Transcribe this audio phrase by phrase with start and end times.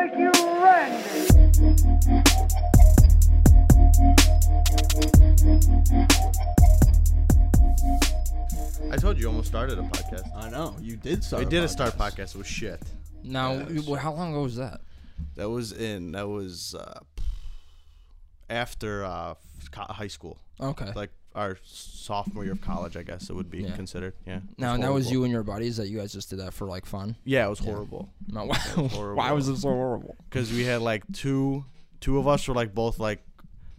[0.00, 2.00] make you run.
[8.92, 10.34] I told you, you almost started a podcast.
[10.36, 11.40] I know you did start.
[11.42, 12.14] We a did a start podcast.
[12.16, 12.34] podcast.
[12.34, 12.82] It was shit.
[13.22, 14.80] Now, Yeah, well, how long ago was that?
[15.36, 16.12] That was in.
[16.12, 17.00] That was uh,
[18.48, 19.34] after uh,
[19.70, 20.90] co- high school, Okay.
[20.96, 22.96] like our sophomore year of college.
[22.96, 23.76] I guess it would be Yeah.
[23.76, 24.14] considered.
[24.26, 24.40] Yeah.
[24.58, 26.66] Now, and that was you and your buddies that you guys just did that for
[26.66, 27.16] like fun.
[27.24, 28.08] Yeah, it was horrible.
[28.28, 29.16] No, why, horrible.
[29.16, 30.16] why was it so horrible?
[30.28, 31.64] because we had like two
[32.00, 33.22] two of us were like both like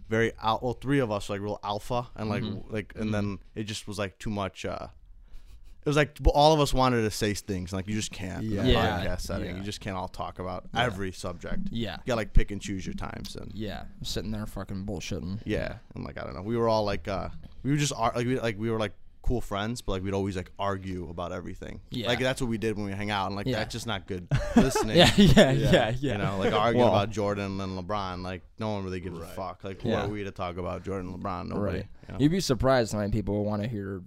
[0.08, 2.72] very out well three of us were like real alpha and like Mm-hmm.
[2.72, 4.88] like and then it just was like too much uh
[5.84, 8.58] it was like all of us wanted to say things like you just can't in
[8.58, 9.04] a Yeah.
[9.04, 9.56] podcast setting Yeah.
[9.56, 11.94] you just can't all talk about every subject Yeah.
[11.96, 13.84] you gotta like pick and choose your times and Yeah.
[14.02, 15.40] Sitting there fucking bullshitting.
[15.44, 17.28] yeah and like i don't know we were all like uh
[17.64, 18.92] we were just like we like we were like
[19.32, 22.08] cool friends but like we'd always like argue about everything Yeah.
[22.08, 23.60] like that's what we did when we hang out and like Yeah.
[23.60, 25.90] that's just not good listening Yeah, yeah, yeah, yeah.
[25.90, 28.22] you know, like arguing Well- about Jordan and LeBron.
[28.22, 29.64] Like no one really gives a fuck.
[29.64, 30.04] Like who Yeah.
[30.04, 31.48] are we to talk about Jordan and LeBron?
[31.48, 31.78] Nobody.
[31.78, 31.86] Right.
[32.08, 32.18] You know?
[32.20, 34.02] You'd be surprised how many people want to hear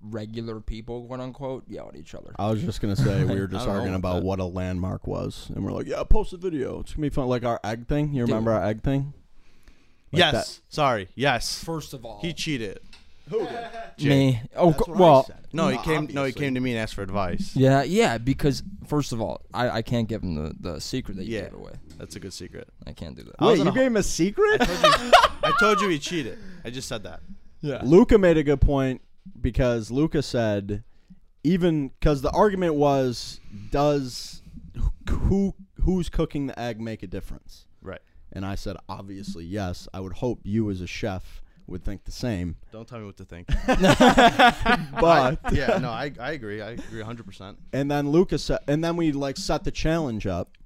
[0.00, 2.32] regular people, quote unquote, yell at each other.
[2.38, 4.24] I was just gonna say we were just I don't know arguing about about that.
[4.26, 6.80] what a landmark was, and we're like, "Yeah, post a video.
[6.80, 8.14] It's gonna be fun." Like our egg thing.
[8.14, 9.12] You remember our egg thing?
[10.12, 10.32] Like yes.
[10.32, 11.08] that- Sorry.
[11.14, 11.62] Yes.
[11.62, 12.80] First of all, He cheated.
[13.98, 14.40] me.
[14.56, 15.36] Oh, That's go- what I well, said.
[15.52, 15.94] No, he Well, came.
[16.06, 16.40] No, he obviously.
[16.42, 17.54] came to me and asked for advice.
[17.56, 18.18] yeah, yeah.
[18.18, 21.42] Because first of all, I, I can't give him the, the secret that you Yeah.
[21.44, 21.72] gave away.
[21.98, 22.68] That's a good secret.
[22.86, 23.34] I can't do that.
[23.38, 24.60] I was Wait, in you a- gave him a secret?
[24.62, 26.38] I told you he cheated.
[26.64, 27.20] I just said that.
[27.60, 27.80] Yeah.
[27.84, 29.02] Luca made a good point
[29.40, 30.82] because Luca said,
[31.44, 34.42] even because the argument was, does
[35.08, 37.66] who who's cooking the egg make a difference?
[37.82, 38.00] Right.
[38.32, 39.88] And I said, obviously, yes.
[39.92, 42.56] I would hope you as a chef would think the same.
[42.72, 43.48] Don't tell me what to think.
[45.00, 45.78] But yeah.
[45.78, 46.60] No, I, I agree.
[46.60, 47.24] I agree 100.
[47.24, 50.58] percent and then Luca said, and then we like set the challenge up,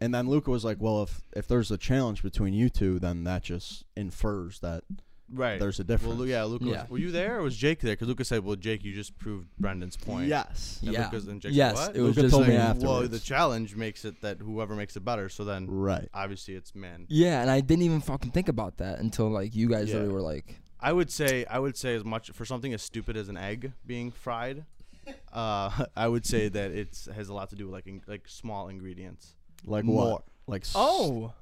[0.00, 3.24] and then Luca was like, well, if if there's a challenge between you two, then
[3.24, 4.84] that just infers that
[5.32, 5.58] Right.
[5.58, 6.18] there's a difference.
[6.18, 6.64] Lu- yeah, Luca.
[6.66, 6.82] Yeah.
[6.82, 7.92] Was, were you there or was Jake there?
[7.94, 10.78] Because Luca said, "Well, Jake, you just proved Brendan's point." Yes.
[10.82, 11.04] And Yeah.
[11.04, 11.96] Luca's- and Jake Yes, said, what?
[11.96, 12.86] it was Luca just told me like- after.
[12.86, 15.28] Well, the challenge makes it that whoever makes it better.
[15.28, 16.08] So then, Right.
[16.14, 17.06] obviously, it's man.
[17.08, 19.96] Yeah, and I didn't even fucking think about that until like you guys Yeah.
[19.96, 23.16] really were like, I would say I would say as much for something as stupid
[23.16, 24.64] as an egg being fried.
[25.32, 28.26] Uh, I would say that it's has a lot to do with like in, like
[28.26, 29.34] small ingredients.
[29.64, 30.12] Like More.
[30.12, 30.24] what?
[30.48, 31.32] Like s- oh,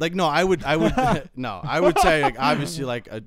[0.00, 0.92] Like no, I would I would
[1.36, 3.22] no, I would say like obviously like a.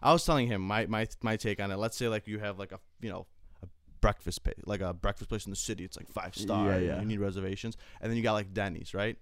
[0.00, 1.76] I was telling him my my my take on it.
[1.78, 3.26] Let's say like you have like a you know
[3.62, 3.66] a
[4.02, 5.82] breakfast place like a breakfast place in the city.
[5.82, 6.72] It's like five star.
[6.72, 7.00] Yeah, yeah.
[7.00, 9.16] You need reservations, and then you got like Denny's, right?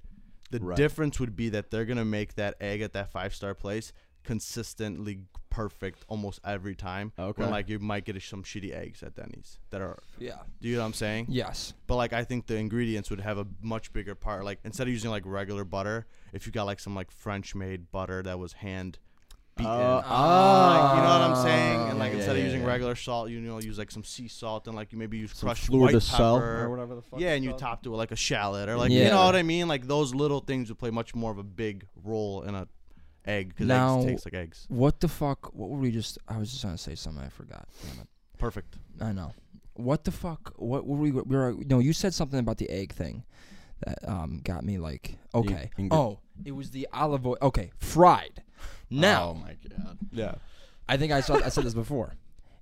[0.50, 0.76] The Right.
[0.76, 3.92] difference would be that they're gonna make that egg at that five star place
[4.24, 7.12] consistently perfect almost every time.
[7.18, 7.42] Okay.
[7.42, 9.98] When like you might get some shitty eggs at Denny's that are.
[10.18, 11.26] yeah, Do you know what I'm saying?
[11.28, 14.44] yes, But like I think the ingredients would have a much bigger part.
[14.44, 17.90] Like instead of using like regular butter, if you got like some like French made
[17.90, 18.98] butter that was hand
[19.56, 19.70] beaten.
[19.70, 21.90] Uh, like, you know what I'm saying?
[21.90, 22.66] And like yeah, instead yeah, of using yeah.
[22.68, 25.48] regular salt, you know, use like some sea salt and like you maybe use Some
[25.48, 27.20] crushed fleur white de sel pepper or whatever the fuck.
[27.20, 27.60] Yeah, and you called.
[27.60, 29.04] top to it like a shallot or like Yeah.
[29.04, 29.68] you know what I mean?
[29.68, 32.66] Like those little things would play much more of a big role in a
[33.24, 34.66] egg because eggs taste like eggs.
[34.68, 35.54] What the fuck?
[35.54, 36.18] What were we just?
[36.28, 37.22] I was just gonna say something.
[37.24, 37.68] I forgot.
[37.86, 38.08] Damn it.
[38.38, 38.76] Perfect.
[39.00, 39.32] I know.
[39.74, 40.52] What the fuck?
[40.56, 41.10] What were we?
[41.10, 41.54] We were.
[41.66, 43.24] No, you said something about the egg thing
[43.84, 45.16] that um got me like.
[45.34, 45.70] Okay.
[45.90, 47.38] oh, it was the olive oil.
[47.42, 48.42] Okay, fried.
[48.90, 49.98] Now, Oh my god.
[50.12, 50.34] Yeah.
[50.88, 51.36] I think I saw.
[51.36, 52.14] I said this before.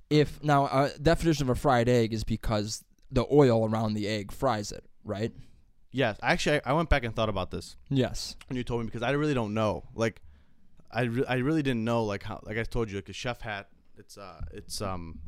[0.09, 4.31] If now uh, definition of a fried egg is because the oil around the egg
[4.33, 5.33] fries it, right?
[5.93, 6.19] Yes.
[6.23, 7.77] Actually, I, I went back and thought about this.
[7.89, 8.37] Yes.
[8.49, 9.85] when you told me because I really don't know.
[9.95, 10.21] Like,
[10.93, 13.41] I, re- I really didn't know like how like I told you like a chef
[13.41, 13.69] hat.
[13.99, 15.21] It's uh it's um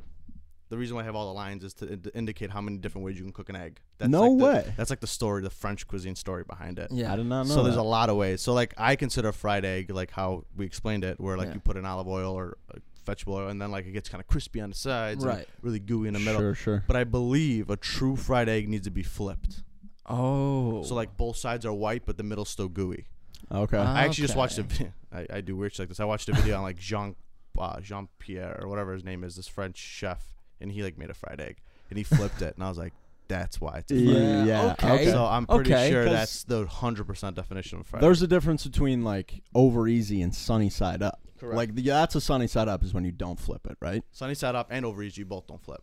[0.71, 3.05] the reason why I have all the lines is to, ind- indicate how many different
[3.05, 3.78] ways you can cook an egg.
[3.99, 4.75] That's No like the- way.
[4.77, 6.91] that's like the story, the French cuisine story behind it.
[6.91, 7.12] Yeah.
[7.12, 7.55] I did not know.
[7.55, 8.41] So there's a lot of ways.
[8.41, 11.55] So like I consider a fried egg like how we explained it, where like Yeah.
[11.55, 14.21] you put in olive oil or uh, vegetable oil, and then like it gets kind
[14.21, 15.49] of crispy on the sides, and Right.
[15.61, 16.41] really gooey in the middle.
[16.41, 16.85] Sure, sure.
[16.87, 19.62] But I believe a true fried egg needs to be flipped.
[20.06, 20.82] Oh.
[20.85, 23.06] So like both sides are white, but the middle's still gooey.
[23.52, 23.76] Okay.
[23.78, 24.69] I actually just watched a Okay.
[24.76, 24.93] video.
[25.12, 26.00] I, I do weird shit like this.
[26.00, 27.14] I watched a video on like Jean
[27.58, 30.22] uh, Jean Pierre or whatever his name is, this French chef,
[30.60, 31.58] and he like made a fried egg
[31.90, 32.94] and he flipped it, and I was like,
[33.28, 34.46] that's why it's a fried yeah, egg.
[34.46, 34.72] yeah.
[34.72, 34.93] okay.
[34.93, 35.10] Okay.
[35.10, 35.90] So I'm pretty Okay.
[35.90, 38.02] sure 'Cause- that's the hundred percent definition of fried.
[38.02, 41.20] There's a difference between like over easy and sunny side up.
[41.38, 41.56] Correct.
[41.56, 44.02] Like the, that's a sunny side up is when you don't flip it, right?
[44.12, 45.20] sunny side up and over easy.
[45.22, 45.82] You both don't flip.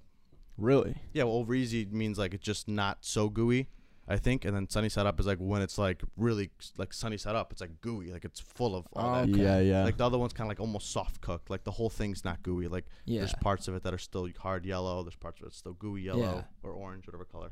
[0.58, 0.96] Really?
[1.14, 3.68] Yeah, well, over easy means like it's just not so gooey.
[4.10, 7.18] I think, and then sunny side up is like when it's like really like sunny
[7.18, 7.52] side up.
[7.52, 9.30] It's like gooey, like it's full of all that.
[9.30, 9.42] Okay.
[9.44, 9.84] Yeah, yeah.
[9.84, 11.50] Like the other one's kind of like almost soft cooked.
[11.50, 12.68] Like the whole thing's not gooey.
[12.68, 13.20] Like Yeah.
[13.20, 15.04] there's parts of it that are still hard yellow.
[15.04, 17.52] There's parts of it still gooey yellow or orange, whatever color.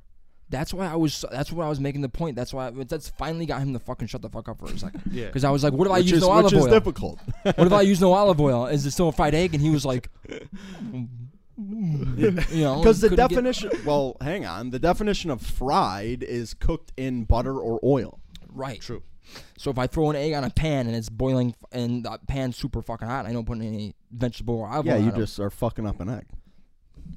[0.49, 1.25] That's why I was.
[1.29, 2.37] That's why I was making the point.
[2.37, 2.69] That's why.
[2.71, 5.01] That's finally got him to fucking shut the fuck up for a second.
[5.11, 5.25] Yeah.
[5.25, 6.71] Because I was like, "What if I which use is, no which olive is oil?
[6.71, 7.19] difficult.
[7.43, 8.65] what if I use no olive oil?
[8.67, 10.09] Is it still a fried egg?" And he was like,
[11.57, 12.31] "You
[12.63, 14.69] know, Because the couldn't get- definition, well, hang on.
[14.69, 18.19] The definition of fried is cooked in butter or oil.
[18.49, 18.79] right?
[18.81, 19.03] True.
[19.57, 22.17] So if I throw an egg on a pan and it's boiling f- and the
[22.27, 25.49] pan's super fucking hot, I don't put any vegetable or olive Yeah, you just are
[25.49, 26.25] fucking up an egg.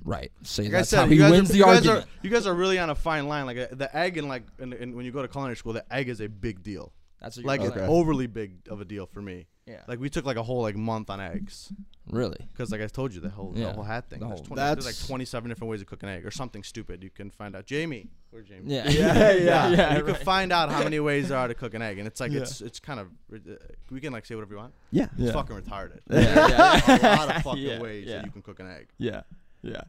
[0.05, 0.31] right.
[0.43, 2.05] See, Like I that's said, how you he guys, wins are, the you guys are
[2.23, 3.47] you guys are really on a fine line.
[3.47, 5.85] Like uh, the egg and like and, and when you go to culinary school, the
[5.93, 6.93] egg is a big deal.
[7.21, 7.77] That's what you're Like.
[7.77, 7.87] Okay.
[7.87, 9.47] overly big of a deal for me.
[9.71, 9.83] Yeah.
[9.87, 11.73] Like we took like a whole like month on eggs
[12.11, 12.39] really.
[12.53, 14.19] because like I told you the whole Yeah, the whole hat thing.
[14.21, 16.63] the There's, whole- 20, there's like 27 different ways to cook an egg or something
[16.65, 17.03] stupid.
[17.05, 17.67] You can find out.
[17.67, 18.65] Jamie, where's Jamie?
[18.75, 18.89] Yeah.
[18.91, 19.97] Yeah, yeah.
[19.97, 22.21] you can find out how many ways there are to cook an egg, and it's
[22.21, 23.55] like it's it's kind of uh,
[23.91, 24.75] we can like say whatever you want.
[24.91, 25.05] Yeah.
[25.13, 25.33] It's Yeah.
[25.33, 26.01] fucking retarded.
[26.11, 28.17] Yeah, a lot of fucking Yeah, ways yeah.
[28.17, 28.89] that you can cook an egg.
[28.99, 29.23] Yeah.
[29.63, 29.83] Yeah.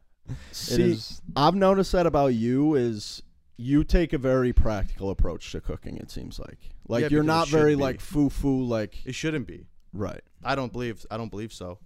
[0.51, 3.23] See, is- I've noticed that about you is
[3.57, 5.97] you take a very practical approach to cooking.
[5.97, 6.57] It seems like,
[6.87, 7.81] like Yeah, you're because it not should very be.
[7.81, 9.67] like foo foo like It shouldn't be.
[9.93, 10.21] Right.
[10.43, 11.05] I don't believe.
[11.11, 11.79] I don't believe so.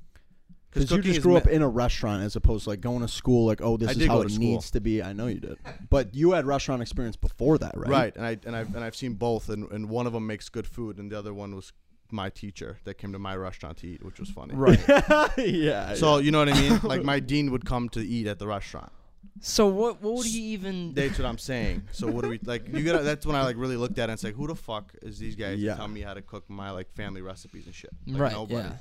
[0.71, 3.45] Because you just grew up in a restaurant as opposed to like going to school.
[3.45, 4.45] Like, oh, this I is did how go it to school.
[4.45, 5.01] needs to be.
[5.01, 5.57] I know you did,
[5.89, 7.89] but you had restaurant experience before that, right?
[7.89, 10.49] Right, and I and I've and I've seen both, and, and one of them makes
[10.49, 11.71] good food, and the other one was
[12.11, 14.53] my teacher that came to my restaurant to eat, which was funny.
[14.53, 14.79] Right.
[15.37, 15.93] yeah.
[15.95, 16.79] So you know what I mean?
[16.83, 18.91] Like my dean would come to eat at the restaurant.
[19.41, 20.01] So what?
[20.01, 20.93] What would he even?
[20.93, 21.83] That's what I'm saying.
[21.91, 22.67] So what do we like?
[22.73, 23.03] You gotta.
[23.03, 25.35] That's when I like really looked at it and said, who the fuck is these
[25.35, 25.73] guys Yeah.
[25.73, 27.91] to tell me how to cook my like family recipes and shit?
[28.07, 28.31] Like, right.
[28.31, 28.55] Nobody.
[28.67, 28.73] Yeah.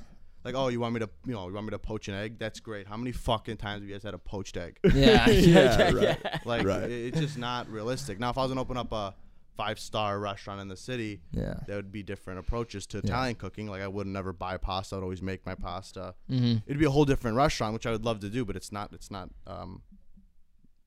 [0.43, 2.37] Like, oh, you want me to, you know, you want me to poach an egg?
[2.37, 2.87] That's great.
[2.87, 4.77] How many fucking times have you guys had a poached egg?
[4.93, 5.27] Yeah.
[5.27, 5.91] Yeah, yeah.
[5.91, 6.19] right.
[6.23, 6.39] yeah.
[6.45, 6.83] Like, Right.
[6.83, 8.19] it- it's just not realistic.
[8.19, 9.15] Now, if I was gonna open up a
[9.57, 11.55] five star restaurant in the city, Yeah.
[11.65, 13.05] there would be different approaches to Yeah.
[13.05, 13.67] Italian cooking.
[13.67, 16.13] Like I would never buy pasta; I'd always make my pasta.
[16.29, 16.57] Mm-hmm.
[16.67, 18.93] It'd be a whole different restaurant, which I would love to do, but it's not.
[18.93, 19.29] It's not.
[19.47, 19.81] Um,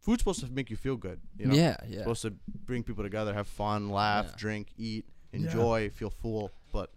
[0.08, 1.20] food's supposed to make you feel good.
[1.38, 1.54] You know?
[1.54, 1.76] Yeah.
[1.82, 1.98] It's Yeah.
[1.98, 2.30] supposed to
[2.64, 4.34] bring people together, have fun, laugh, Yeah.
[4.38, 6.50] drink, eat, enjoy, feel full.
[6.72, 6.90] But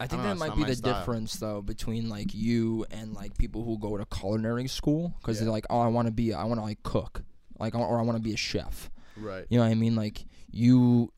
[0.00, 0.98] I think don't know, that might be the style.
[1.00, 5.44] difference though between like you and like people who go to culinary school because Yeah.
[5.44, 7.22] they're like, oh, I want to be, I want to like cook,
[7.58, 8.90] like, oh, or I want to be a chef.
[9.16, 9.94] right, You know what I mean?
[9.94, 11.12] Like you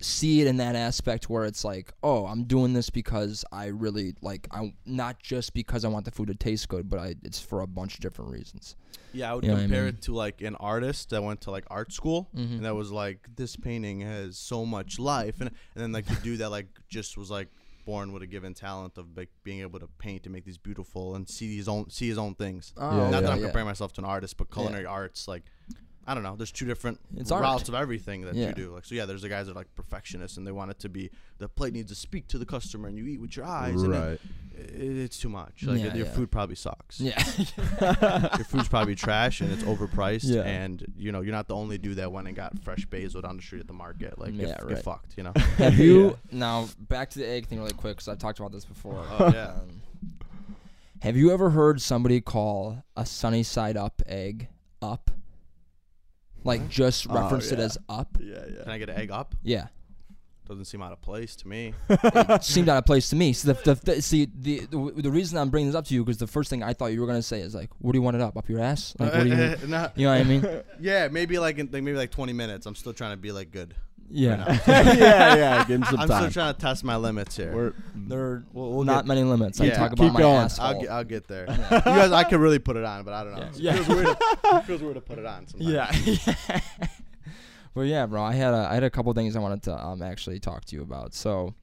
[0.00, 4.14] see it in that aspect where it's like, oh, I'm doing this because I really
[4.20, 7.40] like, I not just because I want the food to taste good, but I it's
[7.40, 8.76] for a bunch of different reasons.
[9.12, 9.94] yeah, I would You know what I compare mean?
[9.94, 12.56] it to like an artist that went to like art school, Mhm.
[12.56, 16.16] and that was like this painting has so much life, and and then like the
[16.16, 17.48] dude that like just was like
[17.86, 21.14] born with a given talent of like being able to paint and make these beautiful
[21.14, 22.74] and see his own see his own things.
[22.76, 23.20] Oh, Yeah, Not yeah.
[23.22, 23.44] that I'm yeah.
[23.46, 25.44] comparing myself to an artist, but culinary arts, like
[26.06, 26.36] I don't know.
[26.36, 27.42] There's two different It's art.
[27.42, 28.48] routes of everything that Yeah.
[28.48, 28.74] you do.
[28.74, 29.06] Like so, yeah.
[29.06, 31.72] There's the guys that are like perfectionists and they want it to be the plate
[31.72, 33.82] needs to speak to the customer and you eat with your eyes.
[33.82, 34.20] And Right.
[34.56, 35.64] it, it- it's too much.
[35.64, 36.12] Like Yeah, your yeah.
[36.12, 37.00] food probably sucks.
[37.00, 37.20] Yeah.
[38.36, 40.24] Your food's probably trash and it's overpriced.
[40.32, 40.42] Yeah.
[40.42, 43.36] And you know you're not the only dude that went and got fresh basil down
[43.36, 44.18] the street at the market.
[44.18, 44.74] Like Yeah, get, right.
[44.76, 45.14] get fucked.
[45.16, 45.32] You know.
[45.58, 48.64] Have you now back to the egg thing really quick because I've talked about this
[48.64, 49.04] before.
[49.18, 49.48] Oh, yeah.
[49.60, 49.82] Um,
[51.02, 54.48] have you ever heard somebody call a sunny side up egg
[54.80, 55.10] up?
[56.46, 56.70] Like mm-hmm.
[56.70, 57.64] just Oh, reference it yeah.
[57.64, 58.16] as up?
[58.20, 58.70] Yeah, Can.
[58.70, 59.34] I get an egg up?
[59.42, 59.66] Yeah.
[60.48, 61.74] Doesn't seem out of place to me.
[61.90, 63.32] it seemed out of place to me.
[63.32, 66.04] So the, the, the see the, the the reason I'm bringing this up to you
[66.04, 68.02] because the first thing I thought you were gonna say is like, what do you
[68.02, 68.94] want it up up your ass?
[68.98, 69.56] Like, what do you?
[69.66, 70.62] Nah, You know what I mean?
[70.80, 72.64] yeah, maybe like in like maybe like 20 minutes.
[72.64, 73.74] I'm still trying to be like good.
[74.10, 74.60] Yeah.
[74.66, 75.64] yeah, yeah.
[75.66, 76.22] Give him some I'm time.
[76.30, 77.52] still trying to test my limits here.
[77.54, 79.60] We're, There are We'll- we'll not get- many limits.
[79.60, 79.76] I Yeah.
[79.78, 80.36] talk about Keep my going.
[80.36, 80.66] asshole.
[80.66, 81.46] I'll get, I'll get there.
[81.50, 83.48] you guys, I could really put it on, but I don't know.
[83.54, 83.74] Yeah.
[83.74, 84.16] It, feels weird to,
[84.58, 86.28] it feels weird to put it on sometimes.
[86.48, 86.60] Yeah.
[87.74, 88.22] well, yeah, bro.
[88.22, 90.76] I had a I had a couple things I wanted to um actually talk to
[90.76, 91.12] you about.
[91.14, 91.54] So,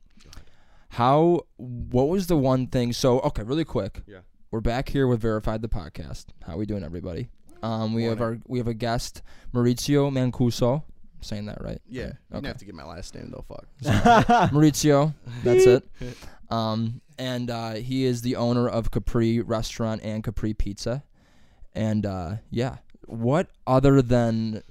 [0.90, 2.94] how what was the one thing?
[2.94, 4.02] So, okay, really quick.
[4.08, 4.20] Yeah.
[4.52, 6.26] We're back here with verified the podcast.
[6.46, 7.30] How we doing, everybody?
[7.64, 9.22] Um, we have our we have a guest,
[9.54, 10.84] Maurizio Mancuso.
[11.24, 11.82] Saying that right?
[11.88, 12.02] Yeah.
[12.02, 12.16] You Okay.
[12.34, 13.44] didn't have to get my last name though.
[13.48, 13.66] Fuck.
[14.52, 15.14] Maurizio.
[15.44, 15.88] That's it.
[16.50, 21.04] Um, and uh, he is the owner of Capri Restaurant and Capri Pizza.
[21.74, 22.78] And uh, yeah,
[23.08, 24.62] what other than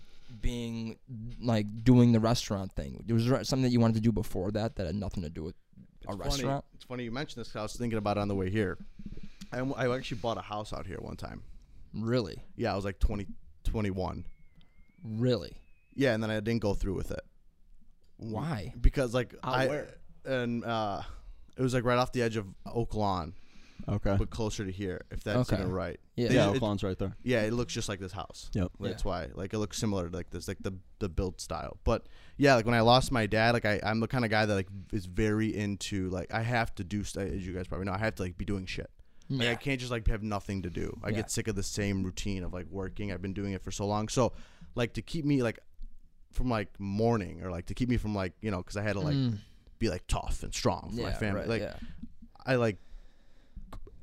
[0.41, 0.97] being
[1.41, 3.05] like doing the restaurant thing?
[3.09, 5.43] Was there something that you wanted to do before that that had nothing to do
[5.43, 5.57] with
[6.05, 6.65] a funny- restaurant?
[6.75, 7.51] It's funny you mentioned this.
[7.51, 8.79] 'cause I was thinking about it on the way here.
[9.53, 11.43] I, I actually bought a house out here one time.
[11.95, 13.27] Really, Yeah, I was like 20,
[13.65, 14.25] 21.
[15.05, 15.57] really?
[15.95, 17.21] Yeah, and then I didn't go through with it
[18.17, 18.73] Why?
[18.81, 19.89] because like Out I where?
[20.25, 21.03] and uh,
[21.57, 23.35] it was like right off the edge of Oak Lawn,
[23.89, 24.17] okay.
[24.19, 25.03] but closer to here.
[25.11, 25.61] If that's Okay.
[25.61, 25.99] even right.
[26.17, 26.29] Yeah.
[26.29, 27.17] They- Yeah, it- Oak Lawn's right there.
[27.23, 28.49] Yeah, it looks just like this house.
[28.55, 28.73] Yep.
[28.81, 29.29] That's why.
[29.35, 31.79] Like it looks similar to like this, like the the build style.
[31.85, 32.07] But
[32.37, 34.55] yeah, like when I lost my dad, like I I'm the kind of guy that
[34.55, 37.93] like is very into like I have to do st- as you guys probably know,
[37.93, 38.91] I have to like be doing shit.
[39.31, 40.99] Like I can't just like have nothing to do.
[41.03, 41.17] I Yeah.
[41.17, 43.11] get sick of the same routine of like working.
[43.13, 44.09] I've been doing it for so long.
[44.09, 44.33] So
[44.75, 45.59] like to keep me like
[46.33, 48.95] from like mourning or like to keep me from like you know because I had
[48.95, 49.39] to like Mm,
[49.79, 51.41] be like tough and strong for yeah, my family.
[51.41, 51.75] right, like yeah.
[52.47, 52.79] I like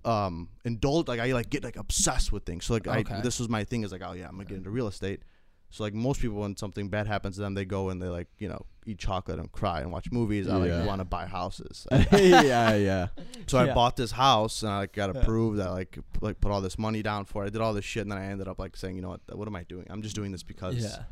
[0.05, 2.65] um indulge like I like get like obsessed with things.
[2.65, 3.15] So like Okay.
[3.15, 5.21] I this was my thing is like oh yeah I'm gonna get into real estate.
[5.71, 8.27] So like most people when something bad happens to them they go and they like
[8.39, 10.47] you know eat chocolate and cry and watch movies.
[10.47, 10.77] I Yeah.
[10.77, 11.85] like want to buy houses.
[11.91, 13.07] yeah, yeah.
[13.47, 15.59] So I bought this house and I like, got approved.
[15.59, 17.47] I like p- like put all this money down for it.
[17.47, 19.21] I did all this shit and then I ended up like saying you know what
[19.37, 19.85] what am I doing?
[19.89, 21.03] I'm just doing this because yeah.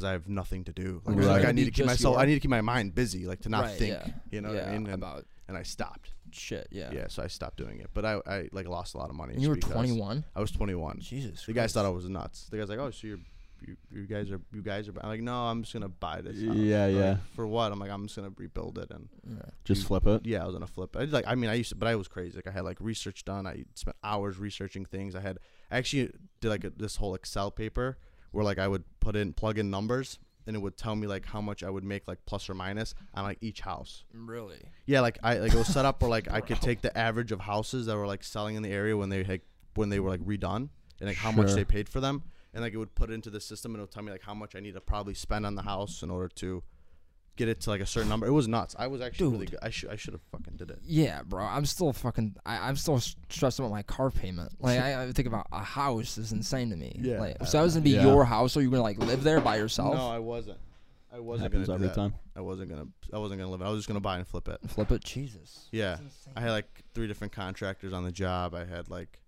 [0.00, 1.02] Because I have nothing to do.
[1.04, 1.26] Like, Right.
[1.26, 2.14] like I need to keep just myself.
[2.14, 3.92] your- I need to keep my mind busy, like to not Right, think.
[3.94, 4.12] yeah.
[4.30, 4.86] You know yeah, what I mean?
[4.86, 6.10] And, about and I stopped.
[6.32, 6.68] shit.
[6.70, 6.92] Yeah.
[6.92, 7.08] Yeah.
[7.08, 7.90] so I stopped doing it.
[7.92, 9.34] But I, I like lost a lot of money.
[9.34, 10.24] And you were 21.
[10.34, 11.00] I was 21.
[11.00, 11.44] Jesus.
[11.44, 11.74] The guys Christ.
[11.74, 12.48] thought I was nuts.
[12.50, 13.18] The guys like, oh, so you're.
[13.62, 16.42] You, you guys are you guys are I'm like no I'm just gonna buy this
[16.42, 16.56] house.
[16.56, 17.16] Yeah, They're yeah.
[17.36, 19.50] for what I'm like I'm just gonna rebuild it and Yeah.
[19.64, 20.24] Just flip it.
[20.24, 21.94] yeah I was gonna flip it I like I mean I used to but I
[21.94, 25.36] was crazy like I had like research done I spent hours researching things I had
[25.70, 27.98] I actually did like a, this whole Excel paper
[28.32, 31.26] where like I would put in plug in numbers and it would tell me like
[31.26, 34.60] how much I would make like plus or minus on like each house Really.
[34.86, 37.30] yeah like I like it was set up where like I could take the average
[37.32, 39.42] of houses that were like selling in the area when they like
[39.74, 40.68] when they were like redone
[41.00, 41.56] and like how much Sure.
[41.56, 42.22] they paid for them
[42.52, 44.22] and like it would put it into the system and it would tell me like
[44.22, 46.62] how much I need to probably spend on the house in order to
[47.36, 48.26] get it to like a certain number.
[48.26, 48.74] It was nuts.
[48.78, 49.58] I was actually really good.
[49.62, 50.78] I should I should have fucking did it.
[50.82, 51.44] Yeah, bro.
[51.44, 52.36] I'm still fucking.
[52.44, 54.52] I, I'm still s- stressed about my car payment.
[54.60, 56.96] Like I, I think about a house is insane to me.
[57.00, 57.18] Yeah.
[57.20, 58.06] Like, so that was gonna be Yeah.
[58.06, 59.94] your house, or you gonna like live there by yourself?
[59.94, 60.58] No, I wasn't.
[61.12, 61.94] I wasn't Happens gonna do every that.
[62.00, 62.14] time.
[62.36, 62.86] I wasn't gonna.
[63.12, 63.64] I wasn't gonna live it.
[63.64, 64.58] I was just gonna buy and flip it.
[64.68, 65.02] Flip it.
[65.02, 65.68] Jesus.
[65.72, 65.98] Yeah.
[66.36, 68.54] I had like three different contractors on the job.
[68.54, 69.20] I had like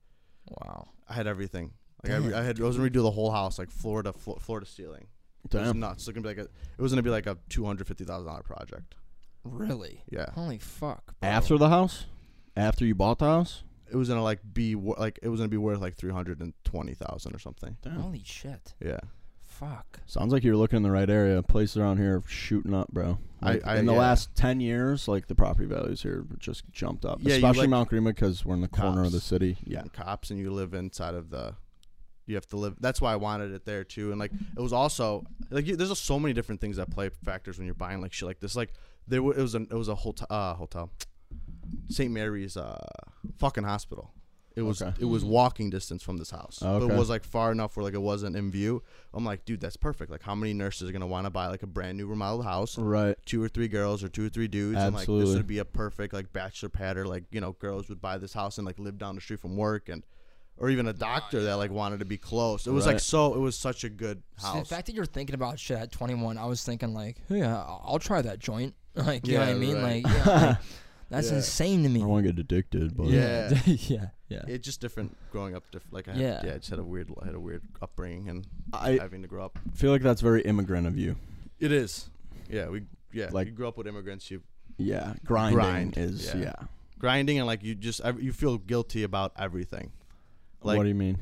[0.49, 0.89] Wow.
[1.09, 1.73] I had everything.
[2.05, 4.13] Like I, re- I had I was gonna redo the whole house like floor to
[4.13, 5.07] flo- floor to ceiling.
[5.45, 5.81] It was Damn.
[5.81, 6.07] nuts.
[6.09, 6.51] It was gonna be like a.
[6.79, 8.95] It was gonna be like a two hundred fifty thousand dollar project.
[9.45, 10.03] Really?
[10.11, 10.27] Yeah.
[10.35, 11.19] Holy fuck.
[11.21, 11.29] Bro.
[11.29, 12.05] After the house?
[12.57, 13.65] After you bought the house?
[13.91, 16.41] It was gonna like be wo- like it was gonna be worth like three hundred
[16.41, 17.77] and twenty thousand or something.
[17.87, 18.75] Holy shit.
[18.85, 19.01] Yeah.
[19.43, 20.01] Fuck.
[20.07, 21.43] Sounds like you're looking in the right area.
[21.43, 23.19] Places around here are shooting up, bro.
[23.43, 23.99] I- Like, I- in the yeah.
[23.99, 27.19] last ten years, like the property values here just jumped up.
[27.21, 29.27] Yeah, you Especially like Mount Greenwood because we're in the corner of the cops.
[29.27, 29.59] city.
[29.67, 29.81] Yeah.
[29.81, 31.55] and cops and you live inside of the
[32.33, 34.11] you have to live that's why i wanted it there too.
[34.11, 37.59] And like it was also like you, there's so many different things that play factors
[37.59, 38.57] when you're buying like shit like this.
[38.57, 38.73] Like
[39.07, 40.91] there it was a it was a hotel uh hotel.
[41.89, 42.85] St mary's uh
[43.39, 44.13] fucking hospital.
[44.55, 44.93] It was Okay.
[45.01, 46.59] it was walking distance from this house.
[46.61, 46.95] But Okay.
[46.95, 48.83] it was like far enough where like it wasn't in view.
[49.15, 50.11] I'm like dude that's perfect.
[50.11, 52.77] Like how many nurses are gonna want to buy like a brand new remodeled house?
[52.79, 53.17] Right.
[53.25, 54.79] two or three girls or two or three dudes.
[54.83, 55.27] And like Absolutely.
[55.27, 58.19] this would be a perfect like bachelor pad or like you know girls would buy
[58.19, 60.03] this house and like live down the street from work and
[60.59, 63.39] or even a doctor that like wanted to be close it was like so it
[63.41, 66.39] was such a good See, the house fact that you're thinking about shit at 21,
[66.39, 68.75] I was thinking like, yeah, I'll I'll try that joint.
[68.95, 69.77] Like, you know what I Yeah, mean?
[69.83, 70.05] right.
[70.05, 70.59] Like, yeah, like,
[71.11, 71.37] that's Yeah.
[71.37, 72.01] insane to I me.
[72.01, 73.59] don't want to get addicted, but Yeah.
[73.67, 74.07] yeah.
[74.29, 74.43] Yeah.
[74.47, 76.41] it's just different growing up diff- like I had, Yeah.
[76.45, 76.55] yeah.
[76.55, 79.45] I just had a weird I had a weird upbringing and I having to grow
[79.47, 81.17] up feel like that's very immigrant of you.
[81.59, 82.11] it is
[82.51, 82.83] yeah we
[83.13, 84.43] yeah Like- you grew up with immigrants you
[84.77, 85.15] Yeah.
[85.25, 86.37] Grinding Grind, is yeah.
[86.41, 86.55] yeah.
[86.99, 89.93] grinding and like you just ev- you feel guilty about everything
[90.65, 91.19] like what do you mean?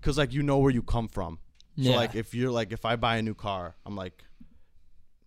[0.00, 1.38] because like you know where you come from
[1.76, 1.96] So Yeah.
[1.96, 4.24] like if you're like if I buy a new car, I'm like,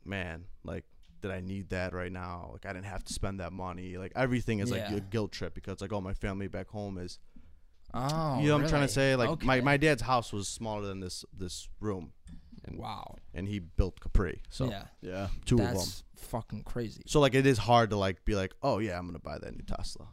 [0.06, 0.86] man, like
[1.22, 2.50] did I need that right now?
[2.52, 3.98] Like I didn't have to spend that money.
[3.98, 7.20] Like everything is like a guilt trip because like oh my family back home is
[7.96, 9.62] Oh, you know what I'm trying to say like my, Okay.
[9.64, 12.12] my dad's house was smaller than this this room
[12.66, 13.18] and Wow.
[13.36, 14.86] and he built Capri so yeah.
[15.02, 15.28] Yeah.
[15.46, 17.04] two of them fucking crazy.
[17.06, 19.54] so like it is hard to like be like oh yeah I'm gonna buy that
[19.56, 20.08] new Tesla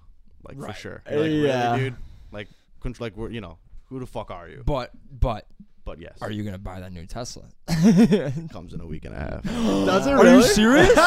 [0.46, 1.70] like for sure You're like, Yeah.
[1.72, 1.96] really dude
[2.32, 2.56] like couldn't-
[3.00, 5.46] like we're you know who the fuck are you But but
[5.84, 7.44] but yes are you gonna buy that new Tesla?
[8.52, 10.94] comes in a week and a half Does it Are you serious?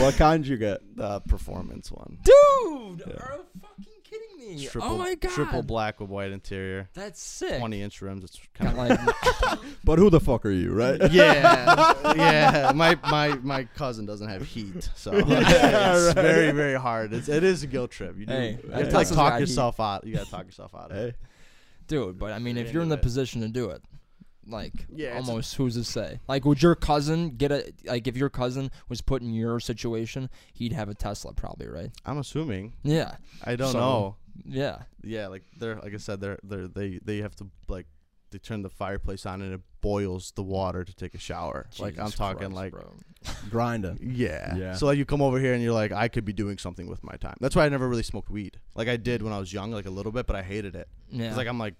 [0.00, 0.80] what kind you get?
[0.96, 3.14] the performance one Dude, Yeah.
[3.22, 3.93] are you fucking kidding
[4.46, 4.66] me?
[4.66, 5.30] Oh triple, oh my god.
[5.32, 7.58] triple black with white interior, That's sick.
[7.58, 8.24] twenty inch rims.
[8.24, 11.10] It's kind of like But who the fuck are you, right?
[11.12, 12.72] yeah, yeah.
[12.74, 16.14] My my my cousin doesn't have heat, so it's right.
[16.14, 17.12] very very hard.
[17.12, 18.16] It's it is a guilt trip.
[18.18, 19.40] You do Hey, you have to like talk got heat.
[19.40, 20.06] yourself out.
[20.06, 21.14] You gotta talk yourself out of it.
[21.20, 21.26] Hey.
[21.88, 23.02] dude, but I mean if you're in the it.
[23.02, 23.82] position to do it,
[24.46, 26.20] like Yeah, it's a- almost who's to say?
[26.28, 30.28] Like would your cousin get a like if your cousin was put in your situation,
[30.54, 31.90] he'd have a Tesla probably, right?
[32.04, 32.74] I'm assuming.
[32.82, 33.16] Yeah.
[33.44, 34.16] I don't So- know.
[34.44, 34.82] Yeah.
[35.02, 37.86] Yeah, like they're like I said, they're they they they have to like
[38.30, 41.66] they turn the fireplace on and it boils the water to take a shower.
[41.78, 42.92] like I'm Jesus talking Christ, like bro.
[43.50, 43.98] Grinding.
[44.02, 44.56] Yeah.
[44.56, 44.74] Yeah.
[44.74, 47.02] So like you come over here and you're like, I could be doing something with
[47.04, 47.36] my time.
[47.40, 48.58] That's why I never really smoked weed.
[48.74, 50.88] Like I did when I was young, like a little bit, but I hated it.
[51.10, 51.28] Yeah.
[51.28, 51.74] It's like I'm like,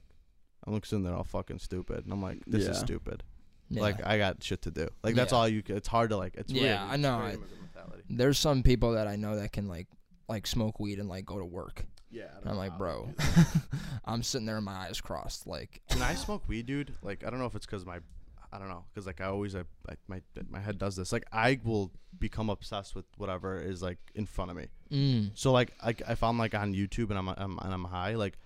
[0.67, 2.71] I'm looking sitting there all fucking stupid, and I'm like, this Yeah.
[2.71, 3.23] is stupid.
[3.69, 3.83] yeah.
[3.83, 4.89] Like I got shit to do.
[5.03, 5.39] Like that's Yeah.
[5.39, 5.63] all you.
[5.67, 6.37] c- It's hard to like.
[6.37, 6.77] It's Yeah, weird.
[6.79, 7.19] I It's know.
[7.19, 8.03] very I- immigrant mentality.
[8.11, 9.89] there's some people that I know that can like
[10.29, 11.85] like smoke weed and like go to work.
[12.15, 12.25] Yeah.
[12.41, 13.09] And I'm like, bro,
[14.05, 17.39] I'm sitting there, my eyes crossed, like, when I smoke weed, dude, like I don't
[17.39, 17.99] know if it's because my,
[18.53, 21.13] I don't know, because like I always, I, I, my my head does this.
[21.13, 21.91] Like I will
[22.21, 24.67] become obsessed with whatever is like in front of me.
[24.91, 28.15] mm, So like, like if I'm like on YouTube and I'm, I'm and I'm high,
[28.15, 28.39] like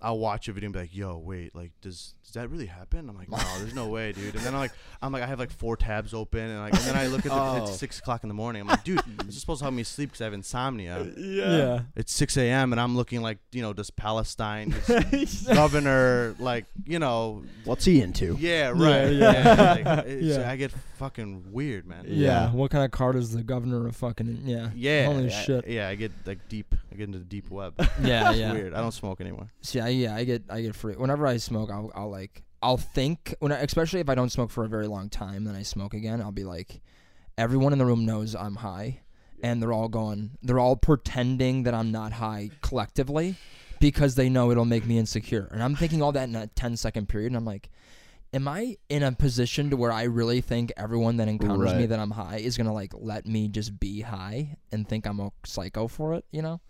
[0.00, 3.08] I'll watch a video and be like, "Yo, wait, like does does that really happen?"
[3.08, 5.38] I'm like, "No, there's no way, dude." And then I'm like, I'm like, I have
[5.40, 7.64] like four tabs open, and like, and then I look at the Oh.
[7.64, 8.62] it's six o'clock in the morning.
[8.62, 11.04] I'm like, dude, this is supposed to help me sleep because I have insomnia.
[11.16, 11.56] Yeah.
[11.56, 11.80] yeah.
[11.96, 12.72] It's 6 a.m.
[12.72, 18.00] and I'm looking like, you know, does Palestine, this governor, like, you know, What's he
[18.00, 18.36] into?
[18.38, 19.32] yeah, right, yeah.
[19.32, 19.72] yeah.
[19.96, 20.50] like, it's- Yeah.
[20.50, 22.04] I get fucking weird, man.
[22.06, 22.50] Yeah.
[22.52, 24.42] What kind of card is the governor of fucking?
[24.44, 24.70] Yeah.
[24.74, 25.66] Yeah, Holy I- shit.
[25.68, 26.74] Yeah, I get like deep.
[26.92, 27.74] I get into the deep web.
[28.02, 28.52] Yeah, It's yeah.
[28.52, 28.74] weird.
[28.74, 29.50] I don't smoke anymore.
[29.62, 30.94] See, I, yeah, I get I get free.
[30.94, 34.50] Whenever I smoke, I'll I'll like I'll think when I, especially if I don't smoke
[34.50, 36.20] for a very long time, then I smoke again.
[36.20, 36.80] I'll be like,
[37.36, 39.00] everyone in the room knows I'm high,
[39.42, 43.36] and they're all going, they're all pretending that I'm not high collectively,
[43.78, 45.48] because they know it'll make me insecure.
[45.52, 47.70] And I'm thinking all that in a 10 second period, and I'm like.
[48.34, 51.98] Am I in a position to where I really think everyone that encounters me that
[51.98, 55.88] I'm high is gonna like let me just be high and think I'm a psycho
[55.88, 56.24] for it?
[56.30, 56.60] You know?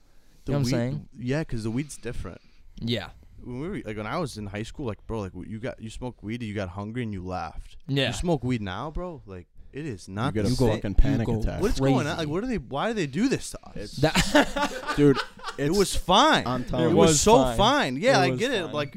[0.46, 1.08] You know what I'm weed- saying?
[1.18, 2.40] Yeah, because the weed's different.
[2.80, 3.08] Yeah.
[3.42, 5.80] When we were like when I was in high school, like bro, like you got
[5.82, 7.76] you smoked weed, you got hungry and you laughed.
[7.86, 8.08] Yeah.
[8.08, 9.22] You smoke weed now, bro.
[9.26, 10.70] Like it is not get the a same.
[10.76, 11.60] fucking panic go attack.
[11.60, 12.16] What is going on?
[12.18, 12.58] Like, what are they?
[12.58, 13.92] Why do they do this to us?
[13.96, 15.18] That Dude,
[15.58, 16.46] it was fine.
[16.46, 16.96] I'm it telling you.
[16.96, 17.56] was, was so fine.
[17.56, 17.96] fine.
[17.96, 18.66] Yeah, It I was get it.
[18.72, 18.96] Like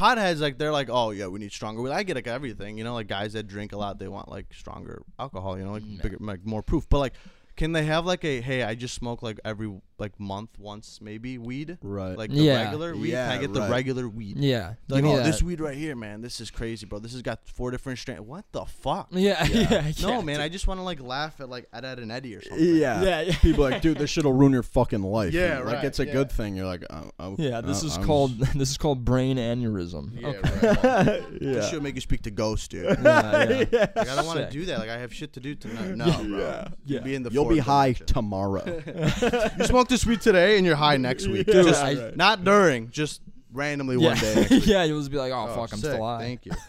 [0.00, 1.92] potheads, like they're like, oh yeah, we need stronger.
[1.92, 2.78] I get like everything.
[2.78, 5.58] You know, like guys that drink a lot, they want like stronger alcohol.
[5.58, 6.02] You know, like mm, Yeah.
[6.02, 6.88] bigger, like more proof.
[6.88, 7.14] But like,
[7.60, 11.36] can they have like a hey, I just smoke like every like month once maybe
[11.36, 12.16] weed, right.
[12.16, 12.64] like the Yeah.
[12.64, 13.10] regular weed?
[13.10, 13.70] Yeah, can I get the right.
[13.70, 14.38] regular weed?
[14.38, 14.74] Yeah.
[14.88, 15.44] They're give like, me oh, this that.
[15.44, 17.00] weed right here, man, this is crazy, bro.
[17.00, 18.22] This has got four different strains.
[18.22, 19.08] What the fuck?
[19.10, 19.60] Yeah, Yeah.
[19.70, 20.06] yeah, yeah.
[20.06, 20.44] No, man, dude.
[20.44, 22.64] I just want to like laugh at like Ed, Ed and Eddie or something.
[22.64, 23.02] yeah.
[23.02, 23.34] Yeah, yeah.
[23.42, 25.34] People are like, dude, this shit'll ruin your fucking life.
[25.34, 26.12] Yeah, like right, it's a yeah.
[26.14, 26.56] good thing.
[26.56, 30.18] You're like, oh, oh, Yeah, this uh, is I'm called this is called brain aneurysm.
[30.18, 30.66] Yeah, okay.
[30.66, 31.40] right.
[31.40, 31.68] This yeah.
[31.68, 32.98] should make you speak to ghosts, dude.
[33.02, 33.86] Yeah, yeah.
[33.94, 34.52] Like, I don't want to Sick.
[34.52, 34.78] do that.
[34.78, 35.94] Like I have shit to do tonight.
[35.94, 36.38] No, bro.
[36.38, 36.68] Yeah.
[36.86, 38.06] You'll be in the You'll be high dimension.
[38.06, 38.82] tomorrow.
[39.58, 41.46] you smoke this weed today and you're high next week.
[41.46, 42.16] Yeah, just right.
[42.16, 43.20] not during, just
[43.52, 44.08] randomly yeah.
[44.10, 44.34] one day.
[44.36, 44.66] Next week.
[44.66, 45.90] yeah, you'll just be like, oh, Oh, fuck, I'm sick.
[45.90, 46.20] still alive.
[46.20, 46.52] Thank you.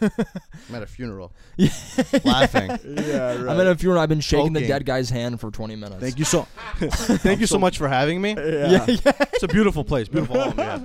[0.68, 1.32] I'm at a funeral,
[2.24, 2.70] laughing.
[2.84, 3.48] yeah, right.
[3.48, 4.00] I'm at a funeral.
[4.02, 6.00] I've been shaking the dead guy's hand for 20 minutes.
[6.00, 6.42] Thank you so.
[6.78, 8.30] thank you so much for having me.
[8.36, 8.84] yeah.
[8.88, 10.54] It's a beautiful place, beautiful home.
[10.58, 10.84] Yeah.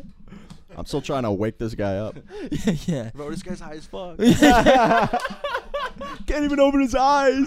[0.78, 2.20] I'm still trying to wake this guy up.
[2.52, 3.10] yeah, yeah.
[3.16, 4.18] Bro, this guy's high as fuck.
[6.26, 7.46] Can't even open his eyes.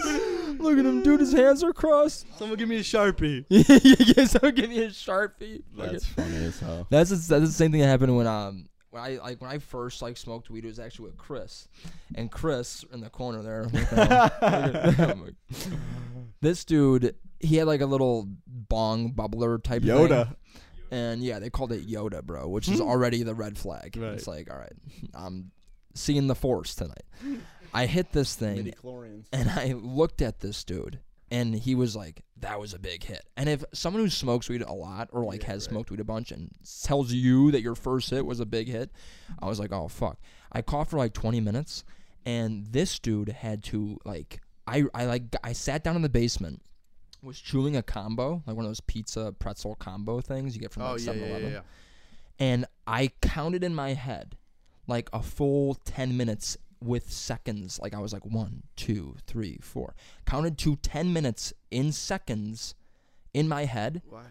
[0.59, 1.19] Look at him, dude.
[1.19, 2.25] His hands are crossed.
[2.37, 3.45] Someone give me a sharpie.
[3.49, 5.63] yeah, someone give me a sharpie.
[5.73, 6.87] Look That's at- funny as hell.
[6.89, 9.57] That's the, that's the same thing that happened when um when I like when I
[9.59, 10.65] first like smoked weed.
[10.65, 11.67] It was actually with Chris,
[12.15, 13.63] and Chris in the corner there.
[13.65, 15.21] look at him.
[15.25, 15.35] Like,
[16.41, 19.91] this dude, he had like a little bong bubbler type thing.
[19.91, 20.35] Yoda.
[20.89, 23.95] and yeah, they called it Yoda, bro, which is already the red flag.
[23.97, 24.13] Right.
[24.13, 24.73] It's like, all right,
[25.13, 25.51] I'm
[25.93, 27.03] seeing the force tonight.
[27.73, 28.73] I hit this thing,
[29.31, 33.23] and I looked at this dude, and he was like, "That was a big hit."
[33.37, 36.31] And if someone who smokes weed a lot, or like has smoked weed a bunch,
[36.31, 36.51] and
[36.83, 38.91] tells you that your first hit was a big hit,
[39.39, 40.19] I was like, "Oh fuck!"
[40.51, 41.83] I coughed for like 20 minutes,
[42.25, 46.61] and this dude had to like, I I like I sat down in the basement,
[47.21, 50.83] was chewing a combo, like one of those pizza pretzel combo things you get from
[50.83, 51.61] Oh like yeah, 7 yeah, yeah, yeah.
[52.39, 54.35] and I counted in my head
[54.87, 57.79] like a full 10 minutes with seconds.
[57.81, 59.95] Like I was like one, two, three, four.
[60.25, 62.75] Counted to 10 minutes in seconds
[63.33, 64.23] in my head Why?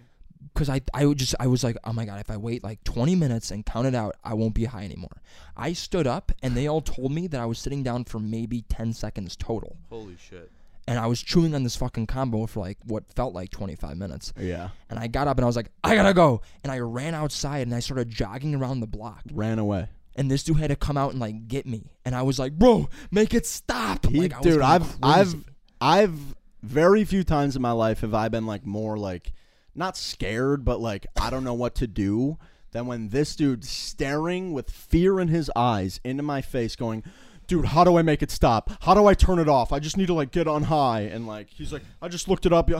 [0.53, 2.83] because I, I would just I was like, oh my god, if I wait like
[2.85, 5.23] 20 minutes and count it out, I won't be high anymore.
[5.57, 8.63] I stood up and they all told me that I was sitting down for maybe
[8.69, 10.51] 10 seconds total, Holy shit.
[10.89, 14.33] and I was chewing on this fucking combo for like what felt like 25 minutes.
[14.39, 14.71] Yeah.
[14.91, 17.67] And I got up and I was like, I gotta go, and I ran outside
[17.67, 19.89] and I started jogging around the block Ran away.
[20.17, 22.53] And this dude had to come out and like get me and i was like
[22.53, 24.99] bro make it stop He, like, I dude, I've crazy.
[25.03, 25.35] I've
[25.81, 29.33] I've very few times in my life have I been like more like
[29.75, 32.39] not scared, but like I don't know what to do
[32.73, 37.03] than when this dude staring with fear in his eyes into my face going
[37.47, 38.71] Dude, how do I make it stop?
[38.83, 39.73] How do I turn it off?
[39.73, 42.47] I just need to like get on high and like he's like I just looked
[42.47, 42.71] it up.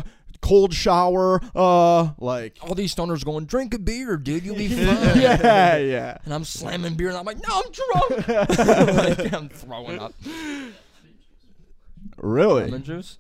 [0.43, 1.41] Cold shower.
[1.55, 6.19] Uh, like all these stoners going drink a beer dude you'll be fine yeah, yeah.
[6.25, 8.29] and i'm slamming beer and i'm like no i'm drunk
[9.19, 10.13] like i'm throwing up
[12.17, 12.65] Really?
[12.65, 13.19] lemon juice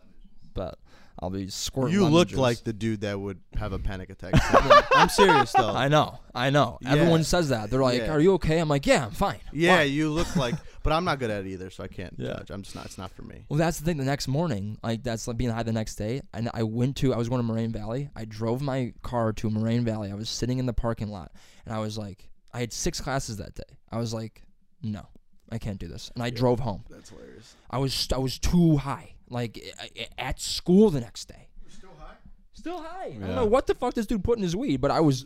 [0.55, 0.79] but
[1.23, 1.93] I'll be squirting.
[1.95, 2.39] You look juice.
[2.39, 4.33] like the dude that would have a panic attack.
[4.95, 5.69] I'm serious though.
[5.75, 6.79] I know, I know.
[6.81, 6.93] Yeah.
[6.93, 7.71] Everyone says that.
[7.71, 8.13] They're like, Yeah.
[8.13, 11.19] "Are you okay?" I'm like, "Yeah, I'm fine." Yeah, you look like, but I'm not
[11.19, 12.35] good at it either, so I can't Yeah.
[12.39, 12.51] judge.
[12.51, 12.87] I'm just not.
[12.87, 13.45] It's not for me.
[13.51, 13.99] Well, that's the thing.
[13.99, 17.13] The next morning, like that's like being high the next day, and I went to.
[17.13, 18.09] I was going to Moraine Valley.
[18.17, 20.11] I drove my car to Moraine Valley.
[20.11, 21.33] I was sitting in the parking lot,
[21.67, 23.77] and I was like, I had six classes that day.
[23.93, 24.43] I was like,
[24.83, 25.07] no,
[25.53, 26.85] I can't do this, and I drove home.
[26.89, 27.55] That's hilarious.
[27.71, 31.49] I was I was too high, like i- i- at school the next day.
[31.69, 32.15] Still high.
[32.53, 33.07] Still high.
[33.07, 35.25] I don't know what the fuck this dude put in his weed, but I was.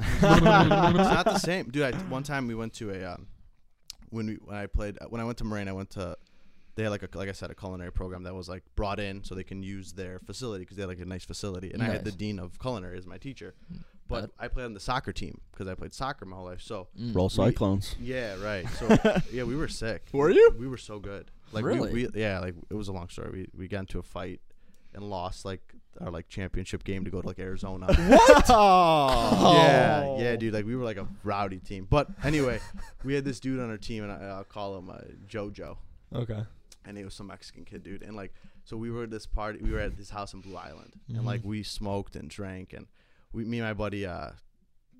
[0.00, 1.82] it's not the same, dude.
[1.82, 3.26] I, one time we went to a um,
[4.10, 6.16] when we when I played when I went to Moraine, I went to
[6.74, 9.22] they had like a like I said a culinary program that was like brought in
[9.24, 11.86] so they can use their facility because they had like a nice facility, and I
[11.86, 13.54] had the dean of culinary as my teacher.
[14.08, 16.60] But I played on the soccer team because I played soccer my whole life.
[16.60, 17.14] So Mm.
[17.14, 17.96] Roll Cyclones.
[18.00, 18.68] yeah, right.
[18.78, 18.98] So
[19.32, 20.02] yeah, we were sick.
[20.12, 20.54] Were you?
[20.58, 21.30] We were so good.
[21.52, 21.92] Like Really?
[21.92, 23.30] we, we yeah, like it was a long story.
[23.32, 24.40] We we got into a fight
[24.94, 25.62] and lost like
[26.00, 27.86] our like championship game to go to like Arizona.
[27.94, 28.46] What?
[28.50, 29.54] Oh.
[29.56, 30.54] Yeah, yeah, dude.
[30.54, 31.86] Like we were like a rowdy team.
[31.88, 32.60] But anyway,
[33.04, 35.76] we had this dude on our team, and I, I'll call him uh, JoJo,
[36.14, 36.42] Okay.
[36.84, 38.02] and he was some Mexican kid, dude.
[38.02, 38.32] And like,
[38.64, 39.58] so we were at this party.
[39.62, 42.86] We were at this house in Blue Island, and like we smoked and drank, and
[43.32, 44.30] we, me and my buddy, uh,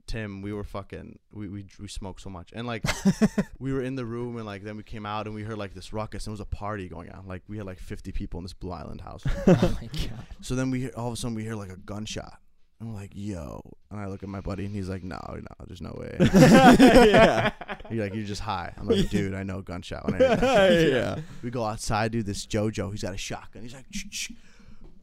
[0.06, 2.84] Tim, we were fucking, we we we smoked so much, and like
[3.58, 5.74] we were in the room, and like then we came out, and we heard like
[5.74, 7.26] this ruckus, and it was a party going on.
[7.26, 9.24] Like we had like 50 people in this Blue Island house.
[9.46, 10.26] Oh my god.
[10.40, 12.38] So then we hear, all of a sudden we hear like a gunshot.
[12.80, 13.62] I'm like, yo,
[13.92, 16.16] and I look at my buddy and he's like, no, no, there's no way.
[16.34, 17.52] yeah.
[17.88, 18.74] He's like, you're just high.
[18.76, 20.04] I'm like, dude, I know gunshot.
[20.04, 21.18] When I hear that yeah.
[21.44, 22.26] We go outside, dude.
[22.26, 23.62] This JoJo, he's got a shotgun.
[23.62, 24.30] He's like, shh, shh.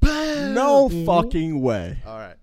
[0.01, 0.53] Bam!
[0.53, 1.99] No fucking way.
[2.05, 2.35] All right.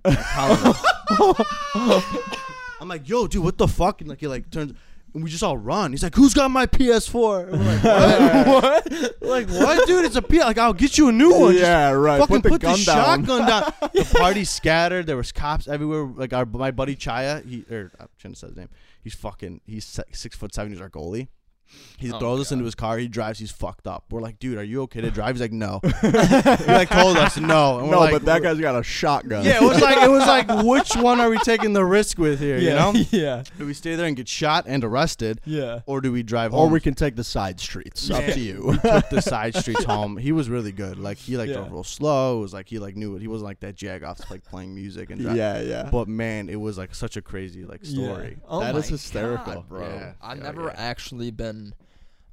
[2.79, 2.83] I'm.
[2.83, 4.01] I'm like, yo, dude, what the fuck?
[4.01, 4.73] And like, he like turns,
[5.15, 5.93] and we just all run.
[5.93, 7.53] He's like, who's got my PS4?
[7.53, 7.85] And we're like,
[8.47, 8.91] what?
[8.93, 9.23] what?
[9.23, 10.05] Like, what, dude?
[10.05, 10.39] It's a PS.
[10.41, 11.53] Like, I'll get you a new one.
[11.53, 12.19] Just Yeah, right.
[12.21, 12.97] Fucking Put the put gun the down.
[13.27, 13.73] shotgun down.
[13.95, 15.07] the party scattered.
[15.07, 16.05] There was cops everywhere.
[16.05, 18.69] Like our my buddy Chaya, he or I shouldn't have said his name.
[19.03, 19.61] He's fucking.
[19.67, 20.73] He's six foot seven.
[20.73, 21.29] He's our goalie.
[21.99, 22.99] He Oh, throws us into his car.
[22.99, 23.39] He drives.
[23.39, 24.05] He's fucked up.
[24.11, 25.35] We're like, dude, are you okay to drive?
[25.37, 25.81] He's like, no.
[26.03, 27.79] he like told us no.
[27.79, 29.45] And we're No, like, but that guy's got a shotgun.
[29.45, 32.39] Yeah, it was like it was like which one are we taking the risk with
[32.39, 32.59] here?
[32.59, 33.43] You know, yeah.
[33.59, 35.81] do we stay there and get shot and arrested, Yeah.
[35.87, 36.61] or do we drive home?
[36.61, 38.11] Or we can take the side streets.
[38.11, 38.79] Up to you.
[38.83, 40.17] took the side streets home.
[40.17, 40.99] He was really good.
[40.99, 41.57] Like he like Yeah.
[41.57, 42.39] drove real slow.
[42.39, 43.21] It was like he like knew it.
[43.23, 45.39] He wasn't like that jag off like playing music and driving.
[45.39, 45.89] yeah, yeah.
[45.91, 48.39] But man, it was like such a crazy like story.
[48.49, 49.55] Oh That my is hysterical.
[49.55, 49.89] God, bro.
[49.89, 50.13] Yeah.
[50.23, 50.75] I've Yeah, never yeah.
[50.77, 51.66] actually been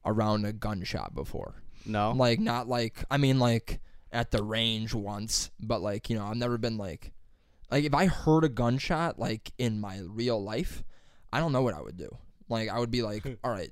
[0.05, 1.55] around a gunshot before.
[1.85, 3.79] No, Like not like I mean like
[4.11, 7.11] at the range once, but like, you know, I've never been like
[7.71, 10.83] like if I heard a gunshot like in my real life,
[11.31, 12.15] I don't know what I would do.
[12.47, 13.71] Like I would be like, all right,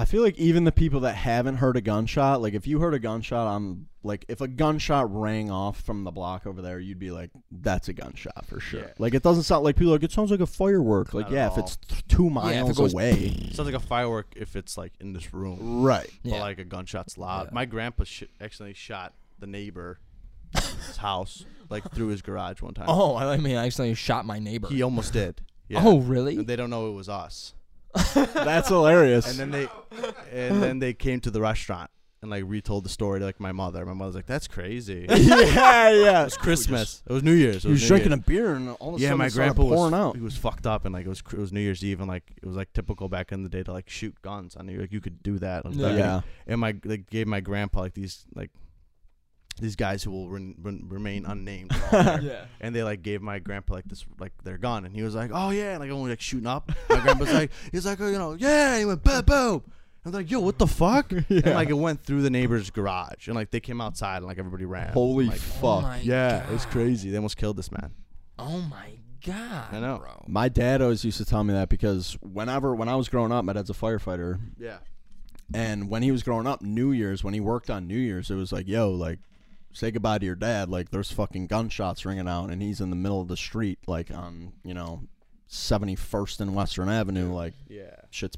[0.00, 2.94] I feel like even the people that haven't heard a gunshot, like if you heard
[2.94, 6.98] a gunshot on like if a gunshot rang off from the block over there, you'd
[6.98, 8.80] be like, That's a gunshot for sure.
[8.80, 8.92] Yeah.
[8.98, 11.12] Like it doesn't sound like people are like it sounds like a firework.
[11.12, 11.58] Like Not at yeah, if all.
[11.64, 13.12] it's th- two miles goes- away.
[13.12, 16.08] it sounds like a firework if it's like in this room, Right.
[16.22, 16.40] yeah.
[16.40, 17.48] like a gunshot's loud.
[17.48, 17.54] Yeah.
[17.54, 19.98] My grandpa sh- actually shot the neighbor.
[20.54, 22.86] his house like through his garage one time.
[22.88, 24.68] oh, I mean I accidentally shot my neighbor.
[24.68, 25.42] He almost did.
[25.72, 25.82] Oh, yeah.
[25.84, 26.36] Oh, really?
[26.36, 27.54] And they don't know it was us.
[27.94, 29.28] That's hilarious.
[29.28, 29.68] And then they,
[30.32, 31.90] and then they came to the restaurant
[32.22, 33.84] and like retold the story to like my mother.
[33.86, 37.02] My mother's like, "That's crazy." yeah, yeah, It was Christmas.
[37.08, 37.64] It was New Year's.
[37.64, 38.20] It He was New drinking Year's.
[38.20, 40.16] a beer and all of a Yeah, sudden my it started grandpa was pouring out.
[40.16, 42.24] he was fucked up and like it was it was New Year's Eve and like
[42.36, 44.92] it was like typical back in the day to like shoot guns on you like
[44.92, 45.64] you could do that.
[45.64, 45.82] Like, Yeah.
[45.82, 46.20] back in- Yeah.
[46.46, 48.50] And my they gave my grandpa like these like
[49.60, 51.32] these guys who will re- re- remain mm-hmm.
[51.32, 51.72] unnamed.
[51.72, 52.20] were all there.
[52.22, 52.44] yeah.
[52.60, 55.30] And they like gave my grandpa like this like their gun, and he was like,
[55.32, 56.70] "Oh yeah," and, like only like shooting up.
[56.88, 58.72] My grandpa's like, he's like, oh, you know, yeah.
[58.72, 59.62] And he went boom, boom.
[60.04, 61.12] I'm like, yo, what the fuck?
[61.12, 61.54] And Yeah.
[61.54, 64.64] like it went through the neighbor's garage, and like they came outside, and like everybody
[64.64, 64.92] ran.
[64.92, 65.62] Holy like, fuck.
[65.62, 67.10] Oh my yeah, it was crazy.
[67.10, 67.92] They almost killed this man.
[68.38, 69.74] Oh my god.
[69.74, 69.98] I know.
[69.98, 70.24] bro.
[70.26, 73.44] My dad always used to tell me that because whenever when I was growing up,
[73.44, 74.78] my dad's a firefighter, Yeah.
[75.52, 78.36] and when he was growing up, New Year's when he worked on New Year's, it
[78.36, 79.18] was like, yo, like,
[79.72, 80.68] say goodbye to your dad.
[80.68, 84.10] Like, there's fucking gunshots ringing out, and he's in the middle of the street, like
[84.10, 85.02] on you know,
[85.48, 87.94] 71st and Western Avenue, like Yeah.
[88.10, 88.36] shit's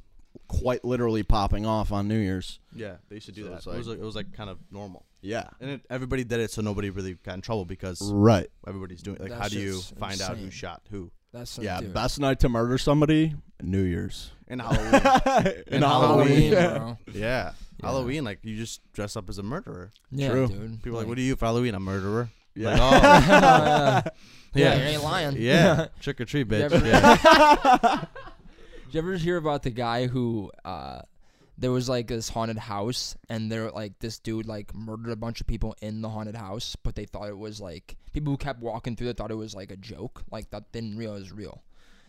[0.49, 2.59] quite literally popping off on New Year's.
[2.75, 2.97] Yeah.
[3.09, 3.57] They used to do So that.
[3.57, 5.49] it's it was like- like, it was like kind of normal, Yeah.
[5.61, 8.49] and it, everybody did it, so nobody really got in trouble because Right.
[8.67, 9.19] everybody's doing.
[9.19, 10.51] Like, That how do you shit's find out who insane.
[10.51, 11.11] shot who?
[11.33, 11.81] That's Yeah.
[11.81, 11.95] dude.
[11.95, 14.31] Best night to murder somebody, New Year's.
[14.49, 14.95] And Halloween.
[15.69, 16.53] In And Halloween.
[16.53, 16.79] yeah.
[16.79, 16.99] bro.
[17.13, 17.53] yeah.
[17.83, 17.89] Yeah.
[17.89, 19.91] Halloween, like you just dress up as a murderer.
[20.11, 20.47] Yeah, True.
[20.49, 20.83] dude.
[20.83, 21.75] People are like, what are you for Halloween?
[21.75, 22.29] A murderer.
[22.55, 22.69] Yeah.
[22.71, 22.79] Like,
[24.07, 24.11] oh,
[24.55, 24.75] yeah.
[24.75, 24.77] Yeah.
[24.77, 25.37] you ain't lying.
[25.39, 25.87] yeah.
[26.01, 26.71] Trick or treat, You bitch.
[26.71, 28.05] ever- Yeah.
[28.87, 31.01] Did you ever hear about the guy who uh,
[31.57, 35.41] there was like this haunted house, and there like this dude like murdered a bunch
[35.41, 38.61] of people in the haunted house, but they thought it was like people who kept
[38.61, 41.33] walking through it thought it was like a joke, like that didn't realize it was
[41.33, 41.63] real.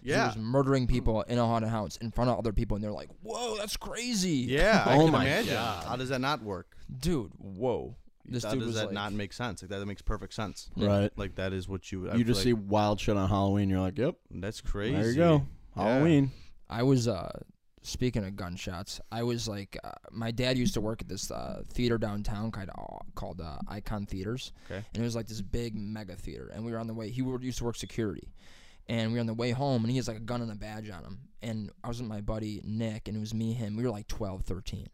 [0.04, 0.28] He Yeah.
[0.28, 3.10] was murdering people in a haunted house in front of other people, and they're like,
[3.22, 5.54] "Whoa, that's crazy!" Yeah, I Oh can my imagine.
[5.54, 5.84] God.
[5.86, 6.76] How does that not work?
[7.00, 7.96] dude, whoa.
[8.26, 9.62] This How dude does was that like, not make sense?
[9.62, 10.70] Like that makes perfect sense.
[10.78, 11.12] Right.
[11.18, 12.10] Like that is what you.
[12.10, 13.70] I You feel just see wild shit on Halloween.
[13.70, 14.96] You're like, yep, That's crazy.
[14.96, 15.46] there you go.
[15.76, 15.84] Yeah.
[15.84, 16.32] Halloween.
[16.70, 17.32] I was uh
[17.82, 19.02] speaking of gunshots.
[19.12, 22.70] I was like, uh, my dad used to work at this uh, theater downtown kind
[22.70, 24.86] of called uh, Icon Theaters, Okay.
[24.94, 26.50] and it was like this big mega theater.
[26.54, 27.10] And we were on the way.
[27.10, 28.30] He were, used to work security,
[28.88, 30.56] and we were on the way home, and he has like a gun and a
[30.56, 31.19] badge on him.
[31.41, 33.76] And I was with my buddy Nick, and it was me, him.
[33.76, 34.89] We were like 12, 13, and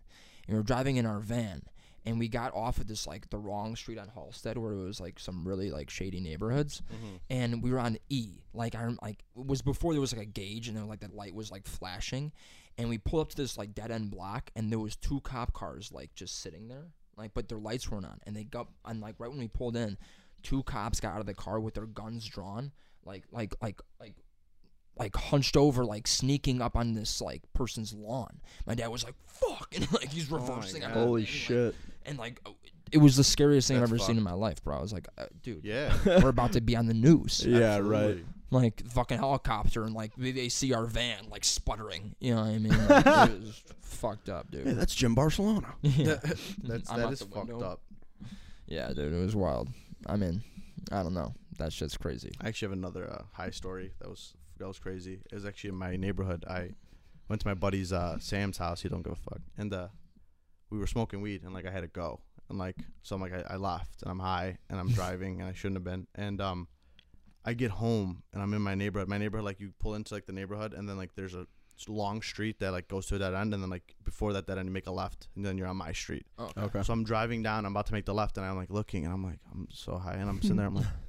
[0.47, 1.63] we were driving in our van.
[2.05, 5.01] And we got off at this like the wrong street on Halsted, where it was
[5.01, 7.17] like some really like shady neighborhoods mm-hmm.
[7.29, 8.41] and we were on E.
[8.53, 11.13] Like I like it was before there was like a gauge and then like that
[11.13, 12.31] light was like flashing,
[12.77, 15.53] and we pulled up to this like dead end block and there was two cop
[15.53, 19.01] cars like just sitting there, like but their lights weren't on, and they got and
[19.01, 19.97] like right when we pulled in,
[20.41, 22.71] two cops got out of the car with their guns drawn,
[23.05, 24.15] like like like like.
[24.97, 28.41] Like hunched over, like sneaking up on this like person's lawn.
[28.67, 30.83] My dad was like, "Fuck!" and like he's reversing.
[30.83, 30.97] on God.
[30.99, 31.75] the Holy like- shit.
[32.05, 32.49] and like uh,
[32.91, 34.77] it was the scariest thing I've That's ever seen in my life, bro.
[34.77, 35.95] I was like, uh, dude, Yeah.
[36.05, 38.17] we're about to be on the news Yeah, right.
[38.51, 42.13] Like fucking helicopter and like they, they see our van like sputtering.
[42.19, 42.87] You know what I mean?
[42.89, 44.75] Like, it was fucked up, Hey, dude.
[44.77, 45.75] that's Jim Barcelona.
[45.81, 46.17] yeah.
[46.61, 47.65] That's I'm that out is the fucked window.
[47.65, 47.81] up.
[48.67, 49.69] yeah, dude, it was wild.
[50.07, 50.41] I mean,
[50.91, 51.33] I don't know.
[51.59, 52.31] That shit's crazy.
[52.41, 55.21] I actually have another uh, high story that was that was crazy.
[55.31, 56.43] It was actually in my neighborhood.
[56.49, 56.71] I
[57.29, 58.81] went to my buddy's uh, Sam's house.
[58.81, 59.87] He don't give a fuck, and uh,
[60.69, 63.33] we were smoking weed, and like I had to go, and like so I'm like
[63.33, 66.41] I, I left, and I'm high, and I'm driving, and I shouldn't have been, and
[66.41, 66.67] um,
[67.45, 69.07] I get home, and I'm in my neighborhood.
[69.07, 71.45] My neighborhood, like you pull into like the neighborhood, and then like there's a
[71.87, 74.67] long street that like goes to that end, and then like before that, that end
[74.67, 76.25] you make a left, and then you're on my street.
[76.37, 76.83] Oh, Okay.
[76.83, 77.65] So I'm driving down.
[77.65, 79.97] I'm about to make the left, and I'm like looking, and I'm like, I'm so
[79.97, 80.65] high, and I'm sitting there.
[80.67, 80.85] I'm like,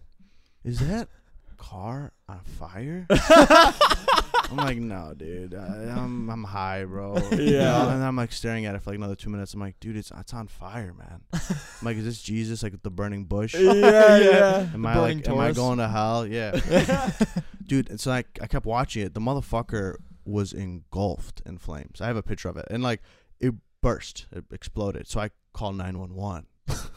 [0.65, 1.09] is that
[1.57, 3.07] car on fire?
[3.11, 5.55] I'm like, no, dude.
[5.55, 7.17] I, I'm I'm high, bro.
[7.33, 7.63] You Yeah.
[7.85, 9.55] know, And I'm like staring at it for like another two minutes.
[9.55, 11.21] I'm like, dude, it's it's on fire, man.
[11.33, 11.41] I'm
[11.83, 13.55] like, is this Jesus like the burning bush?
[13.55, 13.63] yeah,
[14.19, 14.67] yeah.
[14.75, 16.27] Am The I like, am I going to hell?
[16.27, 16.59] Yeah,
[17.67, 17.91] dude.
[17.91, 19.15] And so I I kept watching it.
[19.15, 22.01] The motherfucker was engulfed in flames.
[22.01, 23.03] I have a picture of it, and like
[23.39, 25.07] it burst, it exploded.
[25.07, 26.47] So I called nine one one.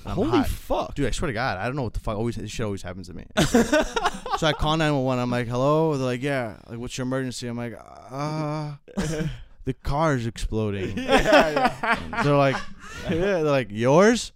[0.06, 0.44] Holy high.
[0.44, 0.96] fuck.
[0.96, 2.18] Dude, I swear to God, I don't know what the fuck.
[2.18, 3.26] Always this shit always happens to me.
[4.38, 5.20] so I call nine one one.
[5.20, 5.96] I'm like, hello.
[5.98, 6.58] They're like, yeah.
[6.68, 7.48] Like, what's your emergency?
[7.48, 7.74] I'm like,
[8.12, 8.74] uh,
[9.66, 10.96] the car's exploding.
[10.96, 12.56] They're like,
[13.10, 13.10] yeah.
[13.10, 14.32] They're like, yours?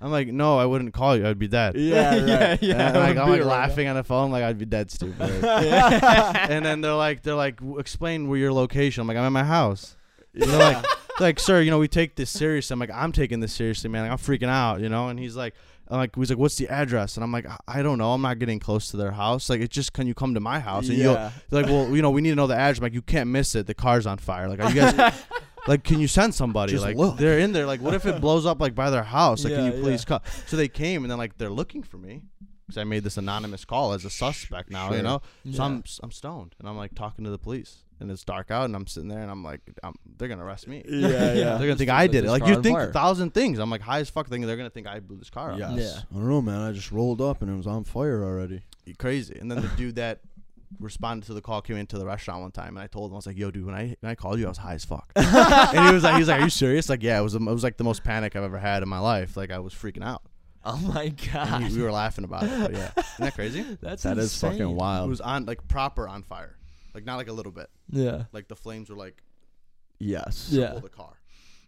[0.00, 1.26] I'm like, no, I wouldn't call you.
[1.26, 1.76] I'd be dead.
[1.76, 2.62] Yeah, right.
[2.62, 4.90] And I like, would I'm like right laughing on the phone, like I'd be dead
[4.90, 5.44] stupid.
[5.44, 9.02] and then they're like, they're like, explain where your location.
[9.02, 9.96] I'm like, I'm at my house.
[10.34, 10.46] now.
[10.46, 12.72] They're like, they're like, sir, you know, we take this seriously.
[12.72, 14.02] I'm like, I'm taking this seriously, man.
[14.02, 15.08] Like, I'm freaking out, you know.
[15.08, 15.54] And he's like,
[15.88, 17.16] I'm like, he's like, what's the address?
[17.16, 18.12] And I'm like, I don't know.
[18.12, 19.50] I'm not getting close to their house.
[19.50, 20.88] Like, it's just, can you come to my house?
[20.88, 21.32] And yeah.
[21.48, 22.78] they're like, well, you know, we need to know the address.
[22.78, 23.66] I'm like, you can't miss it.
[23.66, 24.48] The car's on fire.
[24.48, 25.14] Like, are you guys,
[25.66, 26.72] like, can you send somebody?
[26.72, 27.16] Just like, look.
[27.16, 27.66] they're in there.
[27.66, 29.44] Like, what if it blows up like by their house?
[29.44, 30.20] Like, can you please come?
[30.46, 32.22] So they came and then like they're looking for me
[32.66, 34.92] because I made this anonymous call as a suspect now.
[34.92, 35.64] You know, so Yeah.
[35.64, 38.74] I'm I'm stoned and I'm like talking to the police and it's dark out and
[38.74, 40.82] I'm sitting there and I'm like, I'm, they're gonna arrest me.
[40.88, 41.32] Yeah, yeah.
[41.58, 42.30] They're gonna think I did it.
[42.30, 42.88] Like you think fire.
[42.88, 43.58] a thousand things.
[43.58, 45.58] I'm like high as fuck, thinking they're gonna think I blew this car up.
[45.58, 45.72] Yes.
[45.78, 46.02] Yeah.
[46.10, 46.60] I don't know, man.
[46.60, 48.62] I just rolled up and it was on fire already.
[48.86, 49.36] You crazy.
[49.40, 50.20] And then the dude that
[50.78, 53.16] responded to the call came into the restaurant one time and I told him I
[53.16, 55.12] was like, "Yo, dude, when I when I called you, I was high as fuck."
[55.16, 57.40] and he was like, "He was like, are you serious?" Like, yeah, it was it
[57.42, 59.36] was like the most panic I've ever had in my life.
[59.36, 60.22] Like I was freaking out.
[60.64, 62.50] Oh my And god, he- we were laughing about it.
[62.60, 63.62] But yeah, isn't that crazy?
[63.80, 64.50] that's That is insane.
[64.52, 65.08] fucking It wild.
[65.08, 66.56] was on like proper on fire,
[67.00, 67.68] like not like a little bit.
[67.90, 68.24] Yeah.
[68.32, 69.22] Like the flames were like
[69.98, 70.48] yes.
[70.50, 70.74] Yeah.
[70.82, 71.14] the car.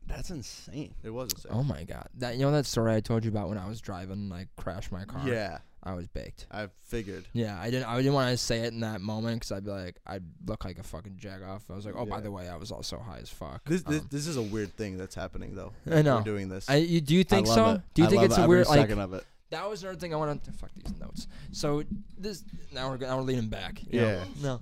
[0.08, 0.94] That's insane.
[1.04, 1.52] It was insane.
[1.54, 3.80] Oh my god, that you know that story I told you about when I was
[3.80, 5.22] driving and I crashed my car.
[5.28, 6.46] yeah, I was baked.
[6.50, 7.24] I figured.
[7.32, 7.86] Yeah, I didn't.
[7.88, 10.64] I didn't want to say it in that moment because I'd be like, I'd look
[10.64, 11.62] like a fucking jag off.
[11.70, 12.22] I was like, oh, by Yeah.
[12.22, 13.64] the way, I was also high as fuck.
[13.68, 15.72] This this, Um, this is a weird thing that's happening though.
[15.88, 16.16] I know.
[16.16, 16.68] We're doing this.
[16.68, 17.62] I, you, do you think I so?
[17.62, 17.82] love It.
[17.94, 18.80] Do you I think love it's a every weird like?
[18.80, 19.24] second of it.
[19.50, 21.28] That was another thing I wanted to fuck these notes.
[21.52, 21.84] So
[22.18, 22.42] this
[22.72, 23.80] now we're now we're leaning back.
[23.88, 24.06] you know?
[24.08, 24.24] Yeah.
[24.42, 24.60] No.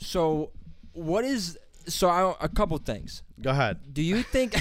[0.00, 0.50] So
[0.92, 3.22] what is so I, a couple things.
[3.40, 3.92] Go ahead.
[3.92, 4.54] Do you think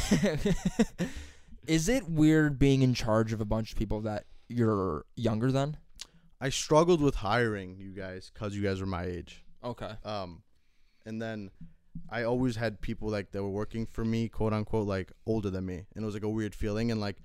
[1.67, 5.77] is it weird being in charge of a bunch of people that you're younger than?
[6.41, 9.43] I struggled with hiring you guys because you guys were my age.
[9.63, 9.91] Okay.
[10.05, 10.43] Um,
[11.05, 11.51] and then
[12.09, 15.65] I always had people like that were working for me, quote unquote, like older than
[15.65, 16.91] me, and it was like a weird feeling.
[16.91, 17.17] And like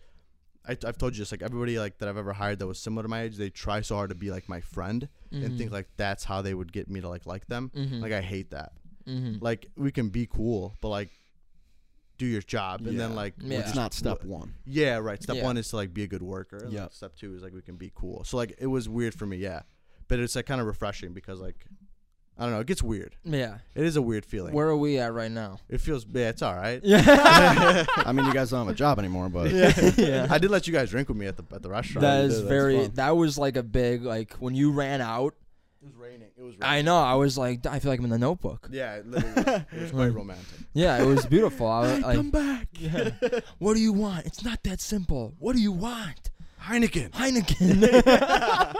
[0.67, 3.03] I, I've told you, this like everybody like that I've ever hired that was similar
[3.03, 5.89] to my age, they try so hard to be like my friend and think like
[5.97, 7.71] that's how they would get me to like like them.
[7.75, 8.01] Mhm.
[8.01, 8.73] Like I hate that.
[9.07, 9.45] mm-hmm.
[9.45, 11.11] Like we can be cool, but like,
[12.17, 13.59] do your job, and then like Yeah.
[13.59, 14.55] It's not step one.
[14.65, 15.21] yeah, right.
[15.23, 15.43] Step Yeah.
[15.45, 16.59] one is to like be a good worker.
[16.59, 18.23] And like, step two is like we can be cool.
[18.25, 19.63] So like it was weird for me, yeah.
[20.07, 21.67] But it's like kind of refreshing because like
[22.37, 23.15] I don't know, it gets weird.
[23.25, 23.59] Yeah.
[23.77, 24.55] It is a weird feeling.
[24.55, 25.59] Where are we at right now?
[25.69, 26.81] it feels yeah, it's all right.
[26.83, 27.85] Yeah.
[27.97, 30.27] I mean, you guys don't have a job anymore, but yeah.
[30.29, 32.03] I did let you guys drink with me at the at the restaurant.
[32.03, 32.77] That you is did, that's very.
[32.87, 32.91] fun.
[32.95, 35.35] That was like a big like when you ran out.
[35.81, 36.29] it was raining.
[36.37, 36.63] It was raining.
[36.79, 36.97] I know.
[36.99, 38.69] I was like, I feel like I'm in the Notebook.
[38.73, 39.47] Yeah, it literally was.
[39.73, 40.59] it was quite romantic.
[40.73, 41.69] Yeah, it was beautiful.
[41.69, 42.69] I was like, come back.
[42.73, 43.11] yeah.
[43.59, 44.27] what do you want?
[44.27, 45.35] It's not that simple.
[45.39, 46.31] What do you want?
[46.61, 47.11] Heineken.
[47.13, 48.75] Heineken.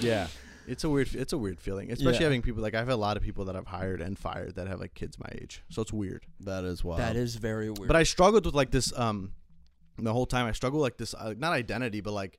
[0.00, 0.26] Yeah.
[0.66, 1.90] It's a weird it's a weird feeling.
[1.90, 2.24] Especially Yeah.
[2.24, 4.68] having people like I've had a lot of people that I've hired and fired that
[4.68, 5.62] have like kids my age.
[5.70, 6.26] So it's weird.
[6.40, 7.00] That is wild.
[7.00, 7.88] that is very weird.
[7.88, 9.32] But I struggled with like this um
[9.98, 12.38] the whole time I struggled with, like this uh, not identity but like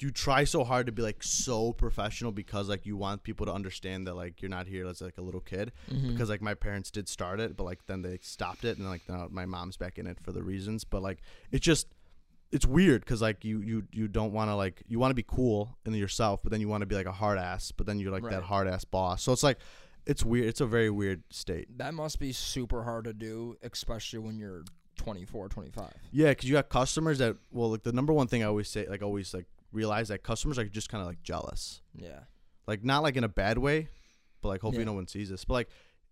[0.00, 3.52] you try so hard to be like so professional because like you want people to
[3.52, 6.08] understand that like you're not here as like a little kid Mhm.
[6.12, 9.02] because like my parents did start it but like then they stopped it and like
[9.08, 11.18] now my mom's back in it for the reasons but like
[11.52, 11.86] it's just
[12.52, 15.24] it's weird because like you you you don't want to like you want to be
[15.26, 17.98] cool in yourself but then you want to be like a hard ass but then
[17.98, 19.58] you're like that hard ass boss so it's like
[20.06, 24.18] it's weird it's a very weird state that must be super hard to do, especially
[24.18, 24.64] when you're
[24.96, 25.90] 24, 25.
[26.12, 28.86] Yeah, because you got customers that well, like the number one thing I always say,
[28.86, 32.20] like always like realize that customers are just kind of like jealous, Yeah.
[32.66, 33.88] like not like in a bad way,
[34.42, 34.90] but like hopefully Yeah.
[34.90, 35.44] no one sees this.
[35.46, 35.68] But like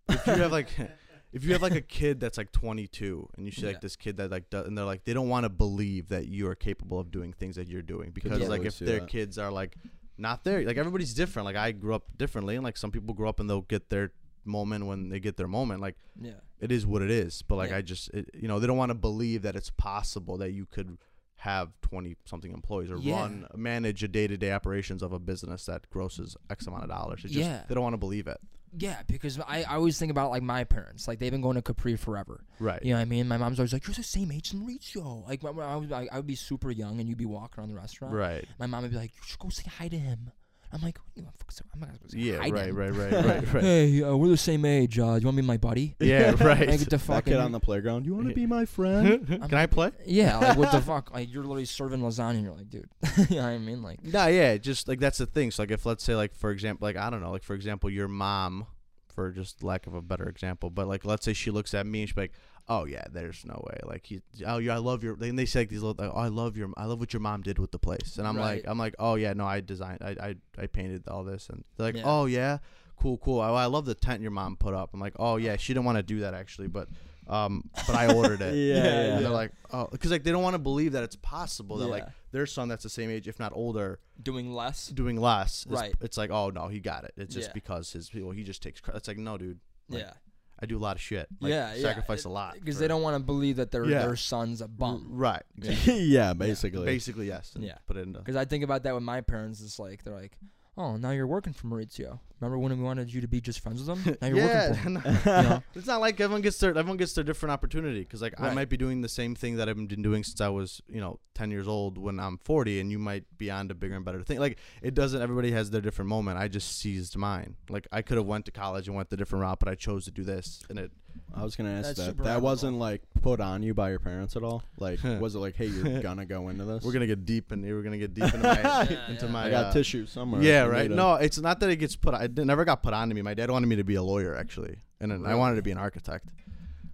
[0.09, 0.69] if you have like
[1.33, 3.79] if you have like a kid that's like 22 and you see like Yeah.
[3.81, 6.47] this kid that like does, and they're like they don't want to believe that you
[6.47, 9.09] are capable of doing things that you're doing because totally like if see their that.
[9.09, 9.75] kids are like
[10.17, 11.45] not there, like everybody's different.
[11.45, 14.11] Like I grew up differently, and like some people grow up and they'll get their
[14.45, 15.81] moment when they get their moment.
[15.81, 16.31] Like Yeah.
[16.59, 17.41] it is what it is.
[17.43, 17.77] But like Yeah.
[17.77, 20.65] I just, it, you know, they don't want to believe that it's possible that you
[20.65, 20.97] could
[21.37, 23.21] have twenty something employees or Yeah.
[23.21, 26.89] run manage a day to day operations of a business that grosses X amount of
[26.89, 27.21] dollars.
[27.23, 27.63] It's just Yeah.
[27.67, 28.39] they don't want to believe it.
[28.77, 31.07] Yeah, because I, I always think about like my parents.
[31.07, 32.43] Like they've been going to Capri forever.
[32.59, 32.81] Right.
[32.83, 33.27] You know what I mean?
[33.27, 36.07] My mom's always like, "You're the same age as Maurizio." Like when I was, I,
[36.11, 38.13] I would be super young, and you'd be walking around the restaurant.
[38.13, 38.45] Right.
[38.59, 40.31] My mom would be like, "You should go say hi to him."
[40.73, 42.37] I'm like, what "You want fuck- so I'm not gonna say Yeah.
[42.39, 42.69] hi Right.
[42.69, 42.91] him." Right.
[42.91, 43.11] Right.
[43.25, 43.53] Right.
[43.53, 43.63] Right.
[43.63, 44.97] Hey, uh, we're the same age.
[44.99, 45.95] Uh, you want to be my buddy?
[45.99, 46.31] Yeah.
[46.31, 46.67] Right.
[46.67, 47.25] Like, what the that fuck?
[47.25, 48.05] kid And on the playground.
[48.05, 49.27] You want to be my friend?
[49.27, 49.91] Can I play?
[50.05, 51.13] yeah, like what the fuck?
[51.13, 52.89] Like you're literally serving lasagna, and you're like, dude.
[53.29, 53.81] you know what I mean?
[53.83, 55.51] Like, Nah, yeah, just like that's the thing.
[55.51, 57.89] So like if let's say like for example, like I don't know, like for example,
[57.89, 58.65] your mom,
[59.13, 62.01] for just lack of a better example, but like let's say she looks at me
[62.01, 62.31] and she's like,
[62.67, 63.77] oh yeah, there's no way.
[63.83, 65.13] Like he, oh yeah, I love your.
[65.21, 67.19] And they say like these little, like, oh I love your, I love what your
[67.19, 68.17] mom did with the place.
[68.17, 71.23] And I'm like, I'm like, oh yeah, no, I designed, I, I, I painted all
[71.23, 72.03] this, and they're like, Yeah.
[72.05, 72.59] oh yeah,
[72.97, 73.39] cool, cool.
[73.41, 74.91] I, I love the tent your mom put up.
[74.93, 76.87] I'm like, oh yeah, she didn't want to do that actually, but.
[77.27, 78.53] Um, but I ordered it.
[78.55, 79.15] Yeah, Yeah, yeah.
[79.15, 81.87] And they're like, oh, because like they don't want to believe that it's possible that
[81.87, 82.09] like Yeah.
[82.31, 84.87] their son that's the same age, if not older, doing less.
[84.87, 85.65] doing less.
[85.69, 85.93] Right.
[86.01, 87.13] It's like, oh no, he got it.
[87.15, 87.53] It's just Yeah.
[87.53, 88.97] because his well, he just takes credit.
[88.97, 89.59] It's like, no, dude.
[89.87, 90.13] Like, yeah.
[90.61, 91.27] I do a lot of shit.
[91.39, 91.81] Like, yeah, yeah.
[91.81, 94.05] Sacrifice a lot because they don't want to believe that their Yeah.
[94.05, 95.07] their son's a bum.
[95.09, 95.43] Right.
[95.85, 96.85] yeah, basically.
[96.85, 97.53] Basically, yes.
[97.59, 97.77] Yeah.
[97.87, 98.19] Put it into.
[98.19, 99.61] Because I think about that with my parents.
[99.61, 100.37] It's like they're like,
[100.81, 102.19] "Oh, now you're working for Maurizio.
[102.39, 104.17] Remember when we wanted you to be just friends with him?
[104.21, 104.93] Now you're yeah, working for him."
[105.25, 105.41] no.
[105.41, 105.63] You know?
[105.75, 108.69] it's not like everyone gets their everyone gets their different opportunity because like I might
[108.69, 111.51] be doing the same thing that I've been doing since I was you know ten
[111.51, 114.39] years old when I'm forty, and you might be on to bigger and better thing.
[114.39, 115.21] Like it doesn't.
[115.21, 116.39] Everybody has their different moment.
[116.39, 117.57] I just seized mine.
[117.69, 120.05] Like I could have went to college and went the different route, but I chose
[120.05, 120.91] to do this, and it
[121.33, 122.05] I was gonna ask That's that.
[122.07, 122.45] super That admirable.
[122.49, 124.63] wasn't like put on you by your parents at all.
[124.77, 126.83] Like, was it like, hey, you're gonna go into this?
[126.83, 129.31] we're gonna get deep, and we're gonna get deep into my Yeah, into yeah.
[129.31, 129.45] my.
[129.45, 130.41] I got uh, tissue somewhere.
[130.41, 130.81] Yeah, if you right.
[130.89, 130.95] need it.
[130.97, 132.13] No, it's not that it gets put.
[132.13, 133.21] I it never got put on to me.
[133.21, 135.71] My dad wanted me to be a lawyer, actually, and then I wanted to be
[135.71, 136.27] an architect.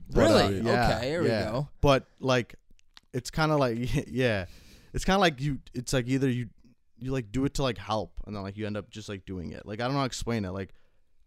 [0.09, 0.61] But, uh, Really?
[0.61, 1.45] yeah, Okay, here we yeah.
[1.51, 1.67] go.
[1.81, 2.55] But like,
[3.13, 3.77] it's kind of like
[4.07, 4.45] yeah,
[4.93, 5.59] it's kind of like you.
[5.73, 6.49] It's like either you
[6.99, 9.25] you like do it to like help, and then like you end up just like
[9.25, 9.65] doing it.
[9.65, 10.51] Like I don't know how to explain it.
[10.51, 10.69] Like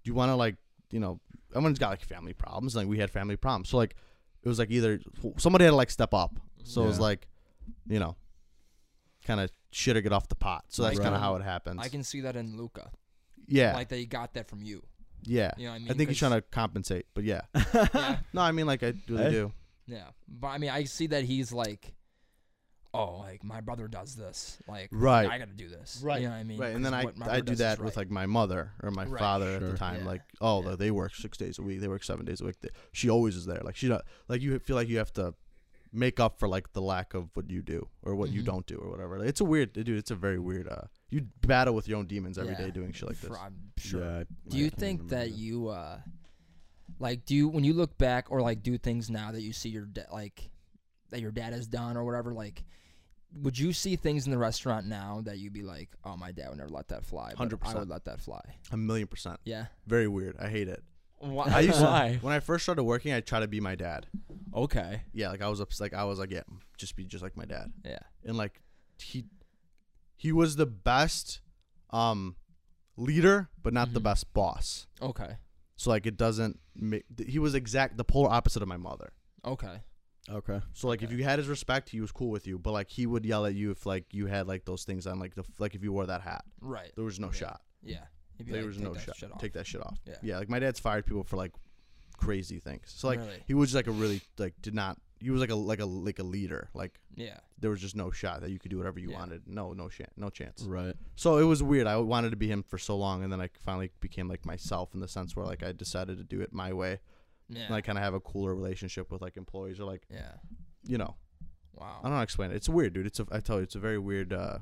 [0.03, 0.57] do you want to like
[0.90, 2.74] you know everyone's got like family problems.
[2.76, 3.94] Like we had family problems, so like
[4.42, 5.00] it was like either
[5.38, 6.38] somebody had to like step up.
[6.64, 7.26] So it was like,
[7.88, 8.16] you know,
[9.26, 10.64] kind of shit or get off the pot.
[10.68, 11.03] So that's Right.
[11.05, 11.81] kind of how it happens.
[11.81, 12.90] I can see that in Luca.
[13.46, 14.83] yeah, Like that he got that from you.
[15.22, 15.53] yeah.
[15.57, 15.90] You know what I mean?
[15.90, 17.42] I think he's trying to compensate, but yeah.
[17.74, 19.31] Yeah, No, I mean like I really Hey.
[19.31, 19.53] do.
[19.87, 20.05] yeah.
[20.29, 21.94] But I mean, I see that he's like,
[22.92, 24.59] oh, like my brother does this.
[24.68, 25.29] Like, Right.
[25.31, 26.00] I got to do this.
[26.03, 26.20] Right.
[26.22, 26.59] You know what I mean?
[26.59, 28.07] Right, and then I I do that that is with right.
[28.07, 29.18] like my mother or my Right.
[29.18, 30.00] father at the time.
[30.00, 30.07] Yeah.
[30.07, 30.76] Like, oh, Yeah.
[30.76, 31.81] they work six days a week.
[31.81, 32.61] They work seven days a week.
[32.61, 33.61] They- She always is there.
[33.64, 35.35] Like she not like you feel like you have to
[35.92, 38.46] make up for like the lack of what you do or what you Mhm.
[38.46, 39.18] don't do or whatever.
[39.18, 39.88] Like, it's a weird, dude.
[39.88, 40.68] It's a very weird.
[40.68, 42.71] Uh, you battle with your own demons every day Yeah.
[42.71, 43.29] doing shit like this.
[43.29, 44.00] For- I'm sure.
[44.04, 44.19] Yeah.
[44.21, 45.38] I- Do you can't think that imagine.
[45.44, 46.00] you uh
[46.98, 49.69] like do you when you look back or like do things now that you see
[49.69, 50.50] your da- like
[51.10, 52.62] that your dad has done or whatever like
[53.42, 56.48] would you see things in the restaurant now that you'd be like oh my dad
[56.48, 57.58] would never let that fly 100%.
[57.64, 58.40] I would let that fly
[58.72, 59.38] A million percent.
[59.44, 60.37] yeah Very weird.
[60.40, 60.83] I hate it.
[61.18, 63.74] why I used why to when I first started working, I try to be my
[63.74, 64.06] dad.
[64.54, 65.02] Okay.
[65.12, 66.42] Yeah, like I was ups- like I was like yeah,
[66.76, 67.72] just be just like my dad.
[67.85, 67.98] Yeah.
[68.24, 68.60] and like
[68.98, 69.26] he
[70.16, 71.40] he was the best
[71.90, 72.37] um
[72.96, 74.04] leader but not the Mhm.
[74.04, 75.37] best boss Okay.
[75.76, 79.12] so like it doesn't make he was exact the polar opposite of my mother
[79.44, 79.81] Okay.
[80.29, 80.60] Okay.
[80.75, 83.06] so like if you had his respect he was cool with you but like he
[83.06, 85.75] would yell at you if like you had like those things on like the like
[85.75, 86.92] if you wore that hat Right.
[86.94, 88.04] there was no shot Yeah.
[88.37, 89.98] He'd be there like, was "Take no that shot shit off." take that shit off
[90.06, 90.14] Yeah.
[90.23, 91.52] yeah like my dad's fired people for like
[92.16, 93.42] crazy things so like Really?
[93.46, 96.18] he was like a really like did not he was like a like a like
[96.18, 97.38] a leader like Yeah.
[97.58, 99.18] there was just no shot that you could do whatever you Yeah.
[99.18, 100.94] wanted no no chance no chance Right.
[101.16, 101.87] So it was weird.
[101.87, 104.94] I wanted to be him for so long, and then I finally became like myself
[104.94, 107.00] in the sense where like I decided to do it my way,
[107.51, 107.67] Yeah.
[107.67, 110.33] and I kind of have a cooler relationship with like employees or like yeah.
[110.85, 111.17] you know
[111.75, 111.96] Wow.
[112.01, 112.57] I don't know how to explain it.
[112.57, 113.07] It's weird, dude.
[113.07, 114.33] It's a I tell you, it's a very weird.
[114.33, 114.59] uh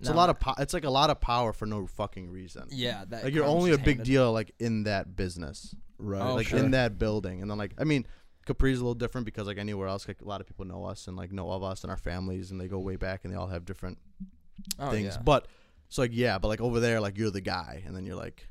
[0.00, 2.68] It's a lot of po- it's like a lot of power for no fucking reason.
[2.70, 3.04] Yeah.
[3.08, 6.22] That Like you're only a big deal like in that business, Right.
[6.22, 6.58] Oh, like sure.
[6.58, 8.06] in that building, and then like I mean.
[8.46, 11.06] Capri's a little different because like anywhere else, like a lot of people know us
[11.08, 13.38] and like know of us and our families, and they go way back and they
[13.38, 13.96] all have different
[14.78, 15.14] Oh, things.
[15.14, 15.22] Yeah.
[15.24, 15.48] But
[15.88, 18.46] it's like yeah, but like over there, like you're the guy, and then you're like,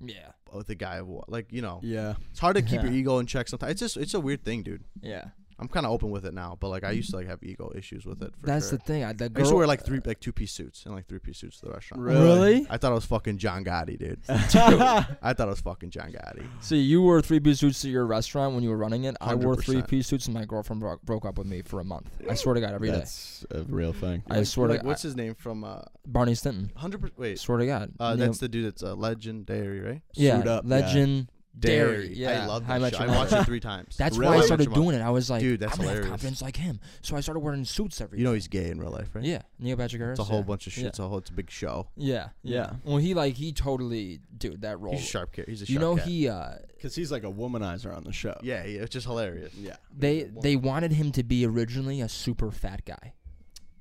[0.00, 0.32] yeah.
[0.52, 1.28] With the guy of what?
[1.28, 2.14] Like you know, Yeah.
[2.30, 3.72] it's hard to keep your ego in check sometimes.
[3.72, 4.84] It's just it's a weird thing, dude.
[5.00, 5.26] Yeah.
[5.60, 7.70] I'm kind of open with it now, but like I used to like have ego
[7.76, 8.32] issues with it.
[8.40, 8.78] For That's sure.
[8.78, 9.04] the thing.
[9.04, 11.18] I, the I used to wear like three like two piece suits and like three
[11.18, 12.02] piece suits to the restaurant.
[12.02, 12.66] Really?
[12.70, 14.20] I thought I was fucking John Gotti, dude.
[14.28, 16.46] I thought I was fucking John Gotti.
[16.60, 19.16] See, you wore three piece suits to your restaurant when you were running it.
[19.20, 21.84] I wore three piece suits, and my girlfriend broke, broke up with me for a
[21.84, 22.08] month.
[22.28, 22.94] I swear to God, every day.
[22.98, 24.22] That's a real thing.
[24.30, 24.88] I swear like, to God.
[24.88, 26.70] what's his name from uh Barney Stinson.
[26.74, 27.18] hundred percent?
[27.18, 27.92] Wait, Swear to God.
[28.00, 30.02] uh, Neil- that's the dude that's uh, legendary, right?
[30.14, 30.70] yeah, Suit Up, yeah.
[30.76, 31.28] legend.
[31.58, 32.12] Dairy.
[32.14, 33.04] Yeah, I love How I that show.
[33.04, 33.96] I watched it three times.
[33.98, 34.30] That's Really?
[34.30, 35.02] why I How I Met started Your doing it.
[35.02, 36.10] I was like, Dude, that's I'm gonna have hilarious.
[36.10, 36.80] confidence like him.
[37.02, 39.24] So I started wearing suits every You know he's gay in real life, right?
[39.24, 40.18] Yeah, Neil Patrick Harris.
[40.18, 40.44] It's a whole yeah.
[40.46, 40.84] bunch of shit.
[40.84, 40.88] Yeah.
[40.90, 41.18] It's a whole.
[41.18, 41.88] It's a big show.
[41.96, 42.74] Yeah, yeah.
[42.84, 44.94] Well, he like he totally, dude, that role.
[44.94, 45.48] He's a sharp cat.
[45.48, 46.06] He's a sharp you know, cat.
[46.06, 48.38] he uh, Because he's like a womanizer on the show.
[48.42, 49.52] Yeah, he, it's just hilarious.
[49.54, 49.76] Yeah.
[49.94, 53.14] they they wanted him to be originally a super fat guy.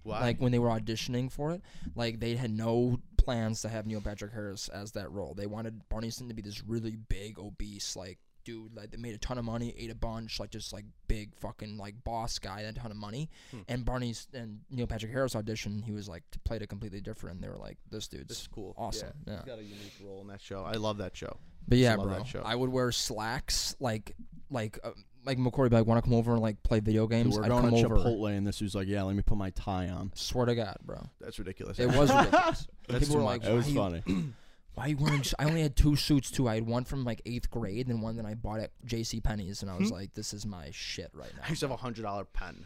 [0.03, 0.21] Why?
[0.21, 1.61] Like when they were auditioning for it,
[1.95, 2.99] like they had no
[3.29, 5.33] plans to have Neil Patrick Harris as that role.
[5.35, 9.13] They wanted Barney Stinson to be this really big, obese, like dude, like that made
[9.13, 12.61] a ton of money, ate a bunch, like just like big fucking like boss guy,
[12.61, 13.29] had a ton of money.
[13.51, 13.59] Hmm.
[13.67, 17.35] And Barney's and Neil Patrick Harris audition, he was like played it completely different.
[17.35, 18.73] And they were like, this dude's This is cool.
[18.77, 19.09] awesome.
[19.27, 19.33] Yeah.
[19.33, 19.37] Yeah.
[19.37, 20.63] He's got a unique role in that show.
[20.63, 21.37] I love that show.
[21.67, 22.23] But yeah, bro.
[22.43, 24.15] I would wear slacks like
[24.49, 24.91] like uh,
[25.25, 27.37] like McCory would be like want to come over and like play video Dude, games.
[27.37, 27.97] we're I'd going come to over.
[27.97, 30.77] Chipotle, and this dude's like, "Yeah, let me put my tie on." Swear to God,
[30.85, 31.77] bro, That's ridiculous.
[31.79, 32.67] it was ridiculous.
[32.87, 33.49] That's People too were like, much.
[33.51, 34.25] It was why you- funny.
[34.75, 35.23] Why you wearing?
[35.37, 36.47] I only had two suits too.
[36.47, 39.19] I had one from like eighth grade, and one that I bought at J.C.
[39.19, 39.95] Penney's, and I was Hmm.
[39.95, 42.65] like, "This is my shit right now." I used to have a hundred dollar pen.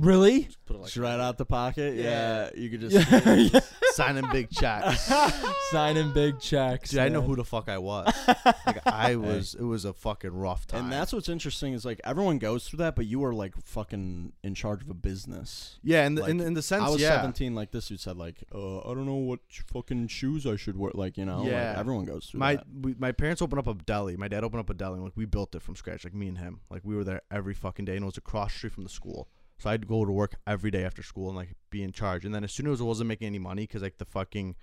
[0.00, 0.44] Really?
[0.44, 1.94] Just put it like Just right out the pocket.
[1.96, 2.50] Yeah.
[2.54, 3.10] Yeah, you could just.
[3.52, 3.60] yeah.
[3.92, 5.10] signing big checks.
[5.70, 6.90] Signing big checks.
[6.90, 7.28] Dude, I know man.
[7.28, 8.12] who the fuck I was.
[8.66, 9.54] Like I was.
[9.54, 10.84] It was a fucking rough time.
[10.84, 14.32] And that's what's interesting is like everyone goes through that, but you were like fucking
[14.42, 15.78] in charge of a business.
[15.82, 16.06] yeah.
[16.06, 17.16] In the like, in, in the sense, I was yeah.
[17.16, 20.56] 17, like this dude said, like, uh, I don't know what sh- fucking shoes I
[20.56, 20.92] should wear.
[20.94, 21.74] Like, you know, like, Yeah.
[21.76, 22.64] everyone goes through My that.
[22.80, 24.16] we, my parents opened up a deli.
[24.16, 24.94] My dad opened up a deli.
[24.94, 26.04] And, like we built it from scratch.
[26.04, 26.60] Like me and him.
[26.70, 28.90] Like we were there every fucking day, and it was across the street from the
[28.90, 29.28] school.
[29.58, 32.24] So I'd go to work every day after school and like be in charge.
[32.24, 34.54] And then as soon as I wasn't making any money, because like the fucking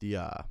[0.00, 0.42] the uh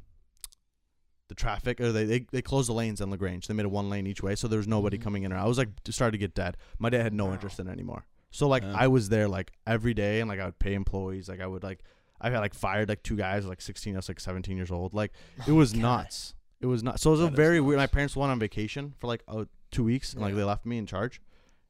[1.27, 3.47] the traffic or they, they they closed the lanes in Lagrange.
[3.47, 5.01] They made it one lane each way, so there was nobody Mhm.
[5.01, 5.33] coming in.
[5.33, 6.57] Or I was like started to get dead.
[6.79, 7.33] My dad had no Wow.
[7.33, 8.05] interest in it anymore.
[8.31, 8.73] So like Yeah.
[8.75, 11.29] I was there like every day, and like I would pay employees.
[11.29, 11.83] Like I would like
[12.21, 14.93] I had like fired like two guys like 16, I was like 17 years old.
[14.93, 15.13] Like
[15.47, 15.81] it was God.
[15.81, 16.33] nuts.
[16.61, 17.01] It was nuts.
[17.03, 17.77] So it was a very weird.
[17.77, 20.77] My parents went on vacation for like uh, two weeks, and like they left me
[20.77, 21.21] in charge,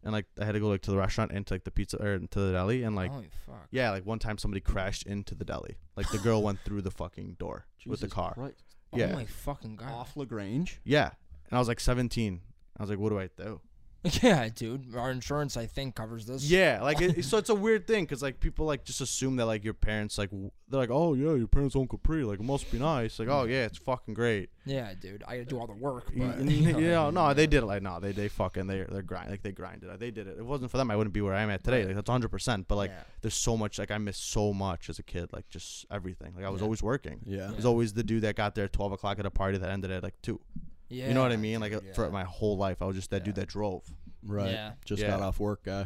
[0.03, 1.97] and like I had to go like to the restaurant and to like the pizza
[1.97, 3.67] or to the deli, and like Holy fuck.
[3.71, 5.77] yeah, like one time somebody crashed into the deli.
[5.95, 8.33] Like the girl went through the fucking door with the Jesus car.
[8.33, 8.63] Christ.
[8.93, 9.09] Yeah.
[9.11, 9.91] Oh my fucking god.
[9.91, 10.79] Off Lagrange.
[10.83, 11.11] Yeah,
[11.49, 12.41] and I was like 17.
[12.77, 13.59] I was like, what do I do?
[14.23, 14.95] Yeah, dude.
[14.95, 16.49] Our insurance, I think, covers this.
[16.49, 19.45] Yeah, like it, so it's a weird thing because like people like just assume that
[19.45, 22.45] like your parents like w- they're like oh yeah your parents own Capri like it
[22.45, 25.23] must be nice like oh yeah it's fucking great Yeah, dude.
[25.27, 26.11] I gotta do all the work.
[26.13, 29.01] you, But, you know no they did it like no they they fucking they they're
[29.01, 31.21] grind like they grinded it they did it it wasn't for them I wouldn't be
[31.21, 33.01] where I'm at today like that's 100 percent but like yeah.
[33.21, 36.45] there's so much like I missed so much as a kid like just everything like
[36.45, 36.65] I was Yeah.
[36.65, 37.49] always working Yeah.
[37.49, 39.69] I was always the dude that got there at 12 o'clock at a party that
[39.69, 40.39] ended at like two
[40.89, 41.07] yeah.
[41.07, 43.09] you know what I mean like dude, uh, for my whole life I was just
[43.11, 43.83] that dude that drove
[44.23, 44.51] Right.
[44.51, 44.71] Yeah.
[44.83, 45.09] Just Yeah.
[45.11, 45.85] got off work, guy.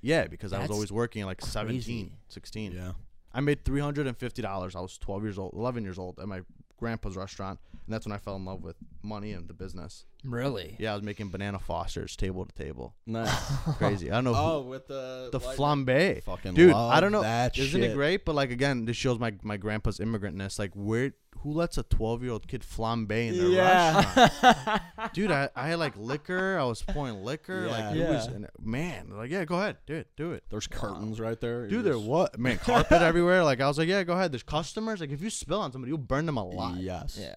[0.00, 2.92] yeah because I was always working at like 17 16 Yeah.
[3.32, 4.74] I made three hundred and fifty dollars.
[4.74, 6.40] I was twelve years old, eleven years old, at my
[6.78, 10.06] grandpa's restaurant, and that's when I fell in love with money and the business.
[10.24, 10.76] Really?
[10.78, 12.94] Yeah, I was making banana Fosters table to table.
[13.06, 13.30] Nice.
[13.78, 14.10] Crazy.
[14.10, 14.34] I don't know.
[14.34, 16.22] who- oh, with the the like- flambe.
[16.24, 17.22] Fucking Dude, love I don't know.
[17.22, 17.90] That Isn't shit.
[17.90, 18.24] it great?
[18.24, 20.58] But like again, this shows my my grandpa's immigrantness.
[20.58, 21.12] Like, where
[21.42, 24.14] who lets a twelve year old kid flambe in their Yeah.
[24.16, 24.82] restaurant?
[25.12, 26.58] Dude, I, I had like liquor.
[26.58, 27.68] I was pouring liquor.
[27.68, 28.10] Like, Yeah.
[28.10, 29.10] was and, man.
[29.16, 30.42] Like, yeah, go ahead, do it, do it.
[30.50, 31.62] There's curtains right there.
[31.62, 32.36] Dude, You're there what?
[32.40, 33.44] Man, carpet everywhere.
[33.44, 34.32] Like, I was like, yeah, go ahead.
[34.32, 34.98] There's customers.
[35.00, 36.78] Like, if you spill on somebody, you'll burn them alive.
[36.80, 37.16] Yes.
[37.20, 37.36] Yeah.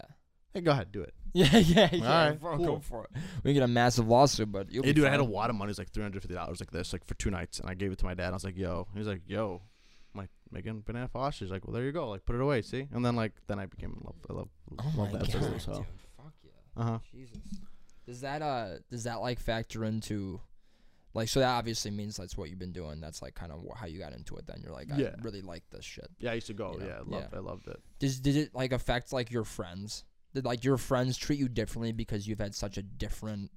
[0.54, 1.14] Hey, go ahead, do it.
[1.34, 2.26] Yeah, yeah, yeah.
[2.28, 2.66] right, bro, cool.
[2.66, 3.10] Go for it.
[3.42, 5.32] We get a massive lawsuit, but you'll Hey, be dude, I had a fine.
[5.32, 5.68] wad of money.
[5.68, 7.74] It was like three hundred fifty dollars, like this, like for two nights, and I
[7.74, 8.28] gave it to my dad.
[8.28, 9.62] I was like, "Yo," he was like, "Yo,"
[10.14, 11.50] I'm like making banana Fosters.
[11.50, 12.10] Like, well, there you go.
[12.10, 12.60] Like, put it away.
[12.60, 14.16] See, and then like then I became in love.
[14.28, 14.48] I love.
[14.78, 15.74] Oh my that god, business, dude.
[16.18, 16.50] Fuck yeah.
[16.76, 16.98] Uh huh.
[17.10, 17.38] Jesus.
[18.06, 20.38] Does that uh does that like factor into
[21.14, 23.00] like so that obviously means that's what you've been doing.
[23.00, 24.46] That's like kind of wh- how you got into it.
[24.46, 25.14] Then you're like, I Yeah.
[25.22, 26.08] really like this shit.
[26.18, 26.72] Yeah, I used to go.
[26.74, 27.28] You know, yeah, I loved.
[27.32, 27.38] yeah.
[27.38, 27.80] I loved it.
[28.00, 30.04] Does did it like affect like your friends?
[30.34, 33.50] Did like your friends treat you differently because you've had such a different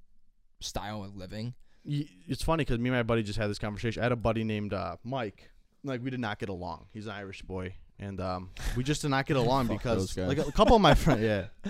[0.59, 1.53] style of living?
[1.85, 4.01] It's funny because me and my buddy just had this conversation.
[4.01, 5.51] I had a buddy named uh, Mike.
[5.83, 6.87] Like we did not get along.
[6.91, 10.51] He's an Irish boy, and um, we just did not get along because like a
[10.51, 11.69] couple of my friends, yeah, a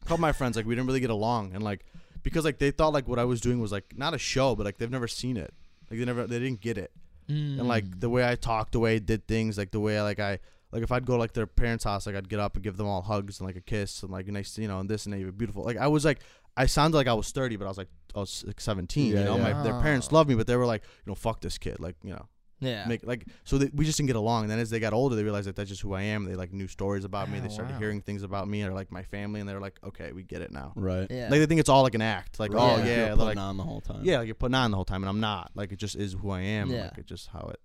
[0.00, 1.84] couple of my friends, like we didn't really get along, and like
[2.24, 4.64] because like they thought like what I was doing was like not a show, but
[4.66, 5.54] like they've never seen it.
[5.88, 6.90] Like they never, they didn't get it.
[7.28, 7.66] and Mm.
[7.66, 10.18] like the way I talked, the way I did things, like the way I like
[10.18, 10.40] I
[10.74, 12.86] like if I'd go like their parents' house, like I'd get up and give them
[12.86, 15.20] all hugs and like a kiss and like nice, you know, and this and that,
[15.20, 15.62] you're beautiful.
[15.62, 16.18] Like I was like,
[16.56, 19.12] I sounded like I was thirty, but I was like I was like seventeen.
[19.12, 19.52] Yeah, you know, yeah.
[19.54, 20.16] my their parents Oh.
[20.16, 22.26] loved me, but they were like, you know, fuck this kid, like you know,
[22.60, 22.86] yeah.
[22.86, 24.42] make like so they, we just didn't get along.
[24.42, 26.24] And then as they got older, they realized that that's just who I am.
[26.24, 27.38] They like knew stories about me.
[27.38, 27.78] Oh, They started wow.
[27.78, 30.42] hearing things about me or like my family, and they were like, okay, we get
[30.42, 30.72] it now.
[30.76, 31.06] Right.
[31.10, 31.28] yeah.
[31.30, 32.38] Like they think it's all like an act.
[32.40, 32.72] Like oh, Right.
[32.72, 34.00] oh You're yeah, they're putting like on the whole time.
[34.04, 35.50] yeah, like you're putting on the whole time, and I'm not.
[35.54, 36.70] Like it just is who I am.
[36.70, 36.84] Yeah.
[36.84, 37.60] Like it's just how it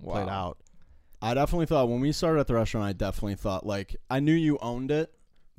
[0.00, 0.14] wow.
[0.14, 0.58] played out.
[1.20, 4.32] I definitely thought when we started at the restaurant, I definitely thought like I knew
[4.34, 5.12] you owned it,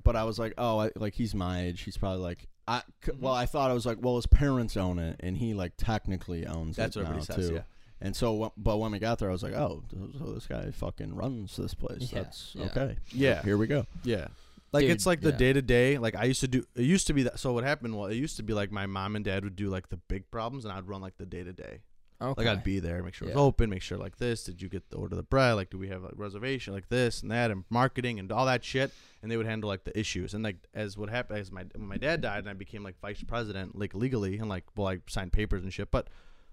[0.04, 1.82] but I was like, oh, I, like he's my age.
[1.82, 3.22] He's probably like, I c- Mm-hmm.
[3.24, 6.46] well, I thought I was like, well, his parents own it, and he like technically
[6.46, 7.50] owns That's it what now everybody says.
[7.50, 7.56] too.
[7.56, 7.62] Yeah.
[8.02, 9.84] And so, wh- but when we got there, I was like, oh,
[10.18, 12.14] so this guy fucking runs this place.
[12.14, 12.66] Yeah, That's yeah.
[12.68, 12.98] okay.
[13.12, 13.42] Yeah.
[13.44, 13.86] Here we go.
[14.04, 14.28] Yeah.
[14.72, 15.38] Like Dude, it's like the yeah.
[15.38, 15.98] day to day.
[15.98, 16.64] Like I used to do.
[16.76, 17.40] It used to be that.
[17.40, 17.98] So what happened?
[17.98, 20.30] Well, it used to be like my mom and dad would do like the big
[20.32, 21.82] problems, and I'd run like the day to day.
[22.22, 22.46] Okay.
[22.46, 23.42] Like I'd be there, make sure it's Yeah.
[23.42, 24.44] open, make sure like this.
[24.44, 25.56] Did you get the order of the bread?
[25.56, 26.74] Like, do we have a reservation?
[26.74, 28.92] Like this and that, and marketing and all that shit.
[29.22, 30.34] And they would handle like the issues.
[30.34, 33.00] And like as what happened, as my when my dad died, and I became like
[33.00, 35.92] vice president, like legally, and like well, I signed papers and shit.
[35.92, 36.10] But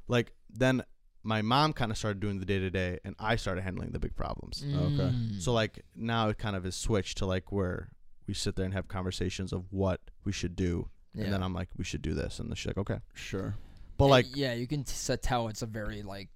[0.06, 0.84] like then
[1.24, 3.98] my mom kind of started doing the day to day, and I started handling the
[3.98, 4.62] big problems.
[4.64, 5.10] Okay.
[5.10, 5.42] Mm.
[5.42, 7.90] So like now it kind of is switched to like where
[8.28, 11.24] we sit there and have conversations of what we should do, yeah.
[11.24, 12.98] and then I'm like, we should do this, and she's like, okay.
[13.14, 13.56] Sure.
[13.96, 16.28] But Uh, like, yeah, you can t- s- tell it's a very like,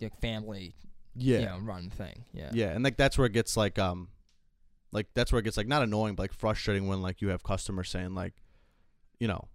[0.00, 0.74] like family,
[1.14, 2.24] yeah, you know, run thing.
[2.32, 2.50] Yeah.
[2.52, 4.08] yeah, and like that's where it gets like um,
[4.90, 7.42] like that's where it gets like not annoying, but like frustrating when like you have
[7.42, 8.34] customers saying like,
[9.20, 9.48] you know,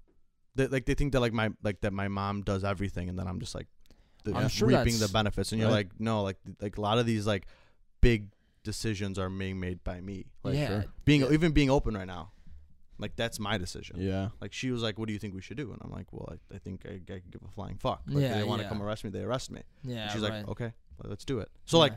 [0.55, 3.27] they, like they think that like my like that my mom does everything, and then
[3.27, 3.67] I'm just like,
[4.23, 5.87] the, I'm sure reaping the benefits, and you're Right.
[5.87, 7.45] like, no, like like a lot of these like
[8.01, 8.27] big
[8.63, 10.67] decisions are being made by me, like yeah.
[10.67, 10.85] sure.
[11.05, 11.31] being yeah.
[11.31, 12.31] even being open right now,
[12.99, 13.97] like that's my decision.
[13.99, 14.29] Yeah.
[14.41, 16.27] Like she was like, "What do you think we should do?" And I'm like, "Well,
[16.31, 18.01] I, I think I, I could give a flying fuck.
[18.07, 18.69] Like, Yeah, if they want to yeah.
[18.69, 20.03] come arrest me, they arrest me." Yeah.
[20.03, 20.33] And she's right.
[20.39, 21.93] like, "Okay, well, let's do it." So like,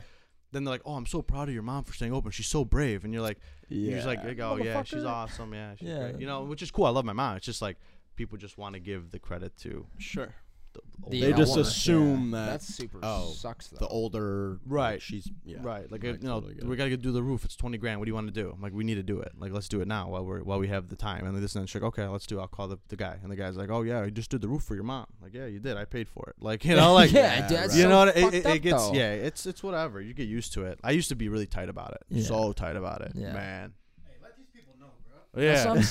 [0.51, 2.31] then they're like, "Oh, I'm so proud of your mom for staying open.
[2.31, 3.39] She's so brave." And you're like,
[3.69, 3.77] Yeah.
[3.89, 5.53] "You're just like, like, oh yeah, she's awesome.
[5.53, 5.97] Yeah, she's Yeah.
[6.09, 6.19] great.
[6.19, 6.85] You know, which is cool.
[6.85, 7.37] I love my mom.
[7.37, 7.77] It's just like
[8.15, 10.35] people just want to give the credit to sure.
[10.73, 11.61] The, The They just elder.
[11.61, 12.39] assume Yeah.
[12.39, 13.77] that- that's super oh, sucks though.
[13.77, 14.91] The older, Right.
[14.93, 15.57] like, she's yeah.
[15.61, 17.43] Right, like I uh, you know, totally we gotta do the roof.
[17.43, 17.99] It's twenty grand.
[17.99, 18.51] What do you want to do?
[18.55, 19.31] I'm like, we need to do it.
[19.37, 21.25] Like, let's do it now while we're while we have the time.
[21.25, 22.37] And this and she's like, okay, let's do.
[22.37, 22.41] it.
[22.41, 23.17] I'll call the, the guy.
[23.21, 25.07] And the guy's like, oh yeah, I just did the roof for your mom.
[25.21, 25.75] like, yeah, you did.
[25.75, 26.35] I paid for it.
[26.41, 27.71] Like, you know, like yeah, Yeah, right.
[27.75, 28.15] you so know what?
[28.15, 28.93] It, it, it gets though.
[28.93, 29.11] yeah.
[29.11, 29.99] It's it's whatever.
[30.01, 30.79] You get used to it.
[30.83, 32.03] I used to be really tight about it.
[32.09, 32.23] Yeah.
[32.23, 33.33] So tight about it, Yeah.
[33.33, 33.73] man.
[34.07, 34.91] Hey, let these people know,
[35.33, 35.41] bro.
[35.43, 35.83] That's what Yeah, I'm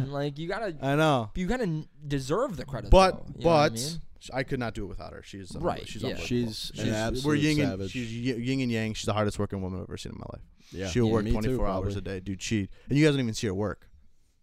[0.00, 0.10] saying.
[0.20, 1.30] like you gotta, I know.
[1.36, 2.90] you gotta deserve the credit.
[2.90, 4.00] But though, you know what I but mean?
[4.32, 5.22] I could not do it without her.
[5.22, 6.10] She's um, Right, She's yeah.
[6.10, 6.26] unbelievable.
[6.52, 7.90] She's an absolute we're yin and savage.
[7.90, 8.94] she's y- yin and yang.
[8.94, 10.42] She's the hardest working woman I've ever seen in my life.
[10.72, 10.88] yeah.
[10.88, 12.40] She'll Yeah, work 24 hours a day, dude.
[12.42, 13.88] She and you guys don't even see her work.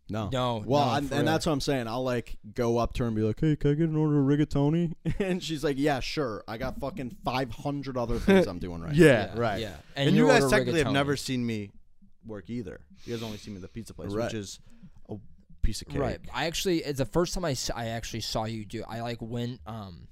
[0.10, 0.30] No.
[0.34, 1.26] No, Well, no, and, and real.
[1.26, 1.88] that's what I'm saying.
[1.88, 4.20] I'll like go up to her and be like, "Hey, can I get an order
[4.20, 6.44] of rigatoni?" And she's like, "Yeah, sure.
[6.50, 9.62] I got fucking 500 other things I'm doing right." Yeah, Yeah, right.
[9.62, 9.76] yeah.
[9.96, 11.72] And, And you you guys order technically have never seen me
[12.26, 12.82] work either.
[13.06, 14.26] You guys only see me at the pizza place, Right.
[14.26, 14.71] which is a
[15.62, 16.00] piece of cake.
[16.00, 16.20] Right.
[16.34, 18.84] I actually, it's the first time I, I actually saw you do.
[18.88, 19.60] I like went.
[19.66, 20.08] Um,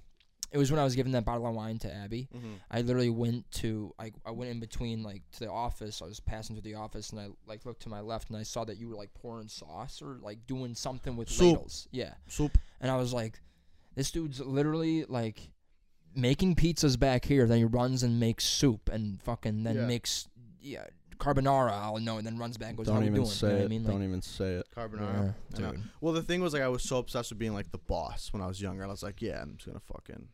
[0.52, 2.28] it was when I was giving that bottle of wine to Abby.
[2.36, 2.56] Mhm.
[2.72, 3.93] I literally went to.
[4.00, 6.02] I I went in between like to the office.
[6.02, 8.43] I was passing through the office and I like looked to my left and I
[8.43, 11.54] saw that you were like pouring sauce or like doing something with Soup.
[11.54, 11.88] ladles.
[11.91, 12.16] Yeah.
[12.28, 12.58] Soup.
[12.82, 13.39] And I was like,
[13.95, 15.52] this dude's literally like
[16.16, 17.45] making pizzas back here.
[17.45, 19.86] Then he runs and makes soup and fucking then Yeah.
[19.86, 20.28] makes
[20.62, 20.86] yeah
[21.20, 21.72] carbonara.
[21.72, 23.54] I'll know, and then runs back and goes, Don't "How we even doing?" say you
[23.54, 23.66] know it.
[23.66, 23.84] I mean?
[23.84, 24.68] Don't Like, even say it.
[24.76, 25.34] Carbonara.
[25.54, 25.72] Yeah, I know.
[25.74, 25.84] dude.
[26.02, 28.42] Well, the thing was like I was so obsessed with being like the boss when
[28.42, 28.84] I was younger.
[28.84, 30.30] I was like, yeah, I'm just gonna fucking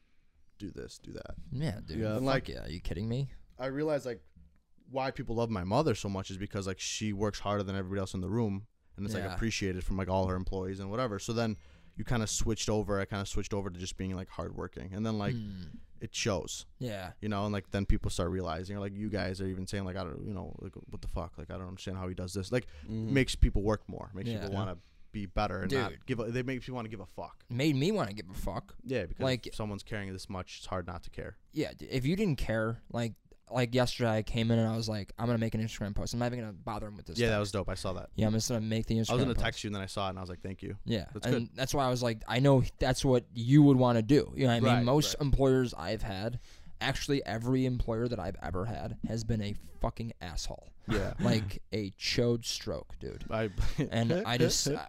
[0.59, 1.35] do this, do that.
[1.51, 1.97] yeah, dude.
[1.99, 2.13] Yeah.
[2.15, 3.31] fuck Like- yeah, are you kidding me?
[3.59, 4.21] I realized like
[4.91, 7.99] why people love my mother so much is because like she works harder than everybody
[7.99, 8.67] else in the room,
[8.97, 9.25] and it's Yeah.
[9.25, 11.17] like appreciated from like all her employees and whatever.
[11.19, 11.57] So then
[11.97, 12.99] you kind of switched over.
[12.99, 15.63] I kind of switched over to just being like hardworking, and then like Hmm.
[16.01, 17.45] It shows, Yeah, you know.
[17.45, 20.03] And like then people start realizing, or like you guys are even saying like I
[20.03, 22.51] don't, you know, like what the fuck, like I don't understand how he does this.
[22.51, 23.09] Like Mhm.
[23.09, 24.39] makes people work more, makes Yeah.
[24.41, 24.77] people want to
[25.11, 25.79] be better and Dude.
[25.79, 26.19] not give.
[26.19, 27.45] A, they make you want to give a fuck.
[27.49, 28.75] made me want to give a fuck.
[28.83, 31.37] Yeah, because Like- if someone's caring this much, it's hard not to care.
[31.53, 33.13] Yeah, if you didn't care, like
[33.51, 36.13] like yesterday, I came in and I was like, I'm gonna make an Instagram post.
[36.13, 37.17] I'm not even gonna bother him with this.
[37.19, 37.69] yeah, that was dope.
[37.69, 38.09] I saw that.
[38.15, 39.09] Yeah, I'm just gonna make the Instagram.
[39.11, 39.45] I was gonna post.
[39.45, 40.75] text you and then I saw it and I was like, thank you.
[40.85, 43.97] Yeah, That's and that's why I was like, I know that's what you would want
[43.97, 44.31] to do.
[44.35, 45.25] You know, what I mean, Right, most right.
[45.25, 46.39] employers I've had,
[46.87, 51.13] actually, every employer that I've ever had has been a fucking asshole, Yeah.
[51.19, 53.25] like a chode stroke, dude.
[53.29, 53.49] I
[53.91, 54.79] And I just, uh,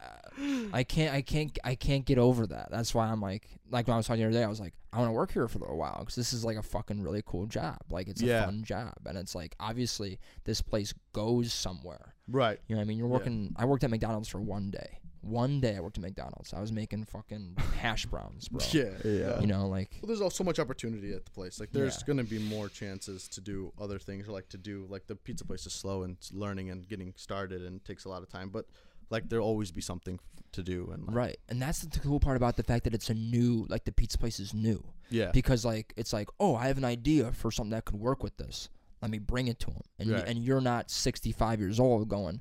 [0.73, 2.69] I can't, I can't, I can't get over that.
[2.71, 4.75] That's why I'm like, like when I was talking the other day, I was like,
[4.93, 7.03] I want to work here for a little while because this is like a fucking
[7.03, 7.79] really cool job.
[7.91, 12.15] Like it's a fun job, and it's like obviously this place goes somewhere.
[12.29, 12.59] right.
[12.69, 12.99] You know what I mean?
[12.99, 13.13] You're Yeah.
[13.13, 13.55] working.
[13.57, 15.01] I worked at McDonald's for one day.
[15.27, 16.53] One day I worked at McDonald's.
[16.55, 18.65] I was making fucking hash browns, bro.
[18.73, 18.91] Yeah.
[19.05, 19.41] Yeah.
[19.41, 21.59] You know, like Well, there's also so much opportunity at the place.
[21.61, 22.07] Like, there's Yeah.
[22.07, 25.45] gonna be more chances to do other things, or like to do like the pizza
[25.45, 28.51] place is slow and it's learning and getting started and takes a lot of time.
[28.51, 28.67] But
[29.11, 30.19] like, there'll always be something
[30.53, 30.91] to do.
[30.93, 33.67] And like, right, and that's the cool part about the fact that it's a new,
[33.69, 36.85] like the pizza place is new yeah, because like it's like, oh, I have an
[36.85, 38.69] idea for something that could work with this.
[39.03, 40.27] Let me bring it to him, and Right.
[40.27, 42.41] and you're not 65 years old going,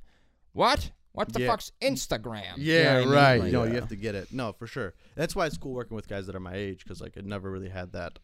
[0.54, 0.92] what?
[1.16, 1.48] What the Yeah.
[1.48, 2.58] fuck's Instagram?
[2.58, 3.10] You know yeah, I mean?
[3.10, 3.42] right.
[3.42, 4.32] Like, no, you have to get it.
[4.32, 4.94] No, for sure.
[5.16, 7.50] That's why it's cool working with guys that are my age because like I never
[7.50, 8.20] really had that.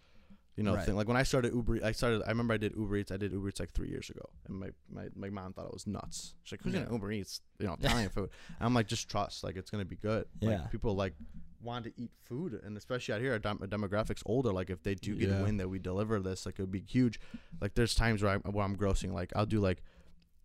[0.57, 0.85] You know, Right.
[0.85, 2.23] thing like when I started Uber, I started.
[2.25, 3.11] I remember I did Uber Eats.
[3.11, 5.73] I did Uber Eats like three years ago, and my my, my mom thought it
[5.73, 6.35] was nuts.
[6.43, 6.81] She's like, "Who's Yeah.
[6.81, 7.41] gonna Uber Eats?
[7.57, 9.45] You know, Italian food." And I'm like, "Just trust.
[9.45, 10.49] Like, it's gonna be good." Yeah.
[10.59, 11.13] Like, people like
[11.61, 14.51] want to eat food, and especially out here, our, dem- our demographics older.
[14.51, 15.39] Like, if they do get Yeah.
[15.39, 17.19] a win that we deliver this, like, it would be huge.
[17.61, 19.13] Like, there's times where, I, where I'm grossing.
[19.13, 19.81] Like, I'll do like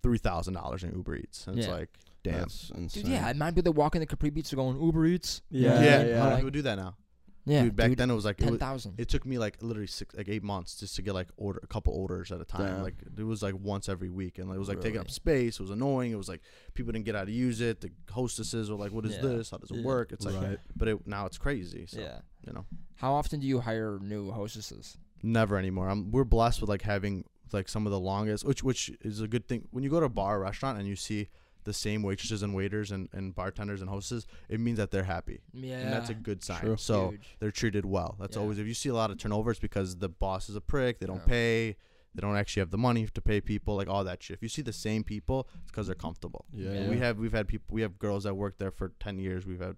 [0.04, 1.90] three thousand dollars in Uber Eats, and it's like,
[2.32, 2.40] damn.
[2.40, 3.02] That's insane.
[3.04, 5.42] Dude, yeah, it might be the walking the Capri Pizza going Uber Eats.
[5.50, 6.16] Yeah, yeah, yeah.
[6.16, 6.96] a lot of people do that now.
[7.44, 8.94] yeah, dude, back then it was like it, thousand.
[8.98, 11.66] it took me like literally six, like eight months just to get like order a
[11.68, 12.66] couple orders at a time.
[12.66, 12.82] Damn.
[12.82, 15.54] Like it was like once every week, and it was like taking up space.
[15.60, 16.10] It was annoying.
[16.12, 16.40] It was like
[16.74, 17.80] people didn't get how to use it.
[17.80, 19.22] The hostesses were like, "What is Yeah.
[19.22, 19.50] this?
[19.50, 19.84] How does it Yeah.
[19.84, 20.58] work?" It's like, Right.
[20.74, 21.86] but it, now it's crazy.
[21.86, 22.18] So yeah.
[22.46, 22.64] you know,
[22.96, 24.98] How often do you hire new hostesses?
[25.22, 25.88] never anymore.
[25.88, 29.28] I'm, we're blessed with like having like some of the longest, which which is a
[29.28, 29.68] good thing.
[29.70, 31.28] When you go to a bar or restaurant and you see
[31.66, 35.40] the same waitresses and waiters and, and bartenders and hostesses, it means that they're happy.
[35.52, 36.60] Yeah, And that's a good sign.
[36.60, 36.76] True.
[36.78, 37.36] So Huge.
[37.38, 38.16] they're treated well.
[38.18, 38.42] That's Yeah.
[38.42, 41.06] always if you see a lot of turnovers because the boss is a prick, they
[41.06, 41.26] don't Yeah.
[41.26, 41.76] pay,
[42.14, 44.36] they don't actually have the money to pay people, like all that shit.
[44.36, 46.46] If you see the same people, it's because they're comfortable.
[46.50, 46.72] Yeah.
[46.72, 46.88] Yeah.
[46.88, 49.44] We have we've had people we have girls that worked there for ten years.
[49.44, 49.76] We've had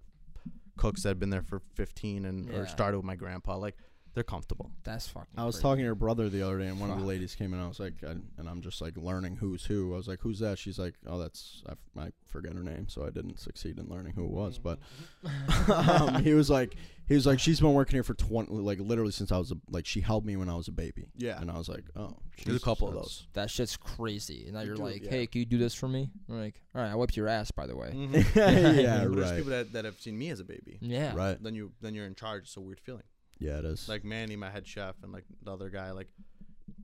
[0.77, 2.59] cooks that have been there for fifteen and Yeah.
[2.59, 3.57] or started with my grandpa.
[3.57, 3.75] Like
[4.13, 4.71] they're comfortable.
[4.83, 5.27] That's fucking.
[5.37, 5.63] I was crazy.
[5.63, 7.59] talking to her brother the other day, and one of the ladies came in.
[7.59, 9.93] I was like, I, and I'm just like learning who's who.
[9.93, 10.57] I was like, who's that?
[10.57, 13.87] She's like, oh, that's I, f- I forget her name, so I didn't succeed in
[13.87, 14.57] learning who it was.
[14.57, 14.79] But
[15.69, 16.75] um, he was like,
[17.07, 19.55] he was like, she's been working here for twenty, like literally since I was a,
[19.69, 21.07] like, she helped me when I was a baby.
[21.17, 21.39] Yeah.
[21.39, 23.27] and I was like, oh, There's a couple of those.
[23.33, 24.45] That shit's crazy.
[24.45, 25.11] And now you're do, like, yeah.
[25.11, 26.09] hey, can you do this for me?
[26.29, 27.91] I'm like, all right, I wiped your ass, by the way.
[28.35, 30.77] yeah, But There's people that, that have seen me as a baby.
[30.81, 31.13] Yeah.
[31.15, 31.41] right.
[31.41, 32.43] Then you then you're in charge.
[32.43, 33.03] It's a weird feeling.
[33.39, 33.87] Yeah, it is.
[33.87, 36.07] Like Manny, my head chef, and like the other guy, like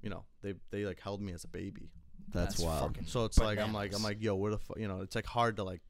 [0.01, 1.89] you know they they like held me as a baby.
[2.31, 2.97] that's, that's wild.
[3.07, 4.79] So it's like I'm like I'm like yo, where the fuck?
[4.79, 5.81] You know, it's like hard to like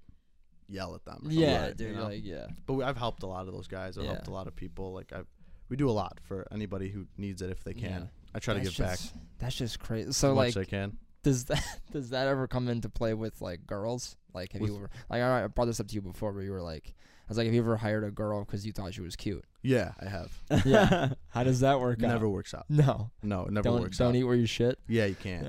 [0.68, 1.22] yell at them.
[1.26, 1.90] or Yeah, dude.
[1.92, 2.06] you know?
[2.06, 2.48] Like, yeah.
[2.66, 3.98] But we, I've helped a lot of those guys.
[3.98, 4.94] I've helped a lot of people.
[4.94, 5.22] Like I,
[5.70, 8.02] we do a lot for anybody who needs it if they can.
[8.02, 8.08] Yeah.
[8.34, 9.00] I try to That's give back
[9.40, 10.12] That's just crazy.
[10.12, 10.98] So much like, I can.
[11.24, 14.16] does that does that ever come into play with like girls?
[14.34, 16.44] Like, have you With- ever like I I brought this up to you before, where
[16.44, 18.94] you were like, I was like, have you ever hired a girl because you thought
[18.94, 19.44] she was cute?
[19.62, 20.32] Yeah, I have.
[20.66, 21.14] Yeah.
[21.30, 22.08] How does that work out?
[22.10, 22.66] never works out.
[22.70, 23.10] No.
[23.24, 24.16] No, it never don't works don't out.
[24.16, 24.78] eat where you shit.
[24.88, 25.48] Yeah, you can't.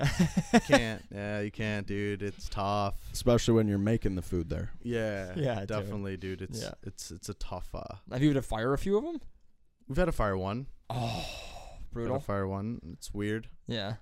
[0.53, 1.03] you can't.
[1.13, 2.23] Yeah, you can't, dude.
[2.23, 2.95] It's tough.
[3.13, 4.71] Especially when you're making the food there.
[4.81, 6.41] Yeah, Yeah, definitely, dude.
[6.41, 6.71] It's Yeah.
[6.83, 7.69] it's it's a tough.
[7.75, 9.19] uh Have you had to fire a few of them?
[9.87, 10.67] We've had to fire one.
[10.89, 12.19] Oh, Had to brutal.
[12.19, 12.79] fire one.
[12.93, 13.47] It's weird.
[13.67, 13.95] Yeah.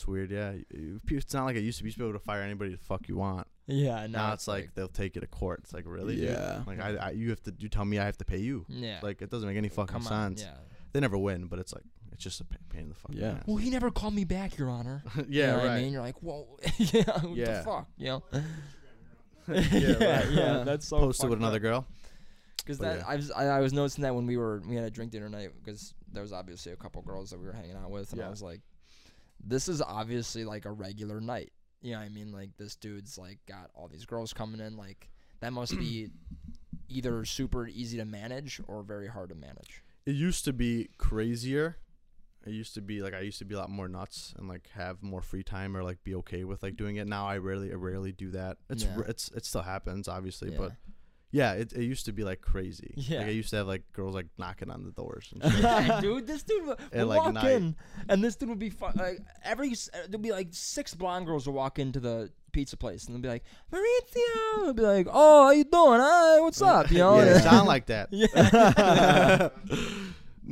[0.00, 0.30] It's weird.
[0.30, 1.88] Yeah, You- you- it's not like it used to be.
[1.88, 3.46] You used to be able to fire anybody the fuck you want.
[3.66, 4.06] Yeah.
[4.06, 5.60] now it's like, they'll take you to court.
[5.64, 6.30] It's like really, dude?
[6.30, 6.62] Yeah.
[6.66, 7.54] Like I, I, you have to.
[7.58, 8.64] You tell me I have to pay you.
[8.70, 9.00] yeah.
[9.02, 10.36] Like it doesn't make any fucking Come on.
[10.36, 10.42] sense.
[10.42, 10.54] Yeah.
[10.94, 13.32] They never win, but it's like it's just a pain in the fucking Yeah.
[13.32, 13.42] ass.
[13.46, 15.02] Well, he never called me back, Your Honor.
[15.16, 15.62] yeah, you know right.
[15.64, 15.92] what I mean?
[15.92, 16.46] You're like, whoa,
[16.78, 17.58] yeah, what Yeah.
[17.58, 18.22] the fuck, you know?
[19.48, 19.58] yeah,
[20.22, 20.30] right.
[20.32, 20.98] yeah, that's so.
[20.98, 21.86] Posted with another girl.
[22.56, 23.04] Because oh, that yeah.
[23.06, 25.28] I was I, I was noticing that when we were we had a drink dinner
[25.28, 28.22] night because there was obviously a couple girls that we were hanging out with and
[28.22, 28.60] I was like,
[29.44, 31.52] this is obviously like a regular night.
[31.82, 34.76] you know, what I mean, like this dude's like got all these girls coming in.
[34.76, 35.10] Like
[35.40, 36.08] that must be
[36.88, 39.82] either super easy to manage or very hard to manage.
[40.06, 41.76] It used to be crazier.
[42.46, 44.68] It used to be like I used to be a lot more nuts and like
[44.74, 47.06] have more free time or like be okay with like doing it.
[47.06, 48.56] Now I rarely, I rarely do that.
[48.70, 48.96] It's Yeah.
[48.96, 50.58] r it's it still happens obviously, Yeah.
[50.58, 50.72] but
[51.32, 52.94] yeah, it, it used to be like crazy.
[52.96, 53.18] Yeah.
[53.18, 55.32] like I used to have like girls like knocking on the doors.
[55.32, 55.62] And shit.
[55.62, 57.52] yeah, dude, this dude would, would like, walk night.
[57.52, 57.76] in,
[58.08, 61.46] and this dude would be fu- like every uh, there'd be like six blonde girls
[61.46, 65.44] would walk into the pizza place, and they'd be like, Maurizio, I'd be like, oh,
[65.44, 66.00] how you doing?
[66.00, 66.90] Hi, what's up?
[66.90, 68.08] You know, yeah, sound like that.
[68.10, 69.48] yeah,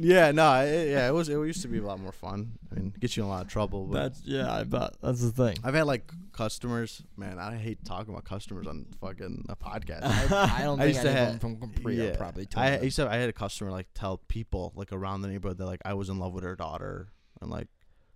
[0.01, 1.28] yeah, no, it, yeah, it was.
[1.28, 2.53] It used to be a lot more fun.
[2.70, 3.86] I mean, get you in a lot of trouble.
[3.86, 5.57] But that's yeah, I bet that's the thing.
[5.64, 7.03] I've had like customers.
[7.16, 10.03] Man, I hate talking about customers on fucking a podcast.
[10.05, 12.84] I, I don't I think used to have- from Capri are probably told I that.
[12.84, 13.03] used to.
[13.03, 15.94] Have, I had a customer like tell people like around the neighborhood that like I
[15.94, 17.09] was in love with her daughter
[17.40, 17.68] and like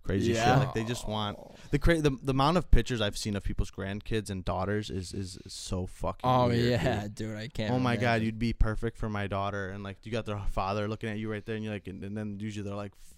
[0.03, 0.59] crazy Yeah.
[0.59, 0.65] shit.
[0.65, 1.37] Like they just want
[1.71, 5.13] the cra- the the amount of pictures I've seen of people's grandkids and daughters is
[5.13, 6.21] is, is so fucking.
[6.29, 7.15] Oh weird, yeah, dude.
[7.15, 7.73] dude, I can't.
[7.73, 10.87] Oh my god, you'd be perfect for my daughter, and like you got their father
[10.87, 13.15] looking at you right there, and you're like, and, and then usually they're like, f-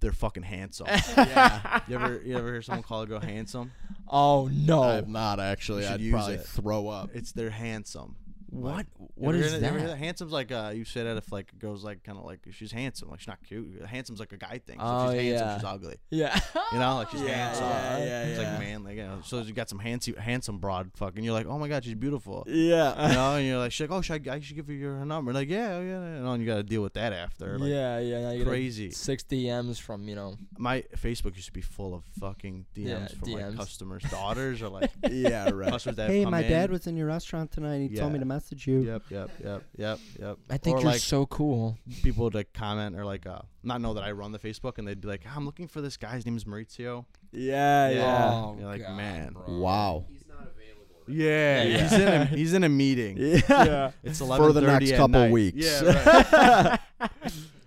[0.00, 0.86] they're fucking handsome.
[1.16, 1.80] yeah.
[1.88, 3.72] you ever you ever hear someone call a girl handsome?
[4.08, 5.86] Oh no, I've not actually.
[5.86, 6.44] I'd probably it.
[6.46, 7.10] throw up.
[7.14, 8.16] It's they're handsome.
[8.50, 8.74] What?
[8.76, 9.98] Like, What you ever is hear You ever hear that?
[9.98, 10.04] that?
[10.04, 12.72] Handsome's like uh, you said that if like a girl's like kind of like she's
[12.72, 13.82] handsome, like she's not cute.
[13.86, 14.78] Handsome's like a guy thing.
[14.78, 15.56] So Oh, if she's handsome, yeah.
[15.56, 15.96] she's ugly.
[16.10, 16.40] Yeah,
[16.72, 17.64] You know, like she's Yeah, handsome.
[17.66, 18.50] yeah, yeah, it's yeah.
[18.50, 19.18] like man, like you know.
[19.24, 21.22] So you got some handsome, handsome broad, fucking.
[21.22, 22.44] You're like, oh my god, she's beautiful.
[22.48, 23.08] Yeah.
[23.08, 25.04] You know, and you're like, she's like, oh, should I, I should give her your
[25.04, 25.32] number?
[25.32, 27.58] Like, yeah, oh, yeah, you know, and you got to deal with that after.
[27.58, 28.20] Like, yeah, yeah.
[28.22, 28.90] Now you get, like, crazy.
[28.90, 30.36] Six DMs from you know.
[30.58, 34.68] My Facebook used to be full of fucking DMs Yeah, from like customers' daughters or
[34.68, 35.50] like yeah.
[35.50, 35.70] Right.
[35.70, 36.70] customers that have come in.
[36.70, 37.78] was in your restaurant tonight.
[37.90, 38.80] He told me to message you.
[38.80, 40.38] Yep, yep, yep, yep, yep.
[40.48, 41.76] I think or you're like so cool.
[42.02, 44.86] people would like comment or like uh not know that I run the Facebook and
[44.88, 46.14] they'd be like, I'm looking for this guy.
[46.14, 47.04] His name is Maurizio.
[47.32, 47.90] Yeah.
[47.90, 48.30] Yeah.
[48.32, 49.32] Oh, You're like, God, man.
[49.34, 49.58] bro.
[49.58, 50.04] Wow.
[50.08, 50.86] He's not available.
[51.06, 51.16] Right?
[51.16, 51.82] Yeah, Yeah.
[51.82, 53.16] he's in a he's in a meeting.
[53.48, 53.90] Yeah.
[54.02, 55.30] It's For the next couple night.
[55.30, 55.56] weeks.
[55.82, 57.10] Yeah, right.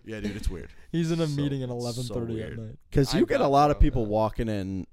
[0.06, 0.70] yeah, dude, it's weird.
[0.92, 2.76] He's in a So- meeting at so 11:30 at night.
[2.90, 4.08] Because I you get a lot of people yeah.
[4.10, 4.86] walking in,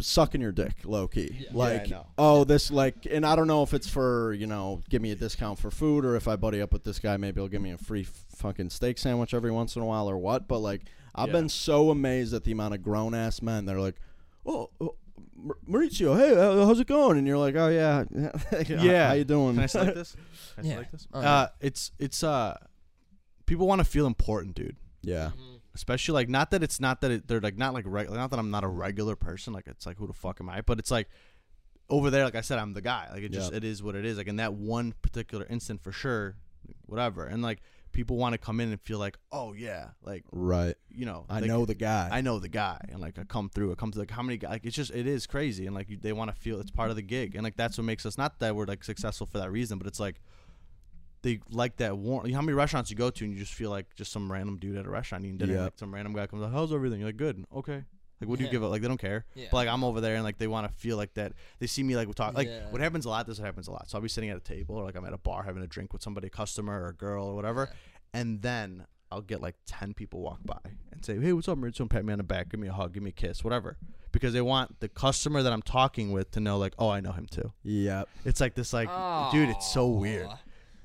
[0.00, 1.36] sucking your dick, low key.
[1.40, 1.48] Yeah.
[1.52, 2.06] Like, Yeah, I know.
[2.18, 5.16] oh, this like, and I don't know if it's for you know, give me a
[5.16, 7.72] discount for food, or if I buddy up with this guy, maybe he'll give me
[7.72, 10.48] a free fucking steak sandwich every once in a while, or what.
[10.48, 10.82] But like,
[11.14, 11.32] I've Yeah.
[11.32, 13.66] been so amazed at the amount of grown ass men.
[13.66, 13.96] They're like,
[14.46, 14.70] oh.
[14.80, 14.96] oh
[15.42, 17.16] Mar- Maurizio, hey, how's it going?
[17.16, 18.04] And you're like, oh yeah,
[18.68, 19.08] Yeah.
[19.08, 19.54] how you doing?
[19.54, 20.16] Can I select this?
[20.54, 20.74] Can I Yeah.
[20.74, 21.08] select this?
[21.14, 22.56] Oh, Uh, it's it's uh,
[23.46, 24.76] people want to feel important, dude.
[25.02, 25.30] yeah,
[25.80, 28.38] especially like not that it's not that it, they're like not like regular not that
[28.38, 30.90] I'm not a regular person like it's like who the fuck am I but it's
[30.90, 31.08] like
[31.88, 34.04] over there like I said I'm the guy like it just it is what it
[34.04, 36.36] is like in that one particular instant for sure
[36.84, 37.62] whatever and like
[37.92, 40.74] people want to come in and feel like oh yeah like right.
[40.90, 42.10] you know I like, know the guy.
[42.12, 44.50] I know the guy and like I come through it comes like how many guys
[44.50, 46.90] like it's just it is crazy and like you, they want to feel it's part
[46.90, 49.38] of the gig and like that's what makes us not that we're like successful for
[49.38, 50.20] that reason but it's like
[51.22, 52.26] they like that warm.
[52.26, 54.30] You know how many restaurants you go to and you just feel like just some
[54.30, 55.52] random dude at a restaurant eating dinner.
[55.54, 55.62] Yep.
[55.62, 57.84] Like some random guy comes like, "How's everything?" You're like, "Good, okay."
[58.20, 58.66] Like, what do you give it?
[58.66, 59.24] Like, they don't care.
[59.34, 59.46] Yeah.
[59.50, 61.32] But like, I'm over there and like they want to feel like that.
[61.58, 62.34] They see me like we talk.
[62.34, 62.68] Like, Yeah.
[62.70, 63.26] what happens a lot.
[63.26, 63.88] This happens a lot.
[63.88, 65.66] So I'll be sitting at a table or like I'm at a bar having a
[65.66, 67.70] drink with somebody, a customer or a girl or whatever,
[68.12, 70.58] and then I'll get like ten people walk by
[70.92, 72.72] and say, "Hey, what's up, Maurizio?" And pat me on the back, give me a
[72.72, 73.78] hug, give me a kiss, whatever,
[74.12, 77.12] because they want the customer that I'm talking with to know like, "Oh, I know
[77.12, 78.06] him too." Yep.
[78.26, 78.88] It's like this, like,
[79.32, 80.28] dude, it's so weird.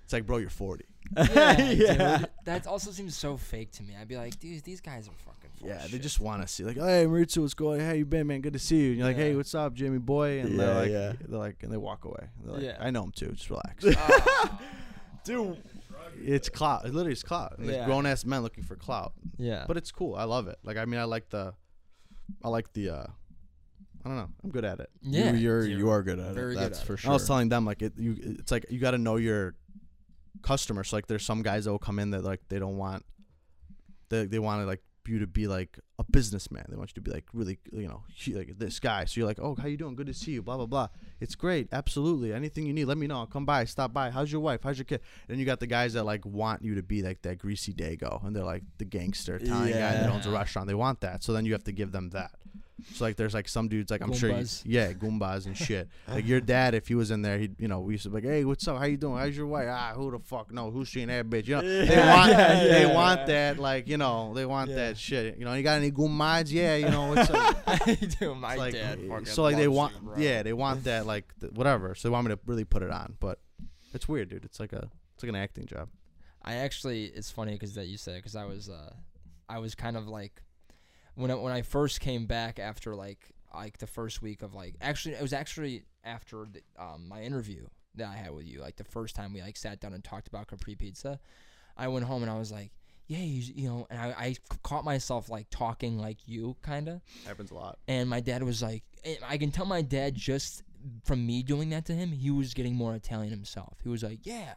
[0.06, 0.86] It's like, bro, you're 40.
[1.18, 2.18] Yeah, Yeah.
[2.20, 2.30] dude.
[2.45, 3.95] That also seems so fake to me.
[3.99, 5.49] I'd be like, dude, these guys are fucking.
[5.60, 6.01] Full Yeah, of they shit.
[6.01, 7.80] just want to see like, hey, Maurizio, what's going?
[7.80, 8.41] Hey, you been, man?
[8.41, 8.88] Good to see you.
[8.89, 10.39] And you're like, hey, what's up, Jimmy boy?
[10.41, 11.14] And Yeah, they're like, yeah.
[11.28, 12.28] they're like, and they walk away.
[12.43, 12.78] They're like, Yeah.
[12.80, 13.32] I know him too.
[13.34, 13.86] Just relax.
[13.97, 14.62] Ah,
[15.24, 15.58] Dude.
[16.22, 16.86] it's clout.
[16.86, 17.58] It literally is clout.
[17.58, 17.86] And Yeah.
[17.86, 19.66] Grown ass men looking for clout, yeah.
[19.68, 20.16] but it's cool.
[20.16, 20.58] I love it.
[20.64, 21.53] Like, I mean, I like the,
[22.43, 23.06] I like the, uh,
[24.03, 24.30] I don't know.
[24.43, 24.89] I'm good at it.
[25.01, 25.80] yeah, you, you're dude.
[25.80, 26.56] you are good at Very it.
[26.58, 26.97] good That's at for it.
[26.97, 27.10] sure.
[27.10, 27.93] I was telling them like it.
[27.97, 29.56] You, it's like you got to know your
[30.46, 30.89] customers.
[30.89, 33.04] So, like, there's some guys that will come in that like they don't want,
[34.10, 36.66] they they want to like you to be like a businessman.
[36.70, 39.06] They want you to be like really, you know, like this guy.
[39.06, 39.96] So you're like, oh, how you doing?
[39.96, 40.41] Good to see you.
[40.41, 40.88] Blah blah blah.
[41.20, 41.68] It's great.
[41.72, 42.34] Absolutely.
[42.34, 43.18] Anything you need, let me know.
[43.18, 43.66] I'll come by.
[43.66, 44.10] Stop by.
[44.10, 44.62] How's your wife?
[44.64, 45.02] How's your kid?
[45.28, 47.74] And then you got the guys that like want you to be like that greasy
[47.74, 50.68] dago, and they're like the gangster Italian guy that owns a restaurant.
[50.68, 51.24] They want that.
[51.24, 52.32] So then you have to give them that.
[52.94, 55.88] So like, there's like some dudes like I'm sure, you, yeah, goombas and shit.
[56.10, 58.16] like your dad, if he was in there, he'd you know we used to be
[58.16, 58.78] like, hey, what's up?
[58.80, 59.18] How you doing?
[59.18, 59.68] How's your wife?
[59.70, 60.52] Ah, who the fuck?
[60.52, 61.48] No, who's she and that bitch?
[61.48, 63.26] You know, they want Yeah, they yeah, want yeah.
[63.28, 64.76] that like you know they want Yeah.
[64.76, 65.38] that shit.
[65.38, 66.52] You know, you got any goombas?
[66.52, 68.36] Yeah, you know it's like, I do.
[68.36, 69.00] My like dad.
[69.28, 70.16] so like they want bro.
[70.18, 71.96] yeah they want that like th- whatever.
[71.96, 73.40] So they want me to really put it on, but
[73.94, 74.44] it's weird, dude.
[74.44, 75.88] It's like a it's like an acting job.
[76.44, 78.94] I actually, it's funny because that you said because I was, uh,
[79.50, 80.44] I was kind of like,
[81.16, 83.20] when I, when I first came back after like
[83.53, 87.66] like the first week of like actually it was actually after the, um, my interview
[87.95, 88.61] that I had with you.
[88.61, 91.20] Like the first time we like sat down and talked about Capri Pizza,
[91.78, 92.72] I went home and I was like,
[93.07, 97.01] yeah, you, you know, and I, I caught myself like talking like you kind of.
[97.26, 97.80] Happens a lot.
[97.88, 98.84] And my dad was like,
[99.26, 100.63] I can tell my dad just
[101.03, 103.78] from me doing that to him, he was getting more Italian himself.
[103.84, 104.53] He was like, yeah,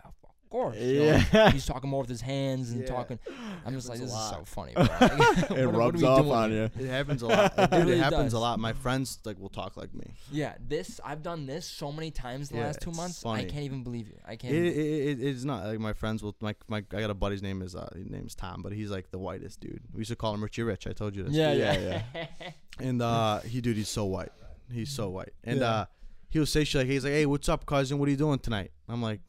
[0.48, 0.76] of course.
[0.78, 1.50] you know, Yeah.
[1.50, 2.86] He's talking more with his hands and Yeah.
[2.88, 3.18] talking.
[3.66, 4.72] I'm just like, this is so funny.
[4.72, 4.84] Bro.
[5.00, 6.62] Like, it what rubs we off doing on you.
[6.64, 7.56] It happens a lot.
[7.70, 8.32] Dude, really it happens does.
[8.32, 8.58] a lot.
[8.58, 10.10] My friends like will talk like me.
[10.32, 13.22] Yeah, this I've done this so many times the Yeah, last two months.
[13.22, 13.42] funny.
[13.42, 14.16] I can't even believe you.
[14.26, 14.54] I can't.
[14.54, 17.42] It, it, it, it's not like my friends will my my I got a buddy's
[17.42, 19.82] name is uh his name's Tom, but he's like the whitest dude.
[19.92, 20.86] We used to call him Richie Rich.
[20.86, 21.34] I told you this.
[21.34, 22.26] yeah, Yeah, yeah,
[22.78, 24.32] And uh he dude, he's so white.
[24.72, 25.32] He's so white.
[25.44, 25.66] And Yeah.
[25.70, 25.84] uh
[26.30, 27.98] he'll say shit like he's like, Hey, what's up, cousin?
[27.98, 28.70] What are you doing tonight?
[28.88, 29.20] I'm like,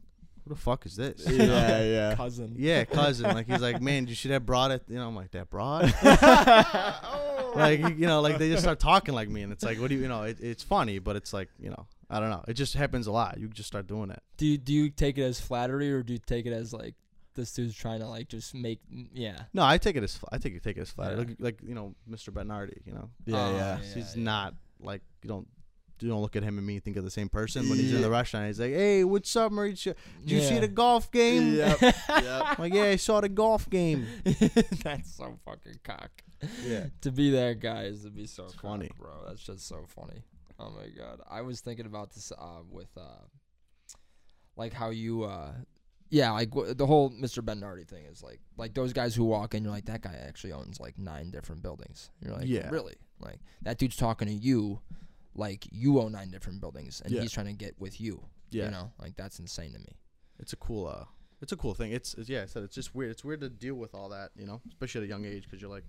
[0.50, 1.24] Who the fuck is this?
[1.30, 2.16] yeah, yeah.
[2.16, 2.56] Cousin.
[2.58, 3.36] Yeah, cousin.
[3.36, 4.82] Like he's like, man, you should have brought it.
[4.88, 5.94] You know, I'm like that broad.
[7.56, 9.96] like you know, like they just start talking like me, and it's like, what do
[9.96, 10.24] you, you know?
[10.24, 12.44] It, it's funny, but it's like, you know, I don't know.
[12.48, 13.38] It just happens a lot.
[13.40, 14.22] You just start doing it.
[14.38, 16.96] Do you, do you take it as flattery or do you take it as like
[17.36, 18.80] this dude's trying to like just make
[19.14, 19.44] yeah?
[19.54, 21.12] No, I take it as I take it take it as flat.
[21.12, 21.18] Yeah.
[21.20, 22.34] Like, like you know, Mr.
[22.34, 22.82] Bernardi.
[22.86, 23.78] You know, Yeah, Oh, yeah.
[23.94, 24.24] he's yeah.
[24.24, 25.48] not like you don't.
[26.02, 27.70] You don't look at him and me and think of the same person.
[27.70, 29.96] When he's in the restaurant, he's like, "Hey, what's up, Maurizio?
[30.22, 31.82] Did you see the golf game?" Yep.
[31.82, 32.60] yep.
[32.60, 34.08] Like, "Yeah, I saw the golf game."
[34.84, 36.12] That's so fucking cock.
[36.66, 36.86] Yeah.
[37.02, 38.90] to be that guy is to be so cock, funny.
[38.98, 39.12] bro.
[39.28, 40.24] That's just so funny.
[40.60, 43.26] Oh my god, I was thinking about this uh, with uh,
[44.56, 45.52] like how you uh,
[46.10, 47.44] yeah, like w- the whole Mr.
[47.44, 50.54] Bernardi thing is like like those guys who walk in, you're like that guy actually
[50.54, 52.10] owns like nine different buildings.
[52.22, 52.70] You're like, Yeah.
[52.70, 52.96] really?
[53.20, 54.80] Like that dude's talking to you,
[55.36, 57.22] like you own nine different buildings, and Yeah.
[57.22, 58.26] he's trying to get with you.
[58.52, 58.66] Yeah.
[58.66, 59.96] You know, like that's insane to me.
[60.40, 61.06] it's a cool uh
[61.42, 63.50] it's a cool thing it's, it's yeah i said it's just weird it's weird to
[63.50, 65.84] deal with all that you know especially at a young age because you're like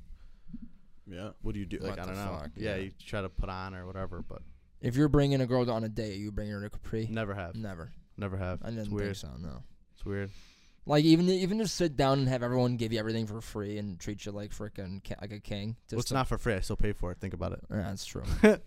[1.07, 1.31] Yeah.
[1.43, 2.77] what do you do like What i don't know fuck, yeah.
[2.77, 2.83] yeah.
[2.83, 4.43] you try to put on or whatever but
[4.81, 7.09] If you're bringing a girl on a date, you bring her to Capri.
[7.11, 7.93] never have Never.
[8.17, 9.39] never have I it's didn't weird think so.
[9.41, 9.63] No.
[9.95, 10.31] it's weird
[10.91, 13.99] Like even even just sit down and have everyone give you everything for free and
[13.99, 15.77] treat you like freaking ki- like a king.
[15.85, 17.61] Just well, it's to- not for free i still pay for it think about it
[17.71, 18.23] Yeah, that's true.
[18.43, 18.59] yeah,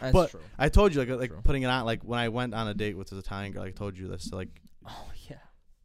[0.00, 0.40] that's But- true.
[0.58, 1.40] i told you like like True.
[1.42, 3.70] putting it on like when i went on a date with this italian girl i
[3.70, 4.48] told you this like
[4.88, 5.36] Oh yeah.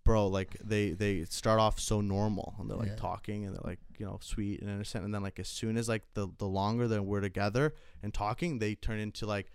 [0.04, 2.96] bro like they they start off so normal and they're like Yeah.
[2.98, 5.90] talking and they're like you know sweet and innocent and then like as soon as
[5.90, 7.74] like the the longer that we're together
[8.04, 9.48] and talking they turn into like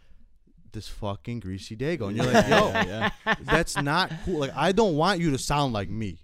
[0.76, 3.34] this fucking greasy dago and you're like yo yeah, yeah.
[3.42, 4.38] that's not cool.
[4.40, 6.18] Like I don't want you to sound like me.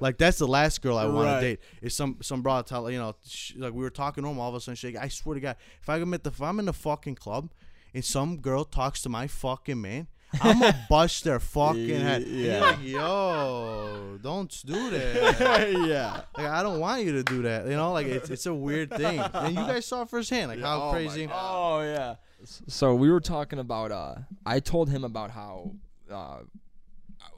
[0.00, 1.40] Like that's the last girl I want Right.
[1.40, 1.60] to date.
[1.80, 4.54] Is some some broad tell you know sh- like we were talking normal all of
[4.56, 6.64] a sudden she like, I swear to God if I commit the if I'm in
[6.66, 7.50] the fucking club
[7.94, 10.08] and some girl talks to my fucking man
[10.40, 12.22] I'm gonna bust their fucking head.
[12.26, 12.60] Yeah.
[12.60, 15.72] like yo don't do that.
[15.86, 16.22] yeah.
[16.36, 17.66] Like I don't want you to do that.
[17.66, 19.18] You know like it's it's a weird thing.
[19.20, 21.28] And you guys saw firsthand like how Oh crazy.
[21.32, 22.14] Oh yeah.
[22.44, 23.92] So we were talking about.
[23.92, 24.14] uh
[24.44, 25.72] I told him about how,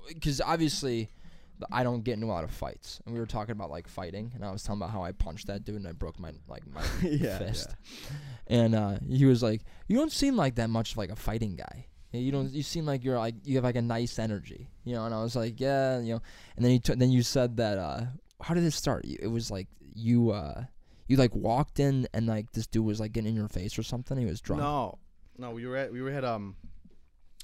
[0.08, 1.10] because obviously,
[1.72, 4.32] I don't get into a lot of fights, and we were talking about like fighting,
[4.34, 6.66] and I was telling about how I punched that dude and I broke my like
[6.66, 7.74] my Yeah, fist,
[8.46, 11.56] and uh, he was like, "You don't seem like that much of like a fighting
[11.56, 12.52] guy." You don't.
[12.52, 15.04] You seem like you're like you have like a nice energy, you know.
[15.04, 16.22] And I was like, yeah, you know.
[16.56, 17.76] And then you t- then you said that.
[17.78, 18.02] Uh,
[18.40, 19.04] how did it start?
[19.04, 20.64] It was like you uh,
[21.08, 23.82] you like walked in and like this dude was like getting in your face or
[23.82, 24.16] something.
[24.16, 24.62] He was drunk.
[24.62, 24.98] No,
[25.38, 26.56] no, we were at we were at um,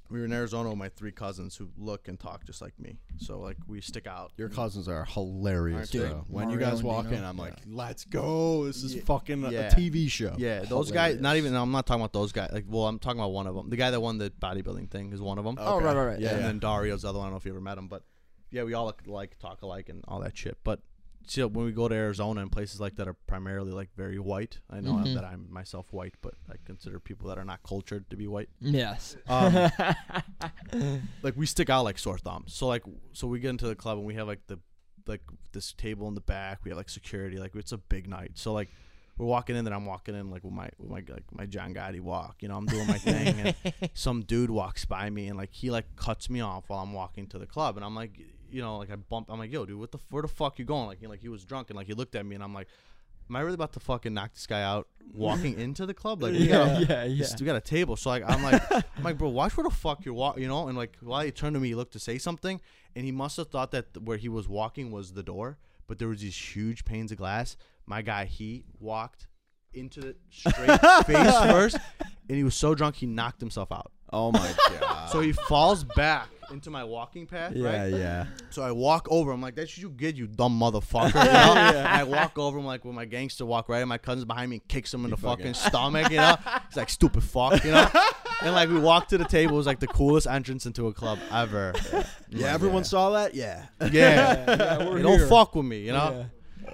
[0.09, 2.99] we were in Arizona with my three cousins who look and talk just like me.
[3.19, 4.33] So like we stick out.
[4.37, 6.13] Your cousins are hilarious, Aren't they?
[6.13, 6.25] bro.
[6.29, 7.19] When you guys and walk Dino?
[7.19, 7.43] in, I'm Yeah.
[7.45, 8.65] like, let's go.
[8.65, 9.03] This is Yeah.
[9.05, 9.61] fucking a- Yeah.
[9.69, 10.35] a TV show.
[10.37, 11.15] Yeah, those guys.
[11.21, 11.47] Not Hilarious.
[11.47, 11.57] even.
[11.57, 12.51] I'm not talking about those guys.
[12.53, 13.71] Like, well, I'm talking about one of them.
[13.71, 15.57] The guy that won the bodybuilding thing is one of them.
[15.61, 15.85] Oh, Okay.
[15.85, 16.19] right, right, right.
[16.21, 16.47] Yeah, and yeah.
[16.47, 17.27] then Dario's the other one.
[17.27, 18.03] I don't know if you ever met him, but
[18.51, 20.59] yeah, we all look like, talk alike, and all that shit.
[20.65, 20.81] But
[21.27, 24.59] still, when we go to Arizona and places like that are primarily like very white,
[24.69, 25.15] I know Mhm.
[25.15, 28.49] that I'm myself white, but I consider people that are not cultured to be white.
[28.61, 29.17] Yes.
[29.29, 29.53] Um,
[31.23, 32.55] like we stick out like sore thumbs.
[32.55, 34.59] So like, so we get into the club and we have like the
[35.07, 36.61] like this table in the back.
[36.65, 37.39] We have like security.
[37.39, 38.33] Like it's a big night.
[38.35, 38.69] So like.
[39.19, 41.75] We're walking in, and I'm walking in like with my with my like my John
[41.75, 42.37] Gotti walk.
[42.41, 45.71] You know, I'm doing my thing, and some dude walks by me and like he
[45.71, 48.19] like cuts me off while I'm walking to the club and I'm like
[48.53, 50.65] you know like I bump I'm like yo dude what the where the fuck you
[50.65, 50.87] going?
[50.87, 52.69] Like he like he was drunk and like he looked at me and I'm like
[53.29, 56.23] am I really about to fucking knock this guy out walking into the club?
[56.23, 57.27] Like we got a, yeah, yeah.
[57.39, 57.97] we got a table.
[57.97, 60.69] So like I'm like I'm like bro watch where the fuck you're walking you know?
[60.69, 62.61] And like while he turned to me he looked to say something
[62.95, 66.09] and he must have thought that where he was walking was the door but there
[66.09, 67.57] was these huge panes of glass.
[67.87, 69.27] My guy he walked
[69.73, 71.79] into the straight face first
[72.29, 75.07] and he was so drunk he knocked himself out Oh my god.
[75.11, 77.93] So he falls back into my walking path, yeah, right?
[77.93, 78.27] yeah.
[78.51, 79.31] So I walk over.
[79.31, 81.55] I'm like, "That's what you get, you dumb motherfucker." You know?
[81.55, 82.59] And I walk over.
[82.59, 85.05] I'm like, with my gangster walk right, and my cousin's behind me and kicks him
[85.05, 86.11] in You the fucking, fucking- stomach.
[86.11, 86.37] You know,
[86.69, 87.89] he's like, "Stupid fuck," you know.
[88.43, 89.55] and like we walked to the table.
[89.55, 91.73] It was like the coolest entrance into a club ever.
[92.31, 93.35] Yeah, everyone saw that.
[93.35, 93.67] Yeah.
[93.93, 96.27] Yeah, we're don't fuck with me, you know.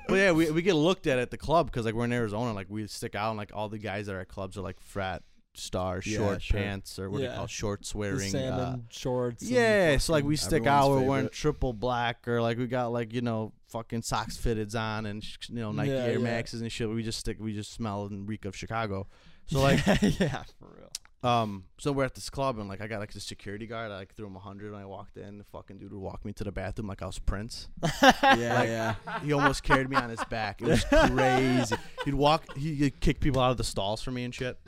[0.09, 2.53] But yeah, we, we get looked at at the club because like we're in Arizona,
[2.55, 4.81] like we stick out, and like all the guys that are at clubs are like
[4.81, 5.23] frat
[5.59, 6.61] stars, Yeah, short sure.
[6.61, 8.31] pants, or what do you call shorts wearing.
[8.31, 9.43] salmon Uh, shorts.
[9.43, 13.13] yeah, so like we stick out, we're wearing triple black, or like we got like
[13.13, 16.19] you know fucking socks fitteds on, and you know Nike Yeah, Air yeah.
[16.19, 16.89] Maxes and shit.
[16.89, 19.07] We just stick, we just smell and reek of Chicago.
[19.47, 20.91] So like, yeah, for real.
[21.23, 23.91] Um, so we're at this club, and like I got like the security guard.
[23.91, 25.39] I like threw him a hundred when I walked in.
[25.39, 27.69] The fucking dude would walk me to the bathroom like I was Prince.
[28.03, 28.95] Yeah, Like, yeah.
[29.25, 30.61] He almost carried me on his back.
[30.63, 31.77] It was crazy.
[32.05, 32.57] He'd walk.
[32.57, 34.59] He'd kick people out of the stalls for me and shit.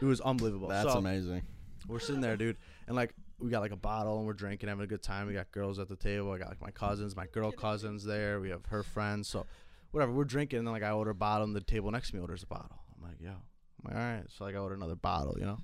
[0.00, 0.68] It was unbelievable.
[0.68, 1.42] That's So, amazing.
[1.88, 4.84] We're sitting there, dude, and like we got like a bottle and we're drinking, having
[4.84, 5.26] a good time.
[5.26, 6.30] We got girls at the table.
[6.32, 8.40] I got like my cousins, my girl cousins there.
[8.40, 9.28] We have her friends.
[9.28, 9.46] So
[9.90, 12.16] whatever, we're drinking, and then like I order a bottle, and the table next to
[12.16, 12.78] me orders a bottle.
[12.96, 13.36] I'm like, yo, I'm
[13.84, 14.24] like, all right.
[14.30, 15.58] So like I order another bottle, you know,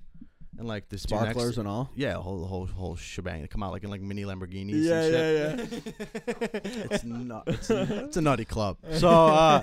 [0.59, 1.91] and like the dude next Sparklers and all.
[1.95, 3.43] yeah, whole whole whole shebang.
[3.43, 4.85] They come out like in like mini Lamborghinis.
[4.85, 6.61] Yeah, and shit yeah, yeah.
[6.91, 7.45] it's nut.
[7.47, 8.77] It's, it's a nutty club.
[8.95, 9.63] So uh,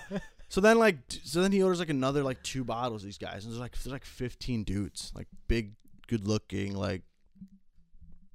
[0.49, 3.03] so then like so then he orders like another like two bottles.
[3.03, 5.73] These guys and there's like there's like 15 dudes, like big,
[6.07, 7.01] good looking, like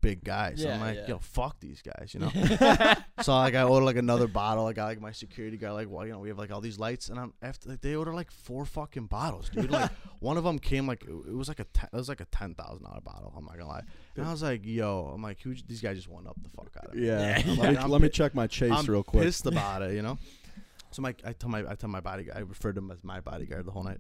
[0.03, 0.61] big guys.
[0.61, 1.07] So I'm like, yeah.
[1.09, 2.29] yo, fuck these guys, you know.
[3.23, 4.67] so like I order like another bottle.
[4.67, 6.79] I got like my security guy like, well, you know, we have like all these
[6.79, 9.71] lights, and I'm after like, they order like four fucking bottles, dude.
[9.71, 9.91] Like
[10.21, 12.55] one of them came like it was like a ten, it was like a ten
[12.55, 13.33] thousand dollar bottle.
[13.35, 13.85] I'm not gonna lie.
[14.17, 15.55] And I was like, yo, I'm like, who?
[15.55, 17.07] These guys just went up the fuck out of me.
[17.07, 17.41] Yeah.
[17.43, 19.25] I'm Let, like, me, I'm let me check my chase I'm real quick.
[19.25, 20.19] pissed about it, you know.
[20.91, 23.21] So my, I tell my, I tell my bodyguard, I referred to him as my
[23.21, 23.99] bodyguard the whole night.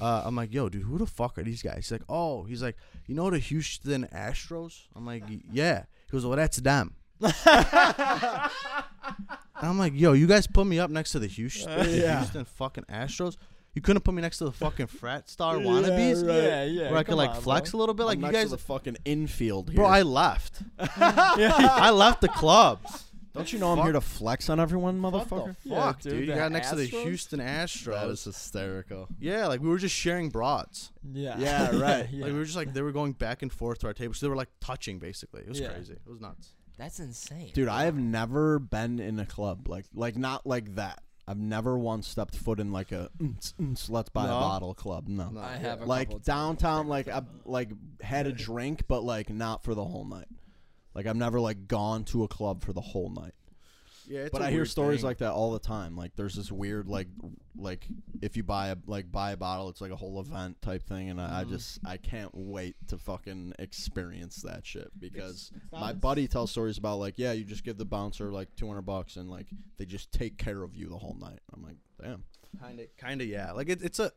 [0.00, 1.76] Uh, I'm like, yo, dude, who the fuck are these guys?
[1.76, 2.76] He's like, oh, he's like,
[3.06, 4.82] you know the Houston Astros?
[4.96, 5.22] I'm like,
[5.52, 5.84] yeah.
[6.06, 6.94] He goes, well, that's them.
[9.56, 12.18] I'm like, yo, you guys put me up next to the Houston, the Yeah.
[12.18, 13.36] Houston fucking Astros.
[13.74, 16.42] You couldn't put me next to the fucking frat star wannabes, right.
[16.42, 16.90] Yeah, yeah.
[16.90, 17.78] where I could like on, flex bro.
[17.78, 18.04] a little bit.
[18.04, 19.76] Like I'm you next guys, to the fucking infield here.
[19.78, 20.62] bro, I left.
[20.78, 22.80] I left the club.
[23.34, 25.56] Don't you know I'm here to flex on everyone, What motherfucker?
[25.64, 26.20] the Yeah, fuck, dude, dude?
[26.20, 27.02] You the got next to the Astros?
[27.02, 27.92] Houston Astros.
[28.00, 29.08] That is hysterical.
[29.18, 30.92] Yeah, like we were just sharing broads.
[31.12, 31.36] Yeah.
[31.38, 32.08] Yeah, right.
[32.12, 32.24] yeah.
[32.24, 34.14] Like we were just like they were going back and forth to our table.
[34.14, 35.42] So they were like touching basically.
[35.42, 35.72] It was Yeah.
[35.72, 35.94] crazy.
[35.94, 36.54] It was nuts.
[36.78, 37.50] That's insane.
[37.54, 41.02] Dude, I have never been in a club like like not like that.
[41.26, 44.36] I've never once stepped foot in like a "Mm, mm, let's buy No?
[44.36, 45.08] a bottle club.
[45.08, 45.30] No.
[45.30, 45.40] No.
[45.40, 47.70] I have a like couple of downtown like I like
[48.02, 50.26] had a drink but like not for the whole night.
[50.94, 53.34] Like I've never like gone to a club for the whole night.
[54.06, 55.96] Yeah, it's but I I hear stories like that all the time.
[55.96, 57.08] Like there's this weird like
[57.56, 57.86] like
[58.20, 61.08] if you buy a like buy a bottle, it's like a whole event type thing,
[61.08, 61.48] and I, I Mhm.
[61.48, 66.76] just I can't wait to fucking experience that shit because my as- buddy tells stories
[66.76, 69.46] about like yeah, you just give the bouncer like two hundred bucks and like
[69.78, 71.40] they just take care of you the whole night.
[71.54, 72.24] I'm like damn.
[72.60, 73.52] kind of kind of yeah.
[73.52, 74.12] Like it, it's a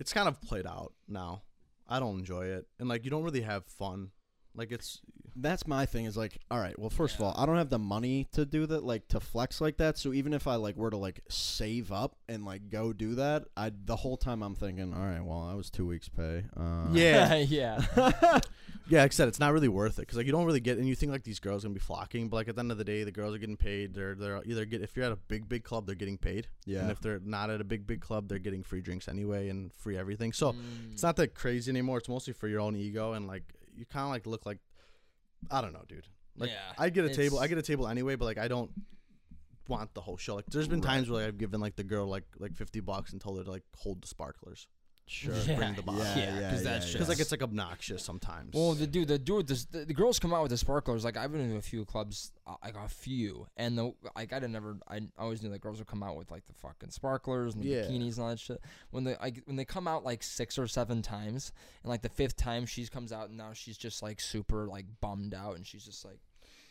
[0.00, 1.42] it's kind of played out now.
[1.86, 2.66] I don't enjoy it.
[2.78, 4.12] And like you don't really have fun.
[4.56, 5.00] Like it's
[5.36, 7.26] That's my thing is like, all right, well, first Yeah.
[7.26, 9.98] of all, I don't have the money to do that, like to flex like that.
[9.98, 13.46] So even if I like were to like save up and like go do that,
[13.56, 16.44] I the whole time I'm thinking, all right, well, I was two weeks pay.
[16.56, 17.34] Uh, Yeah.
[17.48, 17.84] yeah.
[18.88, 20.78] yeah, like I said, it's not really worth it because like you don't really get
[20.78, 22.70] and you think like these girls are gonna be flocking, but like at the end
[22.70, 23.92] of the day, the girls are getting paid.
[23.94, 26.46] They're they're either get if you're at a big big club, they're getting paid.
[26.64, 29.48] yeah, And if they're not at a big big club, they're getting free drinks anyway
[29.48, 30.32] and free everything.
[30.32, 30.92] So Mm.
[30.92, 31.98] it's not that crazy anymore.
[31.98, 33.42] It's mostly for your own ego and like
[33.76, 34.58] you kind of like look like
[35.50, 36.06] I don't know, dude.
[36.36, 38.70] Like Yeah, I get a table, I get a table anyway, but like I don't
[39.68, 40.34] want the whole show.
[40.36, 40.88] Like there's been Right.
[40.88, 43.44] times where like, I've given like the girl like like 50 bucks and told her
[43.44, 44.66] to like hold the sparklers
[45.06, 45.34] sure.
[45.46, 46.02] Yeah, bring the bottle.
[46.02, 46.92] Yeah, yeah, yeah, because yeah, that's yeah.
[46.94, 48.54] because like just- it's like obnoxious sometimes.
[48.54, 51.04] Well, the dude, the dude, this, the, the girls come out with the sparklers.
[51.04, 54.36] Like I've been to a few clubs, uh, like a few, and the like I
[54.38, 54.76] didn't never.
[54.88, 57.68] I always knew that girls would come out with like the fucking sparklers and the
[57.68, 57.82] Yeah.
[57.82, 58.60] bikinis and all that shit.
[58.90, 61.52] When they like when they come out like six or seven times,
[61.82, 64.86] and like the fifth time she comes out, and now she's just like super like
[65.00, 66.18] bummed out, and she's just like,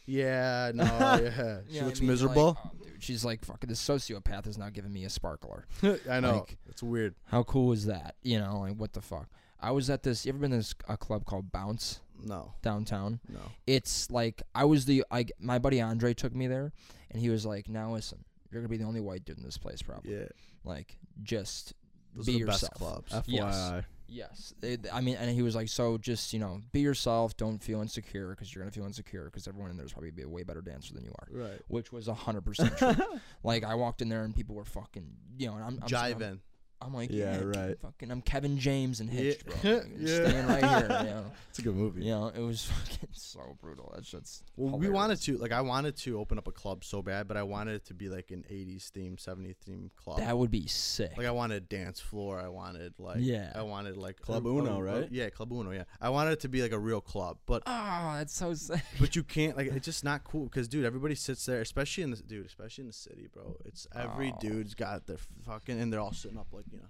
[0.05, 0.83] yeah, no,
[1.23, 2.09] yeah, she you know I looks mean?
[2.09, 2.57] Like, miserable.
[2.63, 5.65] oh, dude, she's like, fucking this sociopath is now giving me a sparkler.
[6.09, 7.15] I know like- it's weird.
[7.25, 8.15] How cool is that?
[8.23, 9.27] You know, like what the fuck.
[9.59, 10.25] I was at this.
[10.25, 13.21] You ever been to this a club called Bounce No, downtown?
[13.29, 13.39] no.
[13.65, 16.73] it's like I was the I my buddy Andre took me there,
[17.11, 19.57] and he was like, "Now listen, you're gonna be the only white dude in this
[19.57, 20.13] place, probably.
[20.15, 20.25] Yeah,
[20.65, 21.73] Like, just
[22.15, 23.27] those be are the best yourself." clubs.
[23.27, 23.85] FYI.
[24.07, 24.53] yes.
[24.61, 27.35] It- I mean, and he was like, "So just you know, be yourself.
[27.37, 30.23] Don't feel insecure because you're gonna feel insecure because everyone in there is probably be
[30.23, 31.61] a way better dancer than you are." Right.
[31.67, 32.93] Which was a hundred percent true.
[33.43, 35.07] Like I walked in there and people were fucking,
[35.37, 36.39] you know, and I'm, I'm sitting there- Jiving.
[36.85, 37.79] I'm like, Yeah, yeah, right.
[37.81, 39.53] Fucking, I'm Kevin James and Hitched, Yeah.
[39.61, 39.73] bro.
[39.79, 40.27] Like, Yeah.
[40.27, 40.97] Staying right here.
[40.99, 42.03] You know, It's a good movie.
[42.03, 43.91] you know, it was fucking so brutal.
[43.95, 44.43] That shit's.
[44.57, 47.37] Well, we wanted to like I wanted to open up a club so bad, but
[47.37, 50.17] I wanted it to be like an '80s theme, '70s theme club.
[50.17, 51.11] That would be sick.
[51.15, 52.39] like I wanted a dance floor.
[52.39, 53.51] I wanted like Yeah.
[53.53, 55.11] I wanted like Club a- Uno, a- a- right?
[55.11, 55.71] yeah, Club Uno.
[55.71, 58.81] Yeah, I wanted it to be like a real club, but oh, that's so sick.
[58.99, 62.09] but you can't like it's just not cool because dude, everybody sits there, especially in
[62.11, 63.55] the dude, especially in the city, bro.
[63.65, 64.39] It's every Oh.
[64.41, 66.87] dude's got their fucking and they're all sitting up like you know.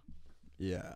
[0.57, 0.93] Yeah.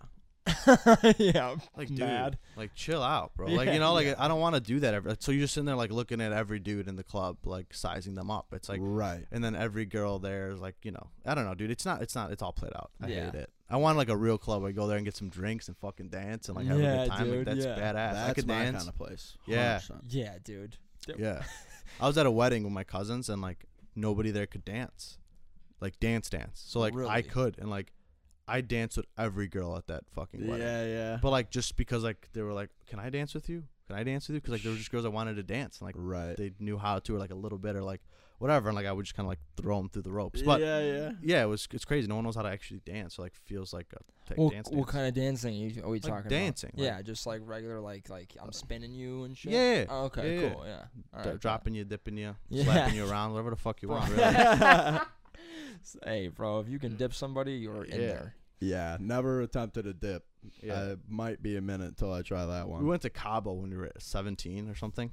[1.18, 1.56] yeah.
[1.76, 2.38] Like, dude, Mad.
[2.56, 3.48] like chill out, bro.
[3.48, 4.16] Like, Yeah, you know, like yeah.
[4.18, 4.94] I don't want to do that.
[4.94, 7.74] Every, so you're just sitting there, like looking at every dude in the club, like
[7.74, 8.48] sizing them up.
[8.54, 9.26] It's like, right.
[9.32, 11.70] and then every girl there is like, you know, I don't know, dude.
[11.72, 12.92] It's not, it's not, it's all played out.
[13.02, 13.26] I Yeah.
[13.26, 13.50] hate it.
[13.70, 15.76] I want like a real club where I go there and get some drinks and
[15.78, 17.24] fucking dance and like have a Yeah, good time.
[17.26, 17.76] dude, like, that's yeah.
[17.78, 18.10] badass.
[18.10, 18.78] I That's could my dance.
[18.78, 19.38] kind of place.
[19.46, 19.80] Yeah.
[19.80, 20.02] 100%.
[20.10, 20.78] Yeah, dude.
[21.18, 21.44] yeah.
[22.00, 23.66] I was at a wedding with my cousins and like
[23.96, 25.18] nobody there could dance,
[25.82, 26.64] like dance, dance.
[26.66, 27.24] So like I Really?
[27.24, 27.92] could and like
[28.48, 30.66] I danced with every girl at that fucking wedding.
[30.66, 31.20] Yeah, yeah.
[31.22, 33.64] But like just because like they were like, "Can I dance with you?
[33.88, 35.80] Can I dance with you?" Because like there were just girls I wanted to dance,
[35.80, 36.36] and like right.
[36.38, 38.02] they knew how to, or like a little bit, or like
[38.39, 40.41] whatever, and like I would just kind of like throw them through the ropes.
[40.41, 40.80] But yeah.
[40.80, 41.43] yeah, yeah.
[41.43, 42.08] it was it's crazy.
[42.08, 44.70] No one knows how to actually dance, or like feels like a t- What, dance.
[44.70, 44.91] what dance.
[44.91, 46.84] kind of dancing you, are we Like talking dancing, about?
[46.84, 49.52] like- yeah, just like regular, like like I'm spinning you and shit.
[49.52, 50.36] Yeah, Oh, okay.
[50.36, 50.50] yeah, yeah.
[50.54, 50.64] Cool.
[50.66, 50.84] Yeah.
[51.16, 52.64] All D- right, dropping you, dipping you, Yeah.
[52.64, 54.10] slapping you around, whatever the fuck you want.
[54.16, 55.00] Really.
[55.78, 56.10] bet.
[56.10, 58.08] hey, bro, if you can dip somebody, you're in Yeah.
[58.08, 58.36] there.
[58.60, 60.26] Yeah, never attempted a dip.
[60.64, 60.74] Yeah.
[60.74, 62.82] Uh, might be a minute till I try that one.
[62.82, 65.12] we went to Cabo when we were 17 or something.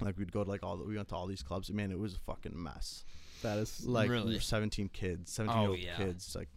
[0.00, 1.70] Like we'd go to like all the, we went to all these clubs.
[1.70, 3.04] Man, it was a fucking mess.
[3.42, 4.34] that is like we Really?
[4.34, 5.96] were 17 kids 17 Oh, year old yeah.
[5.96, 6.48] kids like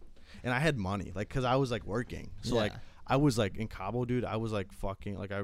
[0.42, 2.72] and i had money like because i was like working so like
[3.06, 5.42] i was like in cabo dude i was like fucking like i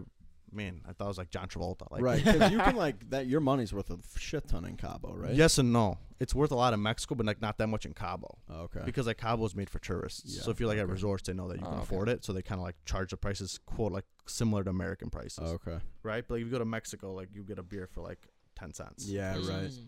[0.53, 3.27] man i thought it was like john travolta like right because you can like that.
[3.27, 5.35] Your money's worth a shit ton in Cabo, right?
[5.35, 7.93] yes and no it's worth a lot in mexico but like not that much in
[7.93, 8.83] cabo okay.
[8.85, 10.93] because like cabo is made for tourists Yeah, so if you're like at okay.
[10.93, 11.83] resorts they know that you Oh, can okay.
[11.83, 15.11] afford it so they kind of like charge the prices quote like similar to american
[15.11, 15.79] prices Oh, okay.
[16.03, 18.19] right but like if you go to mexico like you get a beer for like
[18.57, 19.71] 10 cents Yeah, right.
[19.71, 19.79] Mm.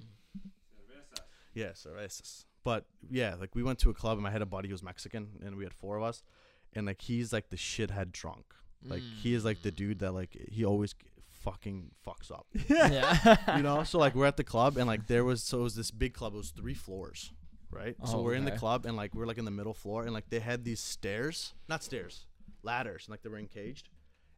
[1.55, 2.45] Yeah, cervezas.
[2.65, 4.83] But yeah, like we went to a club and I had a buddy who was
[4.83, 6.23] Mexican and we had four of us.
[6.75, 8.45] And like he's like the shithead drunk.
[8.85, 10.95] Like he is like the dude that like he always
[11.43, 12.47] fucking fucks up.
[12.68, 13.57] yeah.
[13.57, 13.85] You know?
[13.85, 16.12] so like we're at the club and like there was so it was this big
[16.14, 17.33] club, it was three floors.
[17.70, 17.97] Right?
[18.05, 20.12] so Oh, we're in the club and like we're like in the middle floor and
[20.12, 21.55] like they had these stairs.
[21.68, 22.27] Not stairs,
[22.62, 23.89] ladders, and like they were encaged.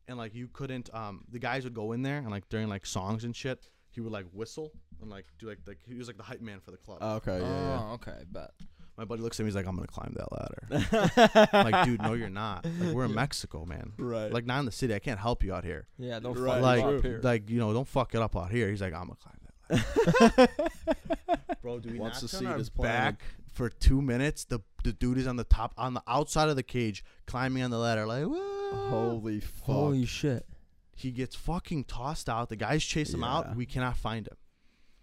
[0.09, 2.87] And like you couldn't um the guys would go in there and like during like
[2.87, 6.17] songs and shit, he would like whistle and like do like like he was like
[6.17, 6.99] the hype man for the club.
[7.01, 7.39] Oh, okay.
[7.39, 7.81] Yeah.
[7.83, 8.51] Oh, okay, bet.
[8.99, 9.49] My buddy looks at me.
[9.49, 12.65] He's like, "I'm gonna climb that ladder." Like, dude, no, you're not.
[12.67, 13.93] Like, we're in Mexico, man.
[13.97, 14.33] Right.
[14.33, 14.93] Like, not in the city.
[14.95, 15.87] I can't help you out here.
[15.99, 17.21] Yeah, don't Right, fuck like, you up here.
[17.23, 18.69] like you know, don't fuck it up out here.
[18.69, 19.39] He's like, "I'm gonna climb
[19.69, 23.23] that ladder." Bro, do we Once knocked the on seat our back
[23.53, 24.45] for two minutes?
[24.45, 27.71] The the dude is on the top, on the outside of the cage, climbing on
[27.71, 28.07] the ladder.
[28.07, 28.89] Like, Whoa.
[28.89, 29.67] Holy fuck.
[29.67, 30.47] Holy shit.
[30.95, 32.49] He gets fucking tossed out.
[32.49, 33.33] The guys chase him Yeah.
[33.37, 33.57] out.
[33.57, 34.37] We cannot find him.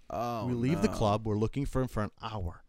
[0.09, 1.25] oh, we leave the club.
[1.25, 2.63] We're looking for him for an hour.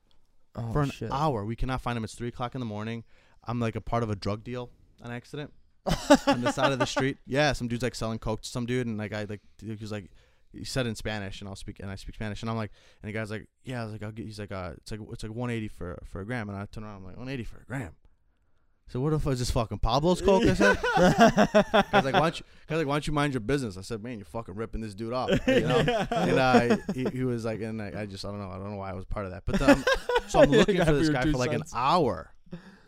[0.57, 1.11] Oh, for an shit.
[1.13, 1.45] hour.
[1.45, 2.05] We cannot find him.
[2.05, 3.05] It's three o'clock in the morning.
[3.45, 4.71] I'm like a part of a drug deal
[5.03, 5.53] an accident
[6.27, 7.19] on the side of the street.
[7.27, 9.93] Yeah, some dude's like selling coke to some dude, and like I like he was
[9.93, 10.11] like
[10.53, 12.71] he said in Spanish, and I'll speak and I speak Spanish, and I'm like,
[13.03, 14.27] and the guy's like, yeah, I was like, I'll get.
[14.27, 16.85] He's like, uh, it's like it's like 180 for for a gram, and I turn
[16.85, 17.95] around, I'm like, 180 for a gram.
[18.89, 20.45] So what if I was just fucking Pablo's coke?
[20.45, 20.79] I said.
[21.93, 22.47] Guys like, why don't you?
[22.69, 23.77] Guys like, why don't you mind your business?
[23.77, 25.31] I said, man, you're fucking ripping this dude off.
[25.47, 25.79] You know?
[26.11, 28.71] and I, he, he was like, and I, I just, I don't know, I don't
[28.71, 29.43] know why I was part of that.
[29.45, 29.85] But um,
[30.29, 31.73] so I'm looking for this guy for like cents.
[31.73, 32.31] an hour.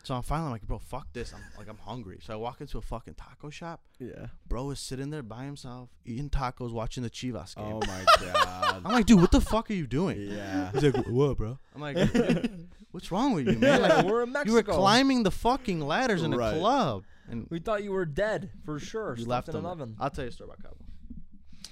[0.03, 1.33] So I'm finally like, bro, fuck this.
[1.33, 2.19] I'm like, I'm hungry.
[2.23, 3.81] So I walk into a fucking taco shop.
[3.99, 4.27] Yeah.
[4.47, 7.65] Bro is sitting there by himself, eating tacos, watching the Chivas game.
[7.67, 8.81] Oh my god.
[8.85, 10.19] I'm like, dude, what the fuck are you doing?
[10.21, 10.71] yeah.
[10.71, 11.59] He's like, what, bro?
[11.75, 11.97] I'm like,
[12.91, 13.81] what's wrong with you, man?
[13.81, 16.57] Like, we're in you were climbing the fucking ladders in a Right.
[16.57, 19.15] club, and We thought you were dead for sure.
[19.17, 19.65] you left in them.
[19.65, 19.95] oven.
[19.99, 20.75] I'll tell you a story about Cabo.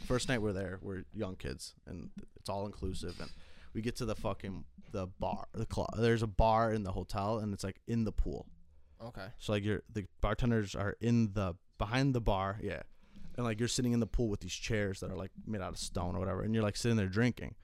[0.06, 3.20] First night we're there, we're young kids, and it's all inclusive.
[3.20, 3.30] And
[3.74, 5.90] we get to the fucking the bar, the club.
[5.98, 8.46] There's a bar in the hotel, and it's like in the pool.
[9.04, 9.28] Okay.
[9.40, 12.82] So like you're the bartenders are in the behind the bar, yeah,
[13.36, 15.70] and like you're sitting in the pool with these chairs that are like made out
[15.70, 17.56] of stone or whatever, and you're like sitting there drinking.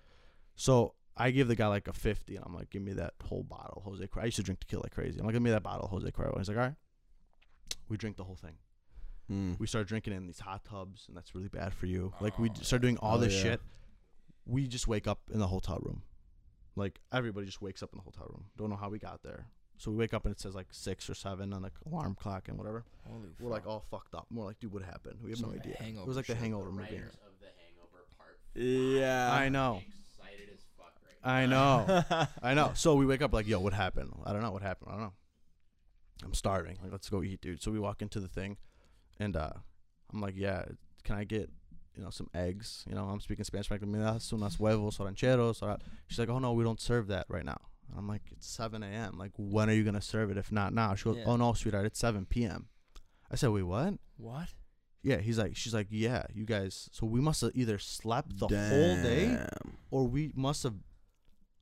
[0.56, 3.44] So I give the guy like a fifty, and I'm like, give me that whole
[3.44, 4.06] bottle, Jose.
[4.08, 4.22] Cuervo.
[4.22, 5.20] I used to drink tequila like crazy.
[5.20, 6.30] I'm like, give me that bottle, Jose Cuervo.
[6.34, 6.76] And he's like, all right.
[7.90, 8.54] We drink the whole thing
[9.32, 9.58] Mm.
[9.58, 12.50] we start drinking in these hot tubs and that's really bad for you like we
[12.50, 13.42] Oh, d- doing all Oh, this yeah.
[13.44, 13.62] shit
[14.46, 16.02] we just wake up in the hotel room
[16.76, 18.46] like everybody just wakes up in the hotel room.
[18.58, 19.48] Don't know how we got there.
[19.78, 22.48] So we wake up and it says like six or seven on the alarm clock
[22.48, 22.86] and whatever.
[23.08, 24.28] Holy we're like all fucked up.
[24.32, 25.18] We're like dude what happened?
[25.22, 25.76] We have no idea.
[25.80, 26.96] it was like the hangover movie.
[26.96, 28.40] writers of the Hangover Part.
[28.54, 29.34] Yeah.
[29.34, 29.82] i know.
[29.88, 31.86] Excited as fuck right now.
[31.86, 32.28] i know.
[32.44, 32.72] I know.
[32.76, 34.12] So we wake up like yo what happened?
[34.26, 34.90] I don't know what happened.
[34.92, 35.14] I don't know.
[36.24, 36.78] I'm starving.
[36.82, 37.62] Like, let's go eat, dude.
[37.62, 38.58] So we walk into the thing,
[39.20, 39.52] and uh,
[40.12, 40.66] I'm like, yeah,
[41.04, 41.50] can I get,
[41.96, 42.84] you know, some eggs?
[42.90, 43.70] You know, I'm speaking Spanish.
[43.72, 45.62] I'm like, "Me das unas huevos o rancheros.
[45.62, 47.60] Or She's like, oh no, we don't serve that right now.
[47.90, 49.18] And I'm like, it's 7 a.m.
[49.18, 50.38] Like, when are you gonna serve it?
[50.38, 51.26] If not now, she goes, Yeah.
[51.28, 52.68] oh no, sweetheart, it's 7 p.m.
[53.32, 53.96] I said, wait, what?
[54.18, 54.50] What?
[55.04, 56.90] Yeah, he's like, she's like, yeah, you guys.
[56.94, 59.46] So we must have either slept the whole day,
[59.92, 60.76] or we must have,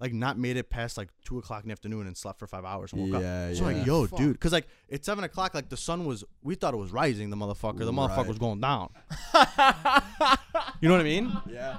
[0.02, 2.66] like, not made it past like two o'clock in the afternoon and slept for five
[2.66, 3.22] hours and woke up.
[3.22, 3.78] Yeah, So yeah.
[3.78, 4.20] like, yo, Fuck.
[4.20, 5.54] dude, because like it's seven o'clock.
[5.54, 7.30] Like the sun was, we thought it was rising.
[7.30, 8.28] The motherfucker, the motherfucker Right.
[8.28, 8.90] was going down.
[10.82, 11.32] you know what I mean?
[11.50, 11.78] yeah.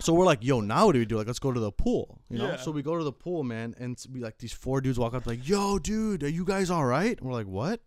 [0.00, 1.16] So we're like, yo, now what do we do?
[1.18, 2.18] Like, let's go to the pool.
[2.30, 2.46] You know?
[2.48, 2.56] Yeah.
[2.56, 5.12] So we go to the pool, man, and it's be like these four dudes walk
[5.14, 7.18] up like, yo, dude, are you guys all right?
[7.18, 7.80] And we're like, what?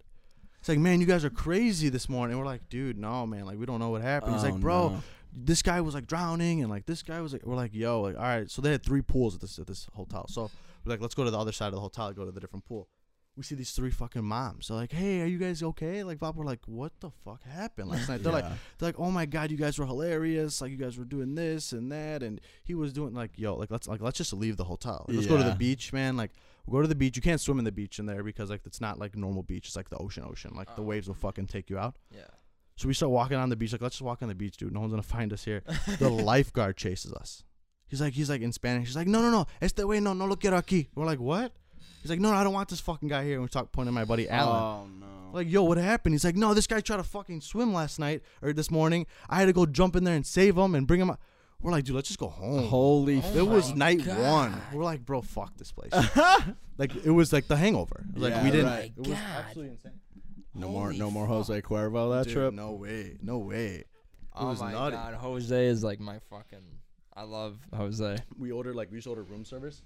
[0.60, 2.34] It's like, man, you guys are crazy this morning.
[2.36, 4.36] And we're like, dude, no, man, like we don't know what happened.
[4.36, 5.04] He's Oh, like, bro, no.
[5.36, 8.16] This guy was like drowning, and like this guy was like, we're like, yo, like,
[8.16, 8.50] all right.
[8.50, 10.28] So they had three pools at this at this hotel.
[10.28, 10.50] So
[10.86, 12.66] we're like, let's go to the other side of the hotel, go to the different
[12.66, 12.88] pool.
[13.36, 14.68] We see these three fucking moms.
[14.68, 16.04] They're like, hey, are you guys okay?
[16.04, 18.22] Like, Bob, we're like, what the fuck happened last night?
[18.22, 18.46] They're like,
[18.78, 20.62] they're like, oh my god, you guys were hilarious.
[20.62, 23.72] Like, you guys were doing this and that, and he was doing like, yo, like
[23.72, 25.06] let's like let's just leave the hotel.
[25.08, 26.16] Like, let's go to the beach, man.
[26.16, 26.30] Like,
[26.68, 27.16] we'll go to the beach.
[27.16, 29.66] You can't swim in the beach in there because like it's not like normal beach.
[29.66, 30.54] It's like the ocean, ocean.
[30.56, 30.86] Like the Oh.
[30.86, 31.96] waves will fucking take you out.
[32.16, 32.22] Yeah.
[32.76, 33.72] So we start walking on the beach.
[33.72, 34.74] Like, let's just walk on the beach, dude.
[34.74, 35.62] No one's gonna find us here.
[36.00, 37.44] the lifeguard chases us.
[37.88, 38.88] He's like, he's like in Spanish.
[38.88, 40.88] He's like, no, no, no, este way, no, no lo quiero aquí.
[40.96, 41.52] We're like, what?
[42.02, 43.34] He's like, no, no, I don't want this fucking guy here.
[43.36, 44.56] And we start pointing at my buddy Alan.
[44.56, 45.06] Oh no.
[45.38, 46.14] Like, yo, what happened?
[46.16, 49.06] He's like, no, this guy tried to fucking swim last night or this morning.
[49.30, 51.20] I had to go jump in there and save him and bring him out.
[51.62, 52.68] We're like, dude, let's just go home.
[52.68, 53.22] Holy.
[53.24, 54.20] Oh it was night God.
[54.20, 54.62] one.
[54.74, 55.92] We're like, bro, fuck this place.
[56.78, 58.04] like, it was like the hangover.
[58.10, 58.66] It was like, Yeah, we didn't.
[58.66, 58.92] right.
[58.98, 59.20] It was God.
[59.46, 60.00] absolutely insane.
[60.56, 60.86] No more.
[60.88, 61.36] Holy No more fuck.
[61.48, 62.54] Jose Cuervo that Dude, trip.
[62.54, 63.18] No way.
[63.22, 63.84] No way.
[64.36, 64.96] Oh was my nutty.
[64.96, 66.64] god, Jose is like my fucking.
[67.16, 68.18] I love Jose.
[68.38, 69.82] we ordered like we used to order room service.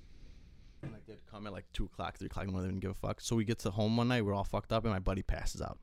[0.84, 2.82] And like they'd come at like two o'clock, three o'clock in the morning, they didn't
[2.84, 3.20] give a fuck.
[3.20, 5.62] So we get to home one night, we're all fucked up, and my buddy passes
[5.62, 5.80] out.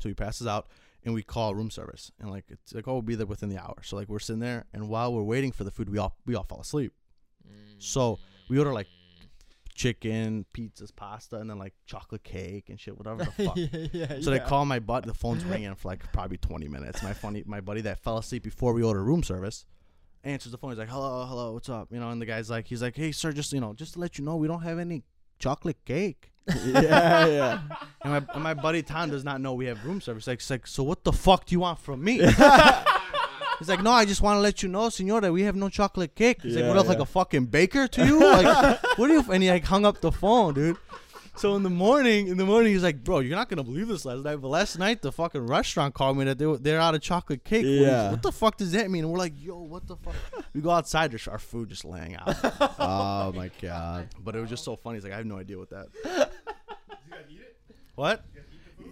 [0.00, 0.68] So he passes out,
[1.04, 3.62] and we call room service, and like it's like oh we'll be there within the
[3.62, 3.76] hour.
[3.82, 6.34] So like we're sitting there, and while we're waiting for the food, we all we
[6.34, 6.92] all fall asleep.
[7.78, 8.18] So
[8.48, 8.86] we order like
[9.74, 13.56] chicken, pizzas, pasta, and then like chocolate cake and shit, whatever the fuck.
[13.92, 15.04] yeah, So they call my butt.
[15.06, 17.02] The phone's ringing for like probably 20 minutes.
[17.02, 19.64] My funny, my buddy that fell asleep before we ordered room service
[20.24, 20.70] answers the phone.
[20.70, 23.12] He's like, "Hello, hello, what's up?" You know, and the guy's like, he's like, "Hey,
[23.12, 25.02] sir, just you know, just to let you know, we don't have any
[25.38, 26.30] chocolate cake."
[26.64, 27.60] yeah, yeah.
[28.02, 30.26] And my, and my buddy Tom does not know we have room service.
[30.26, 32.20] Like, like, so what the fuck do you want from me?
[33.62, 35.68] He's like, no, I just want to let you know, senor, that we have no
[35.68, 36.42] chocolate cake.
[36.42, 38.18] He's like, Yeah, what else, like a fucking baker to you?
[38.18, 39.24] Like, what do you?
[39.32, 40.76] And he like hung up the phone, dude.
[41.36, 44.04] So in the morning, in the morning, he's like, bro, you're not gonna believe this
[44.04, 46.96] last night, but last night the fucking restaurant called me that they were, they're out
[46.96, 47.64] of chocolate cake.
[47.66, 48.10] Yeah.
[48.10, 49.04] What the fuck does that mean?
[49.04, 50.14] And we're like, yo, what the fuck?
[50.52, 52.34] we go outside, there's our food just laying out.
[52.80, 54.08] Oh my god.
[54.22, 54.96] But it was just so funny.
[54.96, 55.86] He's like, I have no idea what that.
[56.02, 57.56] Did you guys eat it?
[57.94, 58.24] What?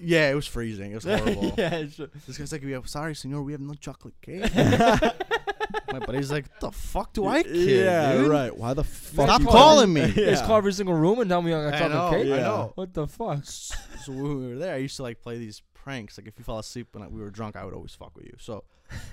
[0.03, 0.93] Yeah, it was freezing.
[0.93, 1.55] It was horrible.
[1.59, 1.75] yeah.
[1.77, 4.53] it's- This guy's like, we have, sorry, senor, we have no chocolate cake.
[5.93, 7.53] My buddy's like, the fuck do I care?
[7.55, 8.13] yeah.
[8.15, 8.31] dude?
[8.31, 8.57] Right.
[8.57, 9.27] Why the fuck?
[9.27, 10.03] Stop you calling me.
[10.03, 10.31] Yeah.
[10.31, 12.33] Just call every single room and tell me I got I chocolate know, cake.
[12.33, 12.73] I know.
[12.77, 13.45] What the fuck?
[13.45, 13.75] So
[14.13, 16.17] when we were there, I used to like play these pranks.
[16.19, 18.35] Like if you fell asleep when we were drunk, I would always fuck with you.
[18.39, 18.65] So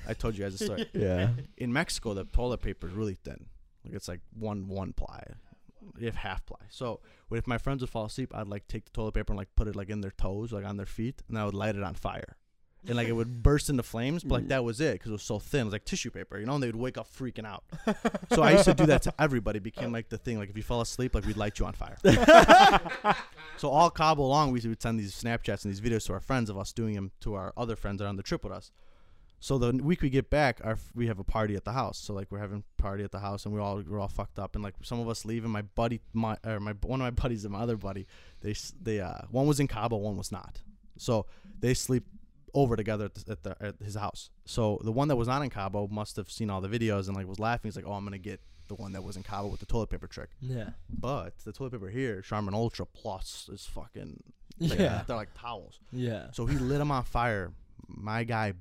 [0.08, 0.88] I told you guys a story.
[0.94, 1.30] Yeah.
[1.58, 3.48] In Mexico, the toilet paper is really thin.
[3.84, 5.24] Like it's like one one ply.
[5.98, 6.58] You have half ply.
[6.70, 7.00] So
[7.32, 9.68] if my friends would fall asleep, I'd like take the toilet paper and like put
[9.68, 11.94] it like in their toes, like on their feet, and I would light it on
[11.94, 12.38] fire.
[12.86, 14.50] And like it would burst into flames, but like mm.
[14.50, 15.62] that was it because it was so thin.
[15.62, 16.54] It was like tissue paper, you know.
[16.54, 17.64] And they would wake up freaking out.
[18.34, 19.58] so I used to do that to everybody.
[19.58, 20.38] It became like the thing.
[20.38, 21.98] Like if you fell asleep, like we'd light you on fire.
[23.58, 26.50] so all Cabo along, we would send these Snapchats and these videos to our friends
[26.50, 28.72] of us doing them to our other friends that are on the trip with us.
[29.40, 31.98] So the week we get back, our we have a party at the house.
[32.00, 34.40] So like we're having a party at the house, and we're all we're all fucked
[34.40, 37.06] up, and like some of us leave, and my buddy, my or my one of
[37.06, 38.08] my buddies and my other buddy,
[38.42, 40.62] they they uh one was in Cabo, one was not.
[40.98, 41.28] So
[41.60, 42.04] they sleep
[42.54, 44.32] over together at, the, at, the, at his house.
[44.46, 47.16] So the one that was not in Cabo must have seen all the videos and
[47.16, 47.70] like was laughing.
[47.70, 49.92] He's like, "Oh, I'm gonna get the one that was in Cabo with the toilet
[49.92, 50.70] paper trick." Yeah.
[50.90, 54.24] But the toilet paper here, Charmin Ultra Plus, is fucking
[54.60, 55.04] like, Yeah.
[55.06, 55.80] they're like towels.
[55.92, 56.32] Yeah.
[56.32, 57.52] So he lit them on fire.
[57.88, 58.54] My guy,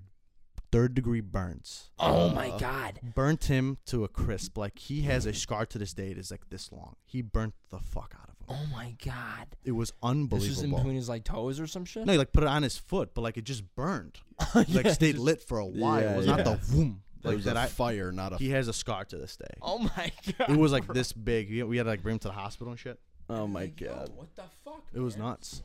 [0.73, 1.91] third degree burns.
[1.99, 2.59] Oh my uh-huh.
[2.59, 3.01] god.
[3.15, 4.57] Burnt him to a crisp.
[4.59, 6.11] Like he has a scar to this day.
[6.11, 6.97] It is like this long.
[7.05, 8.47] He burnt the fuck out of him.
[8.49, 9.49] Oh my god.
[9.65, 10.39] It was unbelievable.
[10.39, 12.07] This was in between his like toes or some shit.
[12.07, 14.19] No, he like put it on his foot, but like it just burned.
[14.55, 16.01] Oh, like stayed just- lit for a while.
[16.03, 16.59] Yeah, it was not the yeah.
[16.71, 17.57] boom It was that.
[17.57, 18.37] a I fire, not a.
[18.37, 19.47] he has a scar to this day.
[19.63, 20.51] Oh my god.
[20.51, 21.51] It was like this big.
[21.51, 23.01] We we had to like bring him to the hospital and shit.
[23.31, 24.11] oh my Yo, god.
[24.15, 24.85] what the fuck?
[24.95, 25.29] It was man?
[25.29, 25.63] nuts.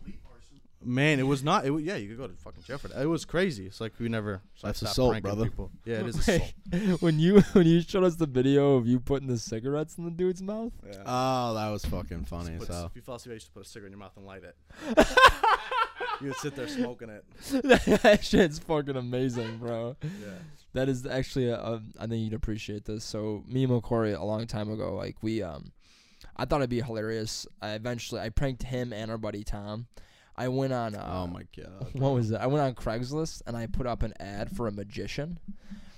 [0.84, 1.66] Man, it was not.
[1.66, 3.02] It was, yeah, you could go to fucking jail for that.
[3.02, 3.68] It was crazy.
[3.68, 4.42] It's like we never.
[4.56, 5.44] So I That's stopped assault, pranking brother.
[5.50, 5.72] People.
[5.86, 7.02] Yeah, it is assault.
[7.02, 10.12] When you when you showed us the video of you putting the cigarettes in the
[10.12, 10.74] dude's mouth.
[10.86, 11.04] Yeah.
[11.06, 12.58] Oh, that was fucking funny.
[12.58, 14.18] put- So if you fall asleep, I used to put a cigarette in your mouth
[14.18, 14.56] and light it.
[16.20, 17.26] You would sit there smoking it.
[18.04, 19.96] that shit's fucking amazing, bro.
[20.04, 20.10] Yeah.
[20.74, 23.04] That is actually a, a, I think you'd appreciate this.
[23.04, 25.72] So me and McCory a long time ago, like we um
[26.38, 27.48] I thought it'd be hilarious.
[27.62, 29.88] I eventually I pranked him and our buddy Tom.
[30.36, 31.90] I went on uh, Oh my god.
[31.94, 32.38] what was it?
[32.40, 35.40] I went on Craigslist and I put up an ad for a magician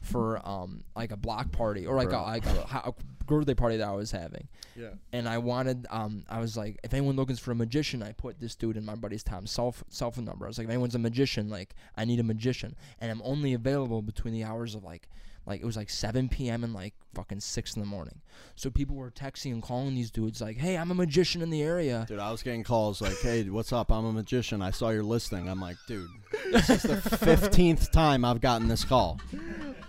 [0.01, 2.93] for um like a block party or like a like a, a
[3.26, 4.47] birthday party that I was having.
[4.76, 4.89] Yeah.
[5.14, 8.39] And I wanted um I was like if anyone looking for a magician, I put
[8.39, 10.45] this dude in my buddy's Tom's cell cell phone number.
[10.45, 13.53] I was like if anyone's a magician, like I need a magician, and I'm only
[13.53, 15.07] available between the hours of like
[15.45, 16.63] like it was like 7 p.m.
[16.63, 18.21] and like fucking six in the morning.
[18.55, 21.61] So people were texting and calling these dudes like, "Hey, I'm a magician in the
[21.61, 23.91] area." Dude, I was getting calls like, "Hey, what's up?
[23.91, 24.61] I'm a magician.
[24.61, 26.09] I saw your listing." I'm like, "Dude,
[26.51, 29.19] this is the fifteenth time I've gotten this call.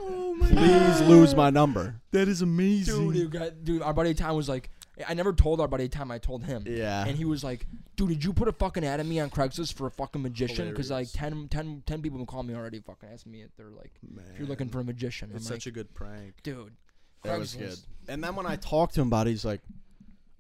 [0.01, 3.13] Oh Please lose my number." That is amazing.
[3.13, 4.71] Dude, it got, dude, our buddy Tom was like,
[5.07, 6.65] I never told our buddy time I told him.
[6.67, 7.05] Yeah.
[7.05, 7.67] And he was like,
[7.97, 10.71] dude, did you put a fucking ad of me on Craigslist for a fucking magician?
[10.71, 11.49] Because like Hilarious.
[11.51, 14.25] 10, 10, 10 people have called me already fucking asking me if they're like, Man.
[14.33, 15.31] if you're looking for a magician.
[15.35, 16.35] It's I'm such like, a good prank.
[16.43, 16.75] dude.
[17.25, 17.79] That was good.
[18.07, 19.63] And then when I talked to him about it, he's like,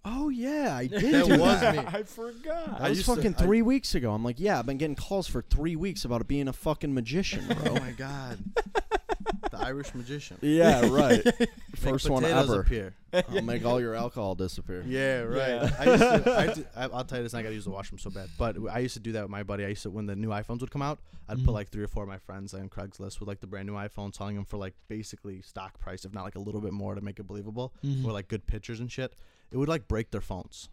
[0.04, 1.02] "Oh yeah, I did.
[1.12, 1.76] That do was that.
[1.76, 1.82] me.
[1.86, 2.66] I forgot.
[2.66, 4.78] That I was used to- fucking I- three weeks ago." I'm like, "Yeah, I've been
[4.78, 7.72] getting calls for three weeks about it being a fucking magician, bro.
[7.72, 8.38] Oh my god.
[9.50, 10.38] the Irish magician.
[10.42, 11.24] yeah, right.
[11.38, 12.60] Make First one potatoes ever.
[12.62, 12.94] Appear.
[13.12, 14.82] I'll make all your alcohol disappear.
[14.86, 15.48] Yeah, right.
[15.62, 15.76] Yeah.
[15.78, 17.70] I used to, I did- I, I'll tell you this, and I gotta use the
[17.70, 18.28] washroom so bad.
[18.38, 19.64] But I used to do that with my buddy.
[19.64, 20.98] I used to when the new iPhones would come out,
[21.28, 23.66] I'd put like three or four of my friends on Craigslist with like the brand
[23.66, 26.72] new iPhone, selling them for like basically stock price, if not like a little bit
[26.72, 28.04] more to make it believable, Mhm.
[28.04, 29.12] or like good pictures and shit.
[29.52, 30.68] It would like break their phones.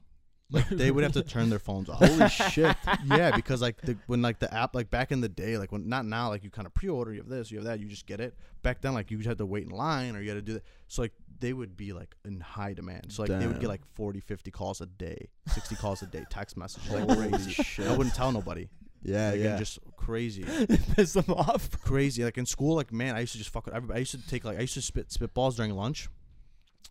[0.54, 2.00] Like they would have to turn their phones off.
[2.00, 2.76] Holy shit!
[3.06, 5.88] yeah, because like the, when like the app like back in the day, like when
[5.88, 8.06] not now, like you kind of pre-order, you have this, you have that, you just
[8.06, 8.36] get it.
[8.62, 10.54] Back then, like you just had to wait in line or you had to do
[10.56, 10.64] that.
[10.90, 13.14] So like they would be like in high demand.
[13.14, 13.62] So like they would Damn.
[13.62, 17.30] get like 40, 50 calls a day, 60 calls a day, text messages, like Holy
[17.30, 17.52] crazy.
[17.52, 17.88] shit!
[17.88, 18.68] I wouldn't tell nobody.
[19.04, 19.58] Yeah, Like, and yeah.
[19.58, 20.44] just crazy,
[20.98, 21.72] piss them off.
[21.82, 22.26] crazy.
[22.26, 24.00] Like in school, like man, I used to just fuck with everybody.
[24.00, 26.10] I used to take like I used to spit spitballs during lunch.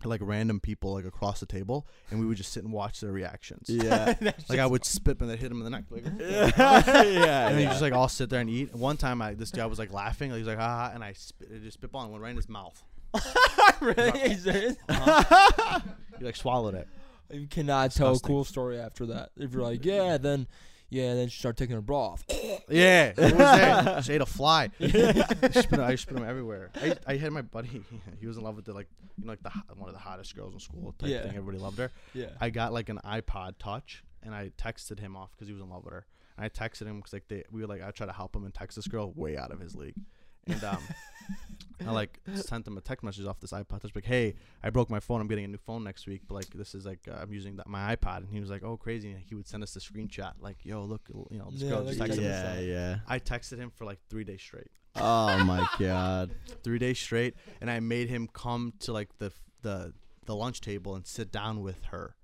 [0.05, 3.13] Like random people like across the table, and we would just sit and watch their
[3.13, 3.69] reactions.
[3.69, 4.15] yeah.
[4.49, 5.85] Like I would spit and then hit him in the neck.
[5.91, 7.69] Like, yeah, and then you yeah.
[7.71, 8.75] just like all sit there and eat.
[8.75, 10.31] One time, I this guy was like laughing.
[10.31, 12.37] He was like, "Ha ha," and I spit, it just spitball and went right in
[12.37, 12.83] his mouth.
[13.81, 14.21] really?
[14.23, 15.81] Is it- uh-huh.
[16.19, 16.89] He like swallowed it.
[17.33, 19.31] You cannot tell a cool story after that.
[19.37, 20.47] If you're like, yeah, then,
[20.91, 22.25] yeah, then she started taking her bra off.
[22.69, 23.83] Yeah, it was there.
[23.97, 24.71] Just ate a fly.
[24.81, 24.87] I
[25.51, 26.71] spit, I spit him everywhere.
[26.81, 27.83] I, I had my buddy.
[28.21, 28.87] He was in love with the like
[29.19, 31.23] you know like the one of the hottest girls in school type Yeah.
[31.23, 31.31] thing.
[31.37, 31.91] Everybody loved her.
[32.15, 32.27] Yeah.
[32.41, 35.69] I got like an iPod Touch, and I texted him off because he was in
[35.69, 36.07] love with her.
[36.37, 38.45] And I texted him because like they we were like I tried to help him
[38.45, 39.97] and text this girl way out of his league,
[40.51, 40.83] and um,
[41.87, 44.91] I like sent him a text message off this iPod Touch like, hey, I broke
[44.91, 45.21] my phone.
[45.21, 47.57] I'm getting a new phone next week, but like this is like uh, I'm using
[47.57, 49.11] that, my iPod, and he was like, oh crazy.
[49.13, 51.79] And he would send us the screenshot like, yo, look, you know, this Yeah, girl
[51.83, 52.25] look, just texted me.
[52.25, 52.63] yeah, out.
[52.65, 52.97] yeah.
[53.09, 56.31] I texted him for like three days straight, Oh my god.
[56.63, 59.33] three days straight, and I made him come to like the
[59.63, 59.95] the
[60.27, 62.15] the lunch table and sit down with her.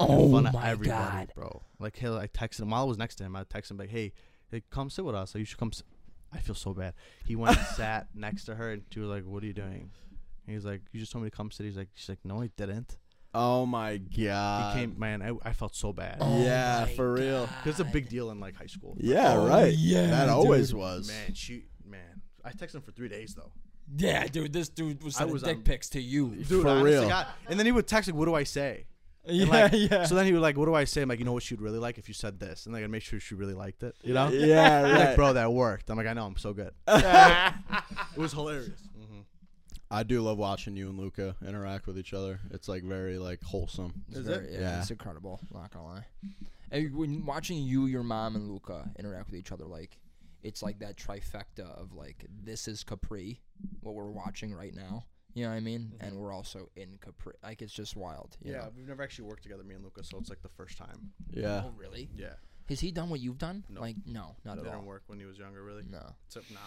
[0.00, 1.32] in Oh front of my everybody, god.
[1.34, 1.62] bro!
[1.80, 3.34] Like, hell, I texted him while I was next to him.
[3.34, 4.12] I texted him like, "Hey,
[4.50, 5.34] hey come sit with us.
[5.34, 5.82] Like, you should come." s
[6.36, 6.94] I feel so bad.
[7.26, 9.90] He went and sat next to her, and she was like, "What are you doing?"
[10.46, 12.42] He was like, "You just told me to come sit." He's like, "She's like, no,
[12.42, 12.98] I didn't."
[13.34, 14.74] Oh my god.
[14.74, 15.20] he came, man.
[15.20, 16.18] I, I felt so bad.
[16.20, 17.42] Oh yeah, for real.
[17.62, 18.96] Because it's a big deal in like high school.
[18.98, 19.74] Yeah, Oh, right.
[19.74, 20.34] yeah, that dude.
[20.34, 21.08] always was.
[21.08, 22.22] Man, she, man.
[22.44, 23.52] I texted him for three days though.
[23.96, 26.30] Yeah, dude, this dude was I sending was dick on- pics to you.
[26.30, 27.08] Dude, For honest real.
[27.08, 27.26] God.
[27.48, 28.86] And then he would text like, "What do I say?"
[29.26, 30.04] And, Yeah, like, yeah.
[30.04, 31.60] So then he would like, "What do I say?" I'm like, "You know what she'd
[31.60, 33.96] really like if you said this," and like, I make sure she really liked it.
[34.02, 34.28] You know?
[34.28, 35.06] Yeah, He's right.
[35.08, 35.90] like, bro, that worked.
[35.90, 36.72] I'm like, I know, I'm so good.
[36.88, 38.80] it was hilarious.
[38.96, 39.20] hmm
[39.90, 42.40] I do love watching you and Luca interact with each other.
[42.50, 44.04] It's like very like wholesome.
[44.08, 44.52] It's Is very- it?
[44.54, 44.80] Yeah, Yeah.
[44.80, 45.40] it's incredible.
[45.52, 46.06] Not gonna lie.
[46.72, 49.98] And when watching you, your mom, and Luca interact with each other, like
[50.42, 53.40] it's like that trifecta of like this is Capri,
[53.80, 55.04] what we're watching right now.
[55.36, 55.92] You know what I mean?
[56.00, 57.34] And we're also in Capri.
[57.42, 58.38] Like it's just wild.
[58.42, 58.72] You Yeah, know?
[58.74, 61.12] we've never actually worked together, me and Lucas, so it's like the first time.
[61.30, 61.62] Yeah.
[61.66, 62.08] Oh really?
[62.16, 62.34] Yeah,
[62.70, 63.62] Has he done what you've done?
[63.68, 63.82] No.
[63.82, 64.82] Like no, not at didn't all.
[64.84, 65.84] work when he was younger, really.
[65.90, 66.14] No.
[66.26, 66.58] Except now.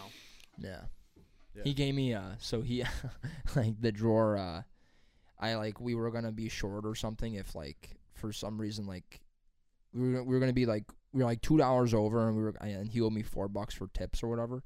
[0.60, 0.82] Yeah.
[1.56, 1.64] Yeah.
[1.64, 2.84] He gave me uh so he
[3.56, 4.62] like the drawer uh
[5.40, 9.20] I like we were gonna be short or something if like for some reason like
[9.96, 12.44] we were we were gonna be like we were like two dollars over and we
[12.44, 14.62] were and he owed me four bucks for tips or whatever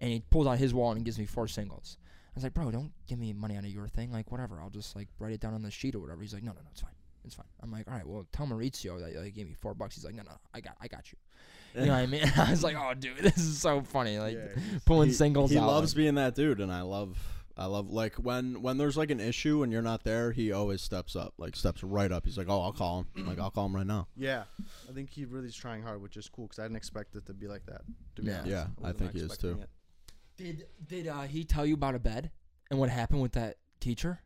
[0.00, 1.96] and he pulls out his wallet and gives me four singles.
[2.36, 4.12] I was like, bro, don't give me money out of your thing.
[4.12, 6.20] Like whatever, I'll just like write it down on the sheet or whatever.
[6.20, 6.90] He's like, no, no, no, it's fine,
[7.24, 7.46] it's fine.
[7.62, 9.94] I'm like, all right, well, tell Maurizio that he gave me four bucks.
[9.94, 11.18] He's like, no, no, I got, I got you.
[11.80, 12.30] You know what I mean?
[12.36, 14.18] I was like, oh, dude, this is so funny.
[14.18, 15.66] Like yeah, he's- pulling he, singles He out.
[15.66, 17.16] loves like- being that dude, and I love
[17.58, 20.82] I love like when when there's like an issue and you're not there, he always
[20.82, 22.26] steps up, like steps right up.
[22.26, 24.42] He's like, "Oh, I'll call him." I'm like, "I'll call him right now." Yeah,
[24.86, 27.24] I think he really is trying hard, which is cool because I didn't expect it
[27.24, 27.80] to be like that.
[28.16, 28.34] To be Yeah.
[28.40, 28.50] honest.
[28.50, 29.62] Yeah, I was think he is expecting too.
[29.62, 29.70] it.
[30.36, 32.30] Did did uh, he tell you about a bed
[32.70, 34.20] and what happened with that teacher?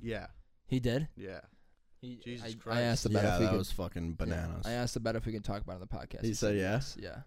[0.00, 0.26] Yeah,
[0.66, 1.08] He did.
[1.16, 1.40] yeah.
[2.00, 2.78] He, Jesus I, Christ.
[2.78, 3.58] I asked about Yeah, if we that could.
[3.58, 4.62] was fucking bananas.
[4.64, 6.24] Yeah, I asked about if we could talk about it on the podcast.
[6.24, 6.96] He said yes?
[7.00, 7.22] Yeah.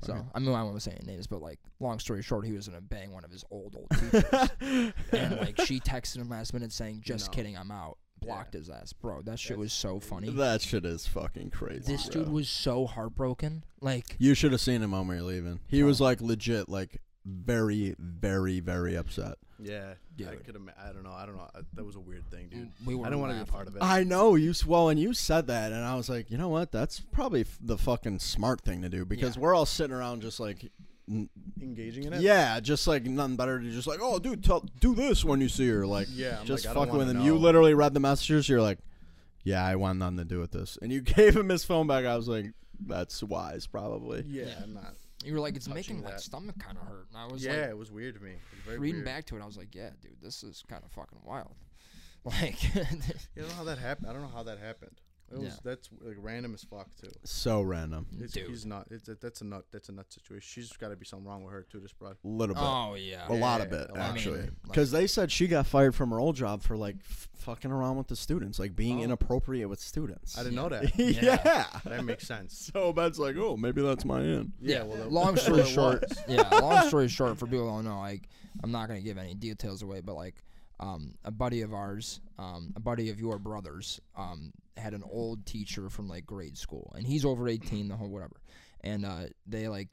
[0.00, 2.52] Fucking- So I mean, I won't say any names, but like, long story short, he
[2.52, 4.50] was gonna bang one of his old old teachers,
[5.12, 7.36] and like she texted him last minute saying, "Just No.
[7.36, 9.22] kidding, I'm out." Blocked his ass, bro.
[9.22, 10.30] That shit was so funny.
[10.30, 11.84] that shit is fucking crazy.
[11.92, 12.24] this bro.
[12.24, 13.62] dude was so heartbroken.
[13.80, 15.60] Like, You should have seen him when we were leaving.
[15.68, 19.34] He was like legit, like very, very, very upset.
[19.58, 20.54] Yeah, I could.
[20.54, 21.12] Ima- I don't know.
[21.12, 21.48] I don't know.
[21.54, 22.70] I, that was a weird thing, dude.
[22.84, 23.06] we were.
[23.06, 23.82] I don't want to be a part of it.
[23.82, 24.50] I know you.
[24.50, 26.70] s- Well, and you said that, and I was like, you know what?
[26.72, 29.42] That's probably f- the fucking smart thing to do because Yeah.
[29.42, 30.70] we're all sitting around just like,
[31.08, 31.30] n-
[31.62, 32.20] Engaging in it.
[32.20, 35.48] yeah, just like nothing better to just like, oh, dude, tell, do this when you
[35.48, 37.26] see her, like, Yeah, I'm just like, I don't fucking with wanna him.
[37.26, 37.40] You know.
[37.40, 38.50] literally read the messages.
[38.50, 38.78] You're like,
[39.42, 42.04] yeah, I want nothing to do with this, and you gave him his phone back.
[42.04, 44.22] I was like, that's wise, probably.
[44.28, 44.54] Yeah, Yeah.
[44.64, 44.94] I'm not.
[45.26, 46.20] You were like, it's making my that.
[46.20, 48.34] stomach kind of hurt, and I was yeah, like, it was weird to me.
[48.66, 49.04] Reading weird.
[49.04, 51.54] back to it, I was like, yeah, dude, this is kind of fucking wild.
[52.24, 54.08] Like, You know how that happened.
[54.08, 55.00] I don't know how that happened.
[55.32, 55.58] It was Yeah.
[55.64, 57.10] that's like random as fuck too.
[57.24, 58.46] So random, It's, Dude.
[58.48, 58.86] he's not.
[58.92, 59.64] It's a, that's a nut.
[59.72, 60.46] That's a nut situation.
[60.46, 61.80] She's got to be something wrong with her too.
[61.80, 62.16] This broad.
[62.24, 62.62] a little bit.
[62.64, 63.98] oh yeah, A lot of Yeah, it, a lot.
[64.10, 64.38] actually.
[64.38, 67.28] I mean, Because they said she got fired from her old job for like f-
[67.38, 69.04] fucking around with the students, like being Oh.
[69.04, 70.38] inappropriate with students.
[70.38, 70.96] I didn't know that.
[70.98, 71.66] yeah.
[71.84, 72.70] that makes sense.
[72.72, 74.52] So Ben's like, oh, maybe that's my end.
[74.60, 74.84] Yeah.
[74.84, 76.48] Well, that- long story short, yeah.
[76.60, 78.28] Long story short, for people who don't know, like,
[78.62, 80.36] I'm not gonna give any details away, but like,
[80.80, 85.46] um, a buddy of ours, um, a buddy of your brother's, um, had an old
[85.46, 88.36] teacher from like grade school, and he's over 18, the whole whatever,
[88.82, 89.88] and uh, they like.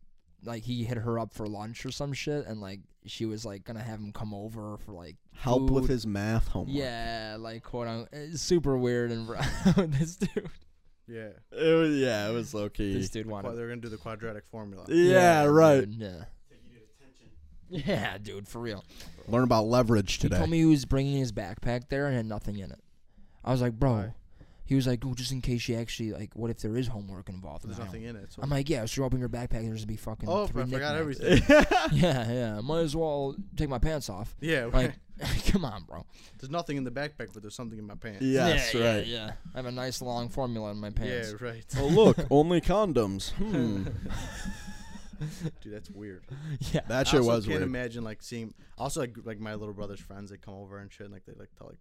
[0.46, 3.64] Like he hit her up for lunch or some shit, and like she was like
[3.64, 6.76] gonna have him come over for like Help with his math homework.
[6.76, 9.26] Yeah, like quote unquote, super weird and
[9.94, 10.50] this dude,
[11.08, 11.30] Yeah.
[11.54, 12.94] It was, yeah, it was low key.
[12.94, 13.56] this dude Well, wanted.
[13.58, 14.84] they're gonna do the quadratic formula.
[14.90, 15.80] Yeah, right.
[15.90, 16.26] dude, yeah.
[17.74, 18.84] Yeah, dude, for real.
[19.28, 20.38] Learn about leverage He today.
[20.38, 22.80] told me he was bringing his backpack there and had nothing in it.
[23.44, 24.14] I was like, bro.
[24.66, 27.28] He was like, well, just in case she actually like, what if there is homework
[27.28, 27.66] involved?
[27.68, 28.32] There's And I nothing in it.
[28.32, 28.42] So.
[28.42, 28.86] I'm like, yeah.
[28.86, 30.30] So you open your backpack, there's gonna be fucking.
[30.30, 31.20] oh, three I forgot knickknacks."
[31.50, 31.66] everything.
[32.02, 32.62] Yeah, yeah.
[32.62, 34.34] Might as well take my pants off.
[34.40, 34.62] yeah.
[34.72, 34.94] Right.
[35.20, 36.06] Like, come on, bro.
[36.40, 38.22] there's nothing in the backpack, but there's something in my pants.
[38.24, 39.06] yes, yeah, right.
[39.06, 39.32] Yeah, yeah.
[39.54, 41.36] I have a nice long formula in my pants.
[41.40, 41.46] Yeah.
[41.46, 41.66] Right.
[41.78, 43.32] Oh look, only condoms.
[43.34, 43.84] Hmm.
[45.62, 46.24] Dude, that's weird.
[46.74, 46.82] Yeah.
[46.88, 47.64] That I shit also was can't weird.
[47.64, 48.54] imagine like seeing.
[48.78, 51.34] Also, like, like my little brother's friends, they come over and shit, and like they
[51.38, 51.78] like tell like.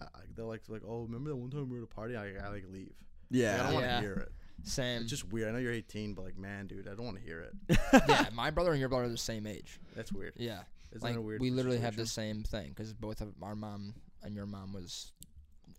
[0.00, 2.14] I- they're like, like, oh, remember that one time we were at a party?
[2.16, 2.92] I, I like leave.
[3.30, 4.00] Like, I don't want to Yeah.
[4.02, 4.32] hear it.
[4.64, 5.00] Same.
[5.02, 5.48] It's just weird.
[5.48, 7.78] I know you're 18, but like, man, dude, I don't want to hear it.
[8.08, 8.26] yeah.
[8.34, 9.80] My brother and your brother are the same age.
[9.94, 10.34] That's weird.
[10.36, 10.60] Yeah.
[10.92, 11.40] Isn't like that a weird?
[11.40, 12.44] we literally have the situation?
[12.44, 15.12] same thing because both of our mom and your mom was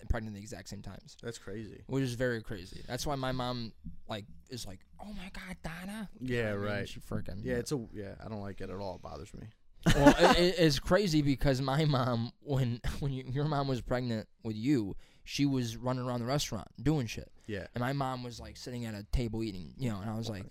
[0.10, 1.84] pregnant at the exact same times, That's crazy.
[1.88, 2.82] which is very crazy.
[2.88, 3.74] That's why my mom
[4.10, 6.10] like is like, oh my god, Donna.
[6.20, 6.72] You know Yeah, what I mean?
[6.72, 6.90] right.
[6.90, 8.16] She freaking Yeah, it's a yeah.
[8.24, 8.96] I don't like it at all.
[8.96, 9.48] It bothers me.
[9.96, 14.28] well, it, it- it's crazy because my mom, when when you, your mom was pregnant
[14.44, 17.68] with you, she was running around the restaurant doing shit, Yeah.
[17.76, 20.30] and my mom was like sitting at a table eating, you know, and I was
[20.30, 20.46] like,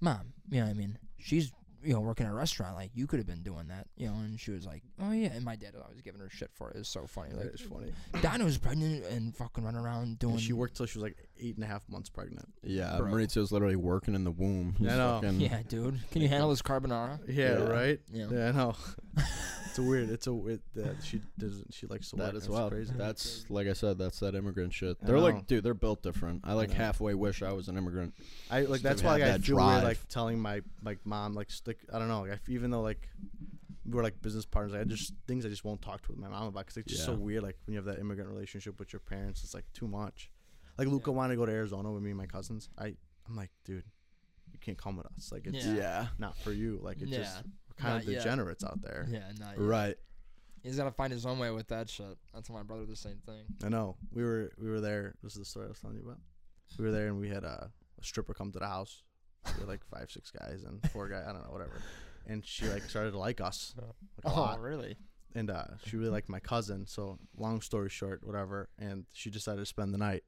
[0.00, 1.50] mom, you know, what I mean, she's
[1.82, 4.14] you know working at a restaurant, like you could have been doing that, you know,
[4.14, 6.70] and she was like, oh yeah, and my dad was always giving her shit for
[6.70, 6.76] it.
[6.76, 7.92] It was so funny, like it's funny.
[8.22, 10.34] Donna was pregnant and fucking running around doing.
[10.34, 12.48] And she worked till she was like eight and a half months pregnant.
[12.62, 13.12] Yeah, Bro.
[13.12, 14.74] Maurizio's literally working in the womb.
[14.78, 15.20] He's I know.
[15.22, 15.98] fucking- Yeah, dude.
[16.10, 17.20] Can you handle this carbonara?
[17.28, 17.64] Yeah, Yeah.
[17.64, 18.00] right.
[18.12, 18.26] Yeah.
[18.30, 18.76] Yeah, I know.
[19.66, 20.10] it's a weird.
[20.10, 21.72] It's a it, that she doesn't.
[21.74, 22.34] She likes to That work.
[22.34, 22.70] as It's well.
[22.70, 22.92] Crazy.
[22.96, 23.98] That's like I said.
[23.98, 24.96] That's that immigrant shit.
[25.02, 25.22] I They're know.
[25.22, 26.42] like, dude, they're built different.
[26.44, 26.74] I like know.
[26.76, 28.14] halfway wish I was an immigrant.
[28.50, 28.68] I like.
[28.70, 29.84] Just That's why have like, I that feel weird drive.
[29.84, 32.70] like telling my like mom like s- like I don't know like I f even
[32.70, 33.08] though like
[33.90, 36.66] we're like business partners I just things I just won't talk to my mom about
[36.66, 37.18] because it's just so Yeah.
[37.18, 40.30] weird like when you have that immigrant relationship with your parents it's like too much.
[40.78, 42.68] Like Luca wanted to go to Arizona with me and my cousins.
[42.78, 42.94] I
[43.28, 43.84] I'm like dude,
[44.52, 45.30] you can't come with us.
[45.32, 46.06] Like it's Yeah.
[46.18, 46.78] not for you.
[46.82, 47.18] Like it's Yeah.
[47.18, 48.22] just we're kind Not of yet.
[48.24, 49.06] degenerates out there.
[49.10, 49.60] Yeah, not yet.
[49.60, 49.96] Right.
[50.62, 52.16] He's gotta find his own way with that shit.
[52.34, 53.44] That's my brother the same thing.
[53.64, 53.96] I know.
[54.12, 55.14] We were we were there.
[55.22, 56.18] This is the story I was telling you about.
[56.78, 59.02] We were there and we had a, a stripper come to the house.
[59.46, 61.24] We had like five, six guys and four guys.
[61.26, 61.80] I don't know, whatever.
[62.26, 63.74] And she like started to like us
[64.22, 64.60] like, a lot.
[64.60, 64.96] really?
[65.34, 66.86] And uh, she really liked my cousin.
[66.86, 68.68] So long story short, whatever.
[68.78, 70.24] And she decided to spend the night.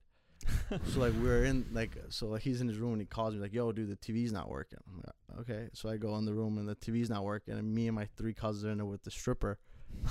[0.87, 3.35] So like we were in like so like he's in his room and he calls
[3.35, 4.79] me like yo dude the TV's not working.
[4.89, 5.69] I'm like okay.
[5.75, 8.09] So I go in the room and the TV's not working and me and my
[8.17, 9.59] three cousins are in there with the stripper.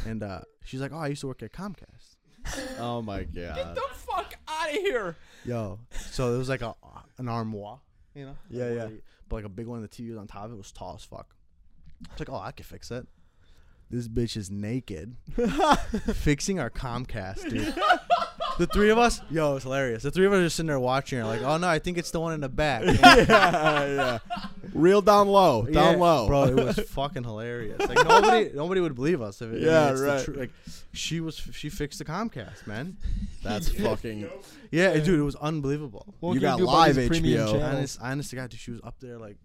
[0.06, 2.18] And uh, she's like oh I used to work at Comcast.
[2.80, 3.56] Oh my god.
[3.56, 5.15] Get the fuck out of here!
[5.45, 6.73] Yo, so it was like a
[7.18, 7.80] an armoire,
[8.15, 8.38] you know?
[8.49, 8.88] Yeah, yeah.
[9.27, 11.03] But like a big one, the TV was on top of it was tall as
[11.03, 11.35] fuck.
[12.11, 13.06] It's like, oh, I could fix it.
[13.89, 15.15] This bitch is naked,
[16.14, 17.76] fixing our Comcast, dude.
[18.60, 20.03] The three of us, yo, it's hilarious.
[20.03, 21.98] The three of us are just sitting there watching her, like, oh no, I think
[21.98, 22.84] it's the one in the back.
[23.02, 24.19] yeah, yeah.
[24.73, 26.44] Real down low, down Yeah, low, bro.
[26.44, 27.80] It was fucking hilarious.
[27.80, 29.61] Like nobody, nobody would believe us if it.
[29.61, 30.38] Yeah, it's the right.
[30.41, 30.52] like
[30.94, 32.98] she was, she fixed the Comcast, man.
[33.44, 34.30] That's fucking.
[34.72, 36.14] Yeah, dude, it was unbelievable.
[36.19, 37.52] What You can got do about live these premium HBO.
[37.53, 37.64] channels?
[37.73, 39.38] Honest, honest to God, dude, she was up there like,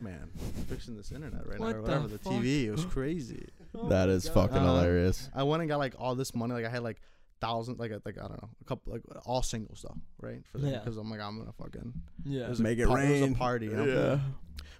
[0.00, 0.30] man,
[0.68, 2.08] fixing this internet right What now or the whatever.
[2.08, 2.32] The, fuck?
[2.32, 3.48] TV, it was crazy.
[3.88, 4.66] That is fucking Uh-huh.
[4.76, 5.28] hilarious.
[5.34, 6.54] I went and got like all this money.
[6.54, 7.00] Like I had like
[7.42, 10.42] thousand, like like I don't know, a couple, like all singles though, right?
[10.50, 10.78] For Yeah.
[10.78, 11.92] because I'm like I'm gonna fucking
[12.24, 12.44] Yeah.
[12.44, 13.10] it was a Make it par- rain.
[13.16, 13.84] It was a party, you know?
[13.84, 14.20] Yeah.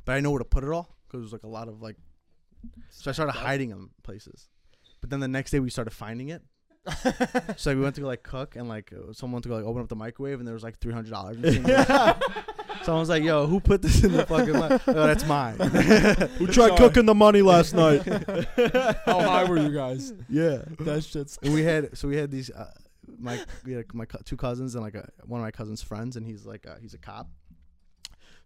[0.04, 1.82] But I know where to put it all because it was like a lot of
[1.82, 1.96] like.
[2.90, 4.48] So I started hiding them places,
[5.00, 6.42] but then the next day we started finding it.
[7.56, 9.82] so we went to go like cook and like someone went to go like open
[9.82, 11.36] up the microwave and there was like three hundred dollars.
[11.54, 11.64] Someone
[12.88, 14.54] was like, "Yo, who put this in the fucking?
[14.54, 15.56] Mi- oh, that's mine."
[16.38, 18.04] Who tried cooking the money last night?
[19.04, 20.12] How high were you guys?
[20.28, 20.62] yeah.
[20.80, 21.38] That shit's.
[21.42, 22.72] And we had so we had these uh,
[23.18, 26.26] my we had my two cousins and like a, one of my cousin's friends and
[26.26, 27.28] he's like uh, he's a cop.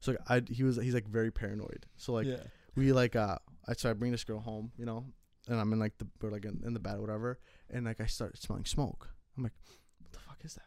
[0.00, 1.86] So like, I he was he's like very paranoid.
[1.96, 2.42] So like yeah.
[2.74, 3.38] we like uh
[3.68, 5.04] I so I bring this girl home, you know,
[5.48, 7.38] and I'm in like the we're like in, in the bed or whatever,
[7.70, 9.08] and like I start smelling smoke.
[9.36, 9.52] I'm like,
[9.98, 10.62] what the fuck is that?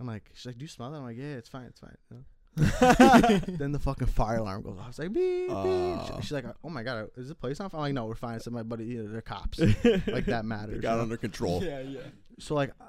[0.00, 0.98] I'm like, she's like, do you smell that?
[0.98, 1.96] I'm like, yeah, it's fine, it's fine.
[2.10, 2.24] you know?
[2.56, 4.84] Then the fucking fire alarm goes off.
[4.84, 5.50] I was like, beep, beep.
[5.50, 6.18] Oh.
[6.20, 7.80] She's like, oh my god, is the place on fire?
[7.80, 8.38] I'm like, no, we're fine.
[8.40, 9.58] So my buddy, yeah, they're cops.
[10.06, 10.70] like that matters.
[10.70, 11.02] They you got know?
[11.02, 11.62] under control.
[11.62, 12.00] Yeah, yeah.
[12.38, 12.84] so like uh,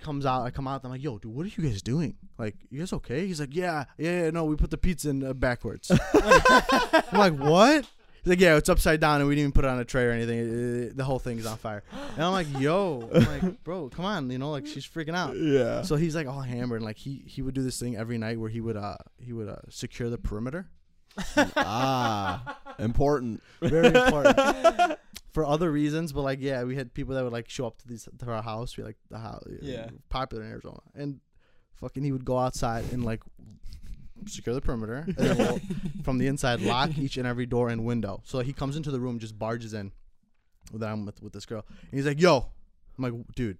[0.00, 2.56] comes out i come out i'm like yo dude what are you guys doing like
[2.70, 5.34] you guys okay he's like yeah yeah, yeah no we put the pizza in uh,
[5.34, 7.86] backwards i'm like what
[8.22, 10.04] he's like yeah it's upside down and we didn't even put it on a tray
[10.06, 10.94] or anything.
[10.94, 11.82] The whole thing is on fire.
[12.16, 15.36] And i'm like yo i'm like bro come on you know like she's freaking out.
[15.36, 15.82] Yeah.
[15.82, 16.76] so he's like all hammered.
[16.80, 19.32] And like he he would do this thing every night where he would uh he
[19.32, 20.68] would uh secure the perimeter.
[21.56, 23.42] Ah, important.
[23.60, 24.98] very important.
[25.32, 27.86] For other reasons but like yeah we had people that would like show up to
[27.88, 29.88] these to our house we like the house Yeah.
[30.08, 30.80] popular in arizona.
[30.94, 31.20] And
[31.76, 33.22] fucking he would go outside and like
[34.26, 35.60] secure the perimeter and then we'll,
[36.04, 38.22] from the inside lock each and every door and window.
[38.24, 39.92] So he comes into the room just barges in
[40.74, 41.64] that i'm with with this girl.
[41.90, 42.46] And he's like yo.
[42.98, 43.58] I'm like dude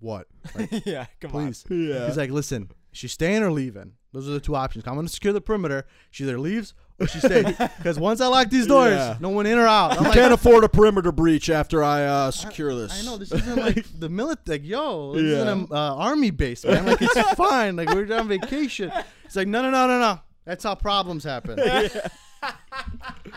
[0.00, 0.26] what?
[0.54, 1.46] Like yeah, come on.
[1.52, 1.64] please.
[1.68, 2.06] Yeah.
[2.06, 5.32] he's like listen she's staying or leaving those are the two options i'm gonna secure
[5.32, 7.44] the perimeter she either leaves or she stays
[7.78, 9.16] because once i lock these doors Yeah.
[9.20, 12.04] no one in or out i'm You like can't afford a perimeter breach after I
[12.04, 13.00] uh, secure this.
[13.00, 14.58] I know this isn't like the military.
[14.58, 15.44] Like, yo, this Yeah.
[15.44, 16.86] isn't a uh, army base, man.
[16.86, 17.76] Like, it's fine.
[17.76, 18.90] Like, we're on vacation.
[19.24, 20.20] It's like, no, no, no, no, no.
[20.44, 21.58] That's how problems happen.
[21.60, 21.90] I,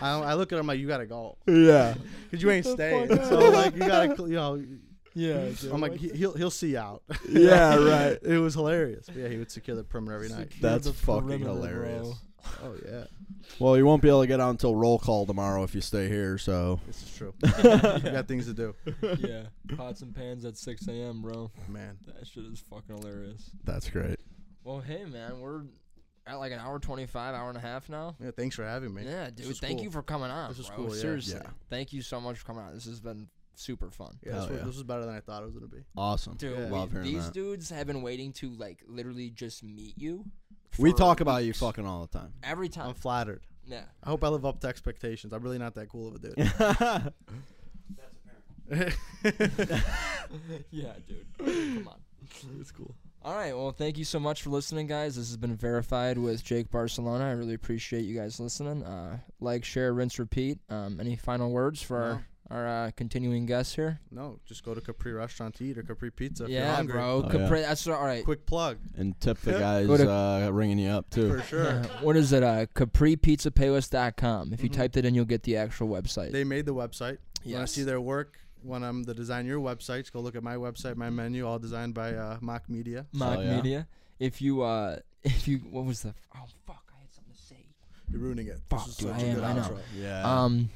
[0.00, 1.94] I look at him like, you gotta go, Yeah.
[2.30, 3.08] cause you ain't staying.
[3.24, 4.62] So like, you gotta, you know.
[5.14, 5.64] Yeah, dude.
[5.72, 7.02] I'm like, he, he'll he'll see you out.
[7.28, 8.18] Yeah, right.
[8.22, 9.06] it was hilarious.
[9.06, 10.52] But yeah, he would secure the perimeter every night.
[10.60, 12.08] That's the fucking hilarious.
[12.08, 12.14] bro.
[12.64, 13.04] Oh yeah,
[13.60, 16.08] Well, you won't be able to get out until roll call tomorrow if you stay
[16.08, 16.38] here.
[16.38, 17.32] So this is true.
[17.42, 17.50] we
[18.10, 18.74] got things to do,
[19.20, 19.44] yeah,
[19.76, 21.52] pots and pans at 6 a.m., bro.
[21.68, 21.98] man.
[22.06, 23.48] That shit is fucking hilarious.
[23.62, 24.18] that's great.
[24.64, 25.62] Well, hey, man, we're
[26.26, 28.16] at like an hour 25, hour and a half now.
[28.20, 29.04] Yeah, thanks for having me.
[29.04, 29.56] Yeah, dude.
[29.58, 29.84] Thank cool.
[29.84, 30.76] you for coming on, This is bro.
[30.76, 31.00] cool, yeah.
[31.00, 31.40] Seriously.
[31.42, 31.50] Yeah.
[31.70, 32.74] Thank you so much for coming on.
[32.74, 34.18] This has been super fun.
[34.24, 34.64] Yeah, this, Hell was, yeah.
[34.66, 35.84] this was better than I thought it was gonna be.
[35.96, 36.34] Awesome.
[36.36, 36.66] Dude, Yeah.
[36.68, 37.34] Love hearing these that.
[37.34, 40.24] dudes have been waiting to like literally just meet you.
[40.78, 41.60] We for talk about you weeks.
[41.60, 42.32] fucking all the time.
[42.42, 42.88] every time.
[42.88, 43.42] I'm flattered.
[43.66, 43.82] yeah.
[44.02, 45.32] I hope I live up to expectations.
[45.32, 46.34] I'm really not that cool of a dude.
[50.70, 51.26] yeah, dude.
[51.38, 52.00] Come on.
[52.60, 52.94] it's cool.
[53.24, 53.54] All right.
[53.54, 55.16] Well, thank you so much for listening, guys.
[55.16, 57.24] This has been verified with Jake Barcelona.
[57.26, 58.82] I really appreciate you guys listening.
[58.82, 60.58] Uh, like, share, rinse, repeat.
[60.70, 63.98] Um, any final words for our, our uh, continuing guest here?
[64.10, 67.22] No, just go to Capri Restaurant to eat or Capri Pizza if you're yeah, bro.
[67.24, 67.68] Oh, Capri- yeah.
[67.68, 68.24] That's all right.
[68.24, 68.78] Quick plug.
[68.96, 71.30] and tip the guys to- uh, ringing you up too.
[71.38, 71.64] For sure.
[71.64, 71.86] Yeah.
[72.02, 72.42] What is it?
[72.42, 72.66] Uh,
[73.46, 74.52] CapriPizzaPaylist.com.
[74.52, 74.74] If you Mhm.
[74.74, 76.32] typed it in, you'll get the actual website.
[76.32, 77.18] They made the website.
[77.44, 78.38] You want to see their work?
[78.62, 80.12] Want them the design your websites?
[80.12, 83.06] Go look at my website, my menu, all designed by uh, Mock Media.
[83.12, 83.56] Mock Oh, yeah.
[83.56, 83.88] Media.
[84.20, 86.14] If you, uh, if you, what was the?
[86.36, 86.84] Oh fuck!
[86.96, 87.56] I had something to say.
[88.08, 88.60] You're ruining it.
[88.70, 89.62] Fuck, this is dude, such I a am, good I know.
[89.62, 89.78] outro.
[89.98, 90.42] Yeah.
[90.44, 90.70] Um,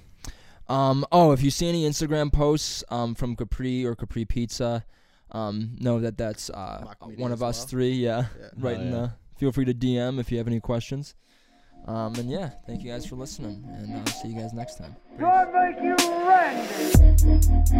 [0.68, 1.04] um.
[1.12, 4.84] Oh, if you see any Instagram posts um from Capri or Capri Pizza,
[5.32, 6.84] um, know that that's uh
[7.16, 7.66] one of us well.
[7.68, 7.92] three.
[7.92, 8.48] Yeah, Yeah.
[8.58, 8.92] right Oh, in yeah.
[8.92, 9.12] the.
[9.38, 11.14] Feel free to DM if you have any questions.
[11.86, 14.96] Um, and yeah, thank you guys for listening, and I'll see you guys next time.
[15.20, 15.94] God make you
[16.26, 17.76] ready.